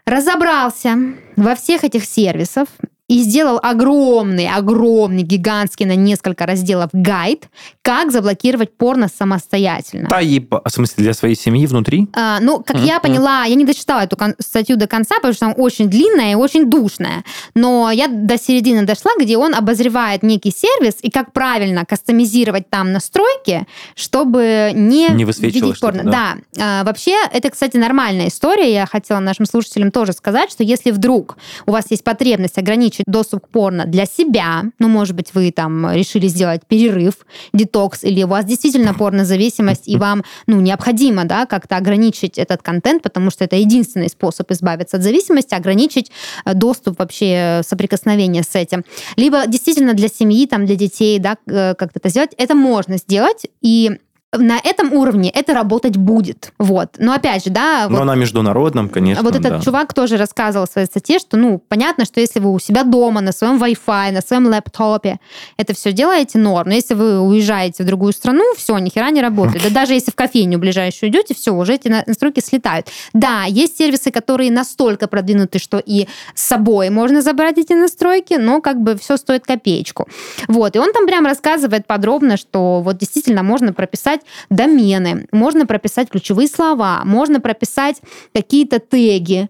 разобрался 0.07 0.97
во 1.37 1.55
всех 1.55 1.85
этих 1.85 2.05
сервисах 2.05 2.69
и 3.11 3.23
сделал 3.23 3.59
огромный, 3.61 4.49
огромный, 4.49 5.23
гигантский 5.23 5.85
на 5.85 5.97
несколько 5.97 6.47
разделов 6.47 6.91
гайд, 6.93 7.49
как 7.83 8.13
заблокировать 8.13 8.73
порно 8.77 9.09
самостоятельно. 9.09 10.09
Да, 10.09 10.21
еба- 10.21 10.63
в 10.65 10.71
смысле, 10.71 11.03
для 11.03 11.13
своей 11.13 11.35
семьи 11.35 11.67
внутри? 11.67 12.07
А, 12.15 12.39
ну, 12.41 12.63
как 12.63 12.77
Мгм, 12.77 12.85
я 12.87 13.01
поняла, 13.01 13.45
я 13.45 13.57
не 13.57 13.65
дочитала 13.65 14.03
эту 14.03 14.17
кон- 14.17 14.37
статью 14.39 14.77
до 14.77 14.87
конца, 14.87 15.17
потому 15.17 15.35
что 15.35 15.47
она 15.47 15.55
очень 15.57 15.89
длинная 15.89 16.33
и 16.33 16.35
очень 16.37 16.71
душная. 16.71 17.25
Но 17.57 17.91
я 17.91 18.07
до 18.07 18.39
середины 18.39 18.85
дошла, 18.85 19.11
где 19.19 19.37
он 19.37 19.57
обозревает 19.57 20.23
некий 20.23 20.53
сервис 20.53 20.95
и 21.03 21.11
как 21.11 21.33
правильно 21.33 21.85
кастомизировать 21.85 22.71
там 22.71 22.93
настройки, 22.93 23.67
чтобы 23.97 24.71
не, 24.75 25.09
Не 25.11 25.25
видеть 25.25 25.61
порно. 25.61 25.75
что-то, 25.75 26.03
Да. 26.05 26.37
А, 26.61 26.85
вообще, 26.85 27.17
это, 27.33 27.51
кстати, 27.51 27.77
нормальная 27.77 28.29
история. 28.29 28.73
Я 28.73 28.87
хотела 28.87 29.19
нашим 29.19 29.47
слушателям 29.47 29.91
тоже 29.91 30.13
сказать, 30.13 30.51
что 30.53 30.63
если 30.63 30.93
вдруг 30.93 31.37
у 31.67 31.73
вас 31.73 31.87
есть 31.91 32.05
потребность 32.05 32.57
ограничить 32.57 33.00
ограничить 33.01 33.05
доступ 33.07 33.47
к 33.47 33.49
порно 33.49 33.87
для 33.87 34.07
себя, 34.07 34.65
ну, 34.79 34.89
может 34.89 35.17
быть, 35.17 35.35
вы 35.35 35.51
там 35.53 35.91
решили 35.93 36.29
сделать 36.29 36.63
перерыв, 36.67 37.15
детокс, 37.53 38.05
или 38.05 38.25
у 38.25 38.29
вас 38.29 38.45
действительно 38.45 38.95
порнозависимость, 38.95 39.89
и 39.89 39.97
вам, 39.97 40.23
ну, 40.47 40.61
необходимо, 40.61 41.25
да, 41.25 41.47
как-то 41.47 41.77
ограничить 41.77 42.39
этот 42.39 42.63
контент, 42.63 43.03
потому 43.03 43.31
что 43.31 43.45
это 43.45 43.57
единственный 43.57 44.09
способ 44.09 44.51
избавиться 44.51 44.97
от 44.97 45.03
зависимости, 45.03 45.55
ограничить 45.55 46.11
э, 46.45 46.55
доступ 46.55 46.99
вообще 46.99 47.63
соприкосновения 47.67 48.43
с 48.43 48.55
этим. 48.55 48.85
Либо 49.17 49.47
действительно 49.47 49.95
для 49.95 50.09
семьи, 50.09 50.47
там, 50.47 50.67
для 50.67 50.77
детей, 50.77 51.19
да, 51.19 51.37
э, 51.47 51.75
как-то 51.75 51.99
это 51.99 52.09
сделать, 52.09 52.31
это 52.39 52.55
можно 52.55 52.97
сделать, 52.99 53.47
и 53.63 53.91
на 54.33 54.59
этом 54.63 54.93
уровне 54.93 55.29
это 55.31 55.55
работать 55.55 55.97
будет. 55.97 56.53
Вот. 56.59 56.91
Но 56.99 57.13
опять 57.13 57.45
же, 57.45 57.51
да... 57.51 57.87
Но 57.89 57.99
вот, 57.99 58.05
на 58.05 58.15
международном, 58.15 58.89
конечно, 58.89 59.25
вот 59.25 59.35
этот 59.35 59.59
да. 59.59 59.61
чувак 59.61 59.93
тоже 59.93 60.17
рассказывал 60.17 60.67
в 60.67 60.71
своей 60.71 60.87
статье, 60.87 61.19
что, 61.19 61.37
ну, 61.37 61.61
понятно, 61.69 62.05
что 62.05 62.21
если 62.21 62.39
вы 62.39 62.53
у 62.53 62.61
себя 62.61 62.85
дома, 62.85 63.21
на 63.21 63.33
своем 63.33 63.61
Wi-Fi, 63.63 64.13
на 64.13 64.21
своем 64.21 64.47
лэптопе 64.47 65.19
это 65.57 65.75
все 65.75 65.93
делаете, 65.93 66.39
норм. 66.39 66.69
Но 66.69 66.75
если 66.75 66.95
вы 66.95 67.21
уезжаете 67.21 67.83
в 67.83 67.87
другую 67.87 68.13
страну, 68.13 68.45
все, 68.57 68.79
ни 68.79 68.89
хера 68.89 69.11
не 69.11 69.21
работает. 69.21 69.65
Да 69.65 69.71
даже 69.71 69.95
если 69.95 70.13
в 70.13 70.15
кофейню 70.15 70.59
ближайшую 70.61 71.11
идете, 71.11 71.35
все, 71.35 71.53
уже 71.53 71.75
эти 71.75 71.89
на- 71.89 72.05
настройки 72.07 72.41
слетают. 72.41 72.87
Да, 73.13 73.45
есть 73.45 73.79
сервисы, 73.79 74.13
которые 74.13 74.53
настолько 74.53 75.09
продвинуты, 75.09 75.59
что 75.59 75.83
и 75.85 76.07
с 76.35 76.43
собой 76.43 76.91
можно 76.91 77.21
забрать 77.21 77.59
эти 77.59 77.73
настройки, 77.73 78.35
но 78.35 78.61
как 78.61 78.81
бы 78.81 78.97
все 78.97 79.17
стоит 79.17 79.45
копеечку. 79.45 80.07
Вот. 80.47 80.77
И 80.77 80.79
он 80.79 80.93
там 80.93 81.07
прям 81.07 81.27
рассказывает 81.27 81.89
подробно, 81.89 82.37
что 82.37 82.81
вот 82.81 82.97
действительно 82.99 83.43
можно 83.43 83.73
прописать 83.73 84.20
домены, 84.49 85.27
можно 85.33 85.67
прописать 85.67 86.11
ключевые 86.11 86.49
слова, 86.49 87.03
можно 87.05 87.41
прописать 87.41 88.01
какие-то 88.35 88.79
теги, 88.79 89.49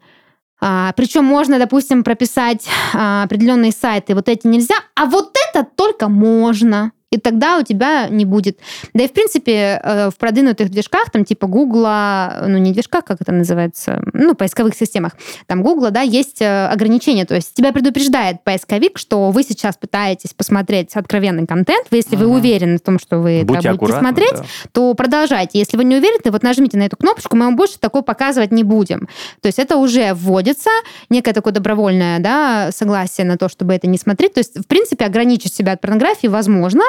а, 0.60 0.92
причем 0.96 1.24
можно, 1.24 1.58
допустим, 1.58 2.04
прописать 2.04 2.66
а, 2.94 3.24
определенные 3.24 3.72
сайты, 3.72 4.14
вот 4.14 4.28
эти 4.28 4.46
нельзя, 4.46 4.76
а 4.94 5.06
вот 5.06 5.34
это 5.48 5.66
только 5.76 6.08
можно. 6.08 6.92
И 7.11 7.18
тогда 7.18 7.58
у 7.58 7.62
тебя 7.62 8.08
не 8.08 8.24
будет. 8.24 8.58
Да 8.94 9.02
и, 9.02 9.08
в 9.08 9.12
принципе, 9.12 9.80
э, 9.82 10.11
в 10.11 10.16
продвинутых 10.16 10.70
движках, 10.70 11.11
там 11.11 11.24
типа 11.24 11.48
Гугла, 11.48 12.44
ну 12.46 12.58
не 12.58 12.72
движках, 12.72 13.04
как 13.04 13.20
это 13.20 13.32
называется, 13.32 14.00
ну, 14.12 14.34
поисковых 14.34 14.76
системах, 14.76 15.16
там 15.46 15.62
Гугла, 15.62 15.90
да, 15.90 16.02
есть 16.02 16.40
э, 16.40 16.66
ограничения. 16.66 17.24
То 17.24 17.34
есть 17.34 17.54
тебя 17.54 17.72
предупреждает 17.72 18.44
поисковик, 18.44 18.96
что 18.96 19.30
вы 19.30 19.42
сейчас 19.42 19.76
пытаетесь 19.76 20.34
посмотреть 20.34 20.94
откровенный 20.94 21.46
контент. 21.46 21.88
Вы, 21.90 21.96
если 21.96 22.14
вы 22.14 22.26
Ага. 22.26 22.34
уверены 22.34 22.78
в 22.78 22.80
том, 22.80 23.00
что 23.00 23.18
вы 23.18 23.38
это 23.38 23.46
Будьте 23.46 23.72
будете 23.72 23.98
смотреть, 23.98 24.34
да. 24.34 24.44
то 24.70 24.94
продолжайте. 24.94 25.58
Если 25.58 25.76
вы 25.76 25.82
не 25.82 25.96
уверены, 25.96 26.30
вот 26.30 26.44
нажмите 26.44 26.78
на 26.78 26.84
эту 26.84 26.96
кнопочку, 26.96 27.36
мы 27.36 27.46
вам 27.46 27.56
больше 27.56 27.78
такое 27.80 28.02
показывать 28.02 28.52
не 28.52 28.62
будем. 28.62 29.08
То 29.40 29.46
есть 29.46 29.58
это 29.58 29.78
уже 29.78 30.14
вводится, 30.14 30.70
некое 31.08 31.32
такое 31.32 31.52
добровольное 31.52 32.20
да, 32.20 32.70
согласие 32.72 33.26
на 33.26 33.36
то, 33.36 33.48
чтобы 33.48 33.74
это 33.74 33.88
не 33.88 33.98
смотреть. 33.98 34.34
То 34.34 34.38
есть, 34.38 34.56
в 34.56 34.66
принципе, 34.66 35.06
ограничить 35.06 35.52
себя 35.52 35.72
от 35.72 35.80
порнографии 35.80 36.28
возможно, 36.28 36.84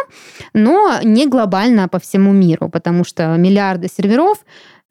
но 0.54 1.00
не 1.04 1.28
глобально 1.28 1.88
по 1.88 2.00
всему 2.00 2.32
миру, 2.32 2.70
потому 2.70 3.04
что 3.04 3.36
миллиарды 3.38 3.88
серверов 3.88 4.40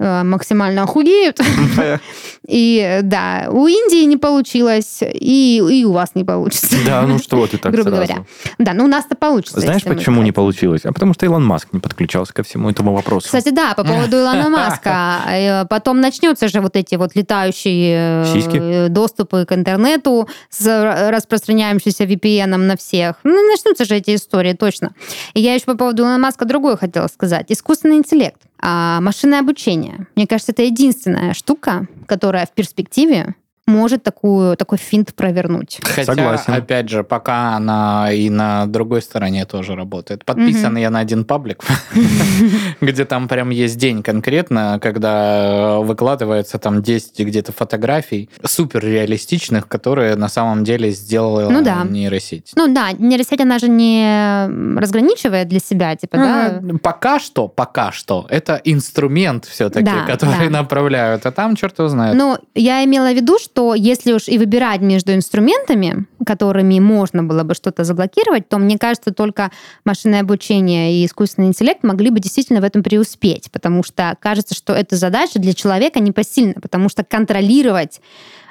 максимально 0.00 0.82
охуеют. 0.84 1.38
И 2.48 2.80
э, 2.84 3.02
да, 3.02 3.48
у 3.50 3.66
Индии 3.68 4.04
не 4.06 4.16
получилось, 4.16 5.00
и, 5.02 5.58
и 5.70 5.84
у 5.84 5.92
вас 5.92 6.10
не 6.14 6.24
получится. 6.24 6.74
Да, 6.86 7.02
ну 7.02 7.18
что 7.18 7.46
ты 7.46 7.58
так 7.58 7.70
Грубо 7.72 7.90
сразу. 7.90 8.06
говоря. 8.06 8.24
Да, 8.58 8.72
но 8.72 8.84
у 8.84 8.86
нас-то 8.88 9.14
получится. 9.14 9.60
Знаешь, 9.60 9.84
почему 9.84 10.22
не 10.22 10.32
получилось? 10.32 10.80
А 10.84 10.92
потому 10.92 11.14
что 11.14 11.26
Илон 11.26 11.44
Маск 11.44 11.68
не 11.72 11.80
подключался 11.80 12.32
ко 12.32 12.42
всему 12.42 12.70
этому 12.70 12.94
вопросу. 12.94 13.26
Кстати, 13.26 13.50
да, 13.50 13.74
по 13.74 13.84
поводу 13.84 14.16
Илона 14.16 14.48
Маска. 14.48 15.20
Э, 15.28 15.64
Потом 15.66 16.00
начнется 16.00 16.48
же 16.48 16.60
вот 16.60 16.76
эти 16.76 16.94
вот 16.96 17.14
летающие 17.14 18.22
э, 18.22 18.32
Сиськи? 18.32 18.88
доступы 18.88 19.44
к 19.44 19.52
интернету 19.52 20.28
с 20.48 20.66
ра- 20.66 21.10
распространяющимся 21.10 22.04
VPN 22.04 22.56
на 22.56 22.76
всех. 22.76 23.16
Ну, 23.22 23.48
начнутся 23.50 23.84
же 23.84 23.96
эти 23.96 24.14
истории, 24.16 24.54
точно. 24.54 24.92
И 25.34 25.40
я 25.40 25.54
еще 25.54 25.66
по 25.66 25.74
поводу 25.74 26.02
Илона 26.02 26.18
Маска 26.18 26.46
другое 26.46 26.76
хотела 26.76 27.06
сказать. 27.08 27.46
Искусственный 27.50 27.96
интеллект. 27.98 28.40
А 28.62 29.00
машинное 29.00 29.40
обучение. 29.40 30.06
Мне 30.16 30.26
кажется, 30.26 30.52
это 30.52 30.62
единственная 30.62 31.34
штука, 31.34 31.86
которая 32.06 32.46
в 32.46 32.52
перспективе 32.52 33.34
может 33.70 34.02
такую, 34.02 34.56
такой 34.56 34.78
финт 34.78 35.14
провернуть. 35.14 35.78
Хотя, 35.82 36.14
Согласен. 36.14 36.52
опять 36.52 36.88
же, 36.88 37.04
пока 37.04 37.54
она 37.56 38.12
и 38.12 38.28
на 38.30 38.66
другой 38.66 39.02
стороне 39.02 39.44
тоже 39.46 39.74
работает. 39.74 40.24
Подписан 40.24 40.76
я 40.76 40.90
на 40.90 40.98
один 40.98 41.24
паблик, 41.24 41.62
где 42.80 43.04
там 43.04 43.28
прям 43.28 43.50
есть 43.50 43.78
день 43.78 44.02
конкретно, 44.02 44.78
когда 44.82 45.78
выкладывается 45.80 46.58
там 46.58 46.82
10 46.82 47.20
где-то 47.20 47.52
фотографий 47.52 48.28
супер 48.44 48.84
реалистичных, 48.84 49.68
которые 49.68 50.16
на 50.16 50.28
самом 50.28 50.64
деле 50.64 50.90
сделала 50.90 51.48
Ну 51.50 51.62
да. 51.62 51.84
нейросеть. 51.84 52.52
Ну 52.56 52.72
да, 52.72 52.92
нейросеть, 52.92 53.40
она 53.40 53.58
же 53.58 53.68
не 53.68 54.48
разграничивает 54.78 55.48
для 55.48 55.60
себя, 55.60 55.94
типа, 55.96 56.16
да. 56.16 56.60
Пока 56.82 57.18
что, 57.18 57.48
пока 57.48 57.92
что, 57.92 58.26
это 58.28 58.60
инструмент 58.64 59.44
все-таки, 59.44 59.84
Да, 59.84 60.04
который 60.06 60.48
да. 60.50 60.60
направляют, 60.62 61.26
а 61.26 61.30
там 61.32 61.56
черт 61.56 61.78
его 61.78 61.88
знает. 61.88 62.16
Ну, 62.16 62.38
я 62.54 62.84
имела 62.84 63.10
в 63.12 63.14
виду, 63.14 63.38
что 63.38 63.59
если 63.74 64.12
уж 64.12 64.28
и 64.28 64.38
выбирать 64.38 64.80
между 64.80 65.14
инструментами, 65.14 66.06
которыми 66.26 66.78
можно 66.80 67.22
было 67.22 67.42
бы 67.42 67.54
что-то 67.54 67.84
заблокировать, 67.84 68.48
то 68.48 68.58
мне 68.58 68.78
кажется, 68.78 69.12
только 69.12 69.50
машинное 69.84 70.20
обучение 70.20 70.94
и 70.94 71.06
искусственный 71.06 71.48
интеллект 71.48 71.82
могли 71.82 72.10
бы 72.10 72.20
действительно 72.20 72.60
в 72.60 72.64
этом 72.64 72.82
преуспеть, 72.82 73.50
потому 73.50 73.82
что 73.82 74.16
кажется, 74.20 74.54
что 74.54 74.72
эта 74.72 74.96
задача 74.96 75.38
для 75.38 75.54
человека 75.54 76.00
непосильна, 76.00 76.54
потому 76.60 76.88
что 76.88 77.04
контролировать 77.04 78.00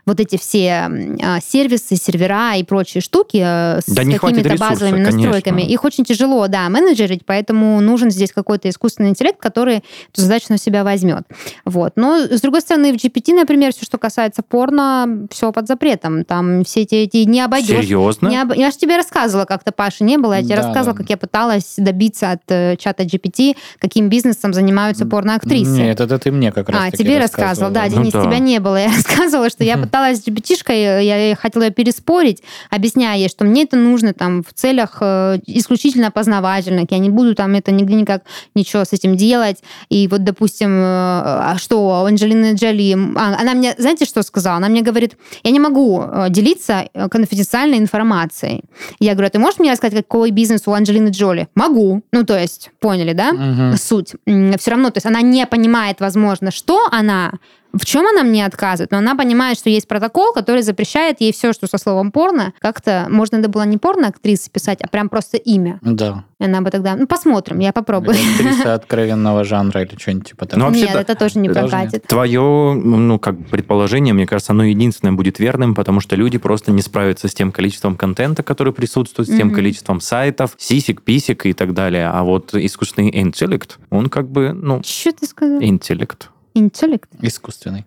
вот 0.09 0.19
эти 0.19 0.37
все 0.37 0.89
а, 1.23 1.39
сервисы, 1.41 1.95
сервера 1.95 2.55
и 2.55 2.63
прочие 2.63 3.01
штуки 3.01 3.37
э, 3.43 3.79
с 3.81 3.85
Да 3.85 4.03
какими-то 4.03 4.49
ресурса, 4.49 4.69
базовыми 4.69 5.03
конечно. 5.03 5.21
настройками, 5.21 5.61
их 5.61 5.83
очень 5.83 6.03
тяжело, 6.03 6.47
да, 6.47 6.67
менеджерить, 6.69 7.21
поэтому 7.25 7.79
нужен 7.79 8.09
здесь 8.11 8.31
какой-то 8.33 8.69
искусственный 8.69 9.09
интеллект, 9.09 9.39
который 9.39 9.77
эту 10.11 10.21
задачу 10.21 10.47
на 10.49 10.57
себя 10.57 10.83
возьмет. 10.83 11.23
Вот. 11.65 11.93
Но, 11.95 12.17
с 12.19 12.41
другой 12.41 12.61
стороны, 12.61 12.91
в 12.91 12.95
GPT, 12.95 13.33
например, 13.35 13.71
все, 13.71 13.85
что 13.85 13.97
касается 13.97 14.41
порно, 14.41 15.27
все 15.31 15.51
под 15.51 15.67
запретом. 15.67 16.25
Там 16.25 16.63
все 16.63 16.81
эти, 16.81 16.95
эти 16.95 17.17
не 17.17 17.41
обойдешь. 17.41 17.85
Серьезно? 17.85 18.27
Не 18.29 18.41
об- 18.41 18.53
Я 18.53 18.71
же 18.71 18.77
тебе 18.77 18.97
рассказывала, 18.97 19.45
как-то, 19.45 19.71
Паша, 19.71 20.03
не 20.03 20.17
было. 20.17 20.33
Я 20.33 20.41
тебе 20.43 20.55
Да, 20.55 20.63
рассказывала, 20.63 20.93
да. 20.93 21.01
как 21.03 21.09
я 21.09 21.17
пыталась 21.17 21.75
добиться 21.77 22.31
от 22.31 22.41
э, 22.49 22.75
чата 22.77 23.03
GPT, 23.03 23.55
каким 23.79 24.09
бизнесом 24.09 24.53
занимаются 24.53 25.05
порноактрисы. 25.05 25.69
Нет, 25.71 25.99
это 25.99 26.17
ты 26.17 26.31
мне 26.31 26.51
как 26.51 26.69
раз 26.69 26.81
А, 26.87 26.91
тебе 26.91 27.19
рассказывал, 27.19 27.71
да, 27.71 27.83
Ну 27.89 27.97
Денис, 27.97 28.13
да. 28.13 28.23
тебя 28.23 28.39
не 28.39 28.59
было. 28.59 28.77
Я 28.81 28.87
рассказывала, 28.89 29.49
что 29.49 29.63
я 29.63 29.77
пыталась 29.77 29.98
с 30.13 30.27
GPT-шкой, 30.27 31.03
я 31.03 31.35
хотела 31.35 31.63
ее 31.63 31.71
переспорить, 31.71 32.43
объясняя 32.69 33.17
ей, 33.17 33.29
что 33.29 33.45
мне 33.45 33.63
это 33.63 33.77
нужно 33.77 34.13
там 34.13 34.43
в 34.43 34.53
целях 34.53 34.97
э, 35.01 35.39
исключительно 35.45 36.11
познавательных, 36.11 36.85
я 36.91 36.97
не 36.99 37.09
буду 37.09 37.35
там 37.35 37.53
это 37.55 37.71
нигде 37.71 37.95
никак 37.95 38.23
ничего 38.55 38.83
с 38.85 38.93
этим 38.93 39.15
делать. 39.15 39.57
И 39.89 40.07
вот, 40.07 40.23
допустим, 40.23 40.69
э, 40.69 40.81
а 40.81 41.55
что, 41.57 42.05
Анджелина 42.05 42.53
Джоли, 42.53 42.95
а, 43.15 43.39
она 43.39 43.53
мне, 43.53 43.75
знаете, 43.77 44.05
что 44.05 44.23
сказала? 44.23 44.57
Она 44.57 44.69
мне 44.69 44.81
говорит, 44.81 45.17
я 45.43 45.51
не 45.51 45.59
могу 45.59 46.01
э, 46.01 46.27
делиться 46.29 46.89
э, 46.93 47.09
конфиденциальной 47.09 47.77
информацией. 47.77 48.63
Я 48.99 49.13
говорю, 49.13 49.27
«А 49.27 49.31
ты 49.31 49.39
можешь 49.39 49.59
мне 49.59 49.71
рассказать, 49.71 49.95
какой 49.95 50.31
бизнес 50.31 50.63
у 50.67 50.71
Анджелины 50.71 51.09
Джоли? 51.09 51.47
Могу. 51.55 52.01
Ну, 52.11 52.23
то 52.23 52.37
есть, 52.37 52.71
поняли, 52.79 53.13
да? 53.13 53.33
Мгм. 53.33 53.77
суть. 53.77 54.15
Все 54.57 54.71
равно, 54.71 54.89
то 54.89 54.97
есть 54.97 55.05
она 55.05 55.21
не 55.21 55.45
понимает, 55.45 55.99
возможно, 55.99 56.51
что 56.51 56.87
она, 56.91 57.33
в 57.73 57.85
чем 57.85 58.05
она 58.07 58.23
мне 58.23 58.45
отказывает, 58.45 58.91
но 58.91 58.97
она 58.97 59.15
понимает, 59.15 59.57
что 59.57 59.69
есть 59.69 59.87
протокол, 59.87 60.33
который 60.33 60.61
запрещает 60.61 61.21
ей 61.21 61.31
все, 61.33 61.53
что 61.53 61.67
со 61.67 61.77
словом 61.77 62.11
порно. 62.11 62.53
Как-то 62.59 63.07
можно 63.09 63.37
это 63.37 63.49
было 63.49 63.63
не 63.63 63.77
порно 63.77 64.07
актрисы 64.07 64.49
писать, 64.49 64.79
а 64.81 64.87
прям 64.87 65.09
просто 65.09 65.37
имя. 65.37 65.79
Да. 65.81 66.23
И 66.39 66.45
она 66.45 66.61
бы 66.61 66.71
тогда, 66.71 66.95
ну 66.95 67.05
посмотрим, 67.05 67.59
я 67.59 67.71
попробую. 67.73 68.15
Или 68.17 68.33
Актриса 68.33 68.73
откровенного 68.75 69.43
жанра 69.43 69.81
или 69.83 69.97
что-нибудь 69.97 70.29
типа 70.29 70.45
Ну, 70.45 70.47
такого. 70.49 70.65
вообще, 70.67 70.81
Нет, 70.85 70.95
это 70.95 71.15
тоже 71.15 71.39
не 71.39 71.49
прокатит. 71.49 72.07
Твое, 72.07 72.73
ну, 72.73 73.19
как 73.19 73.37
бы 73.39 73.43
предположение, 73.45 74.13
мне 74.13 74.25
кажется, 74.25 74.53
оно 74.53 74.63
единственное 74.63 75.11
будет 75.13 75.39
верным, 75.39 75.75
потому 75.75 75.99
что 75.99 76.15
люди 76.15 76.37
просто 76.37 76.71
не 76.71 76.81
справятся 76.81 77.27
с 77.27 77.33
тем 77.33 77.51
количеством 77.51 77.97
контента, 77.97 78.41
который 78.43 78.73
присутствует, 78.73 79.27
с 79.29 79.35
тем 79.35 79.51
количеством 79.53 79.99
сайтов, 80.01 80.55
сисек, 80.57 81.01
писек 81.01 81.45
и 81.45 81.53
так 81.53 81.73
далее. 81.73 82.07
А 82.07 82.23
вот 82.23 82.53
искусственный 82.53 83.11
интеллект, 83.19 83.77
он 83.89 84.07
как 84.09 84.29
бы, 84.29 84.53
ну, 84.53 84.81
Что 84.83 85.11
ты 85.11 85.25
сказал? 85.27 85.61
интеллект. 85.61 86.29
Интеллект. 86.59 87.09
Искусственный. 87.21 87.85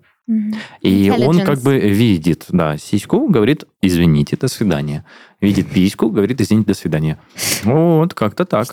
И 0.80 1.10
он 1.10 1.40
как 1.44 1.60
бы 1.60 1.78
видит, 1.78 2.46
да, 2.48 2.76
сиську, 2.78 3.28
говорит, 3.28 3.64
извините, 3.82 4.36
до 4.36 4.48
свидания. 4.48 5.04
Видит 5.40 5.68
письку, 5.70 6.08
говорит, 6.08 6.40
извините, 6.40 6.68
до 6.68 6.74
свидания. 6.74 7.18
Вот, 7.64 8.14
как-то 8.14 8.44
так. 8.44 8.68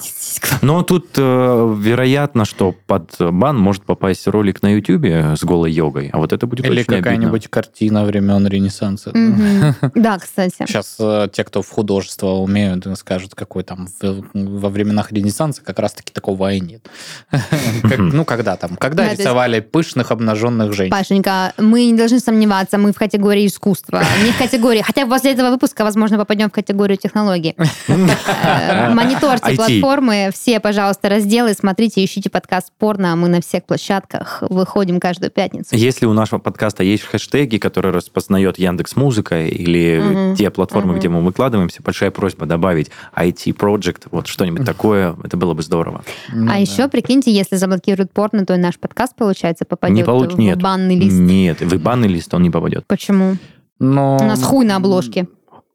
Но 0.62 0.84
тут 0.84 1.07
э, 1.18 1.76
вероятно, 1.80 2.45
что 2.45 2.76
под 2.86 3.16
бан 3.20 3.57
может 3.57 3.84
попасть 3.86 4.28
ролик 4.28 4.62
на 4.62 4.76
Ютубе 4.76 5.34
с 5.36 5.43
голой 5.43 5.72
йогой, 5.72 6.10
а 6.14 6.20
вот 6.20 6.32
это 6.32 6.45
будет 6.45 6.66
Или 6.66 6.72
очень 6.74 6.82
обидно. 6.82 6.97
какая-нибудь 6.97 7.47
картина 7.47 8.05
времен 8.05 8.45
Ренессанса. 8.47 9.12
Мгм. 9.16 9.74
Да, 9.95 10.20
кстати. 10.20 10.53
Сейчас 10.68 10.95
э, 10.99 11.28
те, 11.34 11.43
кто 11.43 11.64
в 11.64 11.70
художество 11.70 12.28
умеют, 12.34 12.86
скажут, 12.99 13.34
какой 13.34 13.64
там 13.64 13.88
в- 13.99 14.24
во 14.34 14.70
временах 14.70 15.12
Ренессанса 15.12 15.64
как 15.64 15.80
раз-таки 15.80 16.14
такого 16.14 16.53
и 16.53 16.60
нет. 16.60 16.88
Как- 17.32 17.97
Ну, 17.97 18.26
когда 18.26 18.55
там? 18.57 18.76
Когда 18.78 18.97
Да, 18.97 19.03
то 19.05 19.10
есть- 19.14 19.22
рисовали 19.22 19.60
пышных 19.60 20.12
обнаженных 20.12 20.74
женщин? 20.74 20.91
Пашенька, 20.91 21.49
мы 21.58 21.86
не 21.86 21.93
должны 21.93 22.20
сомневаться, 22.20 22.78
мы 22.78 22.91
в 22.91 22.97
категории 22.97 23.45
искусства, 23.45 24.04
не 24.24 24.32
в 24.32 24.38
категории... 24.38 24.82
Хотя 24.82 25.06
после 25.06 25.32
этого 25.32 25.50
выпуска, 25.52 25.84
возможно, 25.84 26.18
попадем 26.18 26.50
в 26.50 26.52
категорию 26.52 26.97
технологий. 26.97 27.56
Э, 27.88 28.93
Мониторьте 28.93 29.56
платформы, 29.56 30.30
все, 30.34 30.60
пожалуйста, 30.60 31.10
разделы, 31.10 31.54
смотрите, 31.54 32.04
ищите 32.04 32.30
подкаст 32.30 32.72
порно. 32.78 33.16
Мы 33.16 33.28
на 33.28 33.41
всех 33.41 33.64
площадках 33.64 34.43
выходим 34.50 35.00
каждую 35.00 35.32
пятницу. 35.32 35.76
Если 35.76 36.06
у 36.06 36.14
нашего 36.14 36.39
подкаста 36.39 36.84
есть 36.84 37.04
хэштеги, 37.04 37.58
которые 37.58 37.93
распознает 37.93 38.58
Яндекс 38.60 38.95
Музыка 38.95 39.45
или 39.45 40.36
те 40.38 40.50
платформы, 40.50 40.97
где 40.97 41.10
мы 41.10 41.22
выкладываемся, 41.22 41.82
большая 41.84 42.12
просьба 42.12 42.45
добавить 42.45 42.91
IT 43.16 43.56
Project, 43.56 44.04
вот 44.12 44.28
что-нибудь 44.28 44.66
такое, 44.66 45.16
это 45.24 45.38
было 45.38 45.54
бы 45.54 45.62
здорово. 45.64 46.04
Ну 46.32 46.45
А 46.45 46.54
да. 46.54 46.56
еще, 46.56 46.88
прикиньте, 46.88 47.32
если 47.32 47.56
заблокируют 47.56 48.12
порно, 48.12 48.45
то 48.45 48.54
и 48.56 48.58
наш 48.58 48.78
подкаст, 48.80 49.16
получается, 49.16 49.66
попадет 49.66 50.08
в 50.08 50.56
банный 50.58 50.95
лист. 50.95 51.18
Нет, 51.30 51.61
в 51.61 51.80
банный 51.80 52.07
лист 52.07 52.34
он 52.34 52.43
не 52.43 52.49
попадет. 52.49 52.86
Почему? 52.88 53.38
Но... 53.80 54.17
У 54.19 54.23
нас 54.23 54.43
хуй 54.43 54.65
на 54.65 54.77
обложке. 54.77 55.27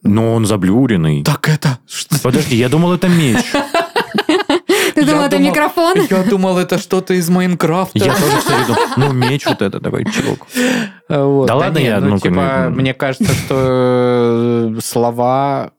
Но 0.03 0.35
он 0.35 0.45
заблюренный. 0.45 1.23
Так 1.23 1.49
это... 1.49 1.79
что? 1.89 2.17
Подожди, 2.23 2.57
я 2.57 2.69
думал, 2.69 2.93
это 2.93 3.09
меч. 3.09 3.39
Ты 4.95 5.05
думал, 5.05 5.25
это 5.25 5.39
микрофон? 5.39 5.97
Я 6.11 6.23
думал, 6.25 6.59
это 6.59 6.79
что-то 6.79 7.15
из 7.15 7.29
Майнкрафта. 7.29 7.99
Я 7.99 8.15
тоже 8.15 8.41
все 8.41 8.67
думал, 8.67 8.81
ну 8.97 9.13
меч 9.13 9.47
вот 9.47 9.63
это 9.63 9.81
такой 9.81 10.05
чулок. 10.05 10.47
А. 11.09 11.47
Да 11.47 11.55
ладно, 11.55 11.79
я, 11.79 12.01
ну, 12.01 12.11
ну, 12.11 12.19
типа, 12.19 12.35
как- 12.35 12.77
мне 12.77 12.95
кажется, 12.95 13.33
что 13.33 14.75
э, 14.77 14.79
слова 14.83 15.73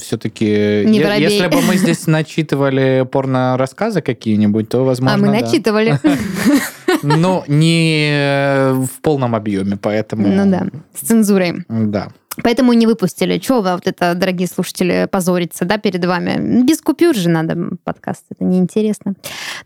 все-таки... 0.00 0.84
Не. 0.86 0.98
Если 1.20 1.46
бы 1.46 1.62
мы 1.62 1.76
здесь 1.76 2.06
начитывали 2.06 3.06
порно-рассказы 3.10 4.02
какие-нибудь, 4.02 4.68
то, 4.68 4.84
возможно, 4.84 5.14
А 5.14 5.18
мы 5.18 5.28
начитывали. 5.28 5.98
Но 7.02 7.44
не 7.48 8.10
э, 8.10 8.72
в 8.72 9.00
полном 9.00 9.34
объеме, 9.34 9.76
поэтому... 9.76 10.28
Ну 10.28 10.50
да, 10.50 10.66
с 10.94 11.06
цензурой. 11.06 11.64
Да. 11.68 12.08
Поэтому 12.42 12.72
не 12.72 12.86
выпустили. 12.86 13.38
Чего 13.38 13.60
вы 13.60 13.72
вот 13.74 13.86
это, 13.86 14.14
дорогие 14.14 14.48
слушатели, 14.48 15.06
позориться, 15.10 15.66
да, 15.66 15.76
перед 15.76 16.02
вами? 16.04 16.62
Без 16.62 16.80
купюр 16.80 17.14
же 17.14 17.28
надо 17.28 17.76
подкаст, 17.84 18.24
это 18.30 18.42
неинтересно. 18.44 19.14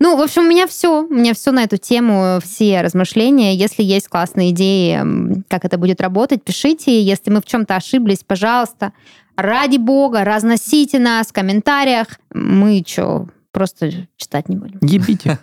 Ну, 0.01 0.17
в 0.17 0.21
общем, 0.21 0.43
у 0.43 0.49
меня 0.49 0.67
все. 0.67 1.05
У 1.05 1.15
меня 1.15 1.33
все 1.35 1.53
на 1.53 1.63
эту 1.63 1.77
тему, 1.77 2.41
все 2.43 2.83
размышления. 2.83 3.55
Если 3.55 3.85
есть 3.85 4.09
классные 4.09 4.51
идеи, 4.51 5.45
как 5.49 5.65
это 5.65 5.79
будет 5.79 6.01
работать, 6.01 6.43
пишите. 6.43 7.01
Если 7.01 7.31
мы 7.31 7.41
в 7.41 7.47
чем-то 7.47 7.77
ошиблись, 7.77 8.25
пожалуйста, 8.27 8.93
ради 9.37 9.77
бога, 9.77 10.25
разносите 10.25 10.99
нас 10.99 11.29
в 11.29 11.33
комментариях. 11.33 12.09
Мы 12.35 12.83
что, 12.85 13.29
просто 13.57 13.91
читать 14.19 14.51
не 14.51 14.57
будем. 14.57 14.79
Ебите. 14.83 15.39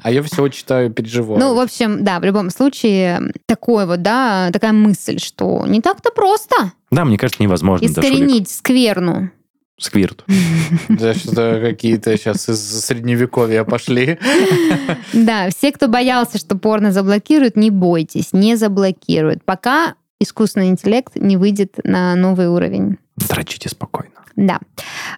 А 0.00 0.12
я 0.12 0.22
все 0.22 0.46
читаю, 0.46 0.92
переживаю. 0.92 1.40
Ну, 1.40 1.56
в 1.56 1.58
общем, 1.58 2.04
да, 2.04 2.20
в 2.20 2.24
любом 2.24 2.50
случае, 2.50 3.32
такой 3.46 3.84
вот, 3.84 4.00
да, 4.00 4.50
такая 4.52 4.70
мысль, 4.72 5.18
что 5.18 5.66
не 5.66 5.80
так-то 5.80 6.12
просто 6.12 6.70
Да, 6.92 7.04
мне 7.04 7.18
кажется, 7.18 7.42
невозможно. 7.42 7.84
искоренить 7.84 8.48
скверну. 8.48 9.30
Сквирт. 9.76 10.24
Да 10.88 11.14
что-то 11.14 11.58
какие-то 11.60 12.16
сейчас 12.16 12.48
из 12.48 12.60
средневековья 12.84 13.64
пошли. 13.64 14.20
Да, 15.12 15.48
все, 15.50 15.72
кто 15.72 15.88
боялся, 15.88 16.38
что 16.38 16.56
порно 16.56 16.92
заблокируют, 16.92 17.56
не 17.56 17.70
бойтесь, 17.70 18.32
не 18.32 18.54
заблокируют, 18.54 19.44
пока 19.44 19.94
искусственный 20.20 20.68
интеллект 20.68 21.16
не 21.16 21.36
выйдет 21.36 21.80
на 21.82 22.14
новый 22.14 22.46
уровень. 22.46 22.98
Дрочите 23.16 23.68
спокойно. 23.68 24.14
Да. 24.36 24.60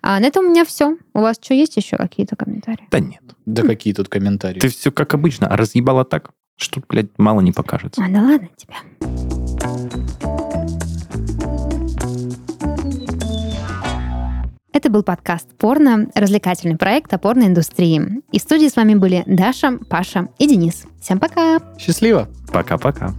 А 0.02 0.18
на 0.18 0.26
этом 0.26 0.46
у 0.46 0.50
меня 0.50 0.64
все. 0.64 0.96
У 1.14 1.20
вас 1.20 1.38
что, 1.40 1.54
есть 1.54 1.76
еще 1.76 1.96
какие-то 1.96 2.36
комментарии? 2.36 2.88
Да 2.90 3.00
нет. 3.00 3.22
Да 3.46 3.62
какие 3.62 3.94
тут 3.94 4.08
комментарии? 4.08 4.60
Ты 4.60 4.68
все 4.68 4.90
как 4.90 5.14
обычно, 5.14 5.48
разъебала 5.48 6.04
так, 6.04 6.30
что, 6.56 6.82
блядь, 6.88 7.16
мало 7.18 7.40
не 7.40 7.52
покажется. 7.52 8.02
А, 8.04 8.08
да 8.08 8.22
ладно 8.22 8.48
тебе. 8.56 8.74
Это 14.72 14.90
был 14.90 15.04
подкаст 15.04 15.46
«Порно», 15.56 16.08
развлекательный 16.16 16.76
проект 16.76 17.14
о 17.14 17.18
порноиндустрии. 17.18 18.22
И 18.32 18.38
в 18.40 18.42
студии 18.42 18.66
с 18.66 18.74
вами 18.74 18.94
были 18.94 19.22
Даша, 19.24 19.78
Паша 19.88 20.28
и 20.38 20.48
Денис. 20.48 20.84
Всем 21.00 21.20
пока! 21.20 21.60
Счастливо! 21.78 22.28
Пока-пока. 22.52 23.14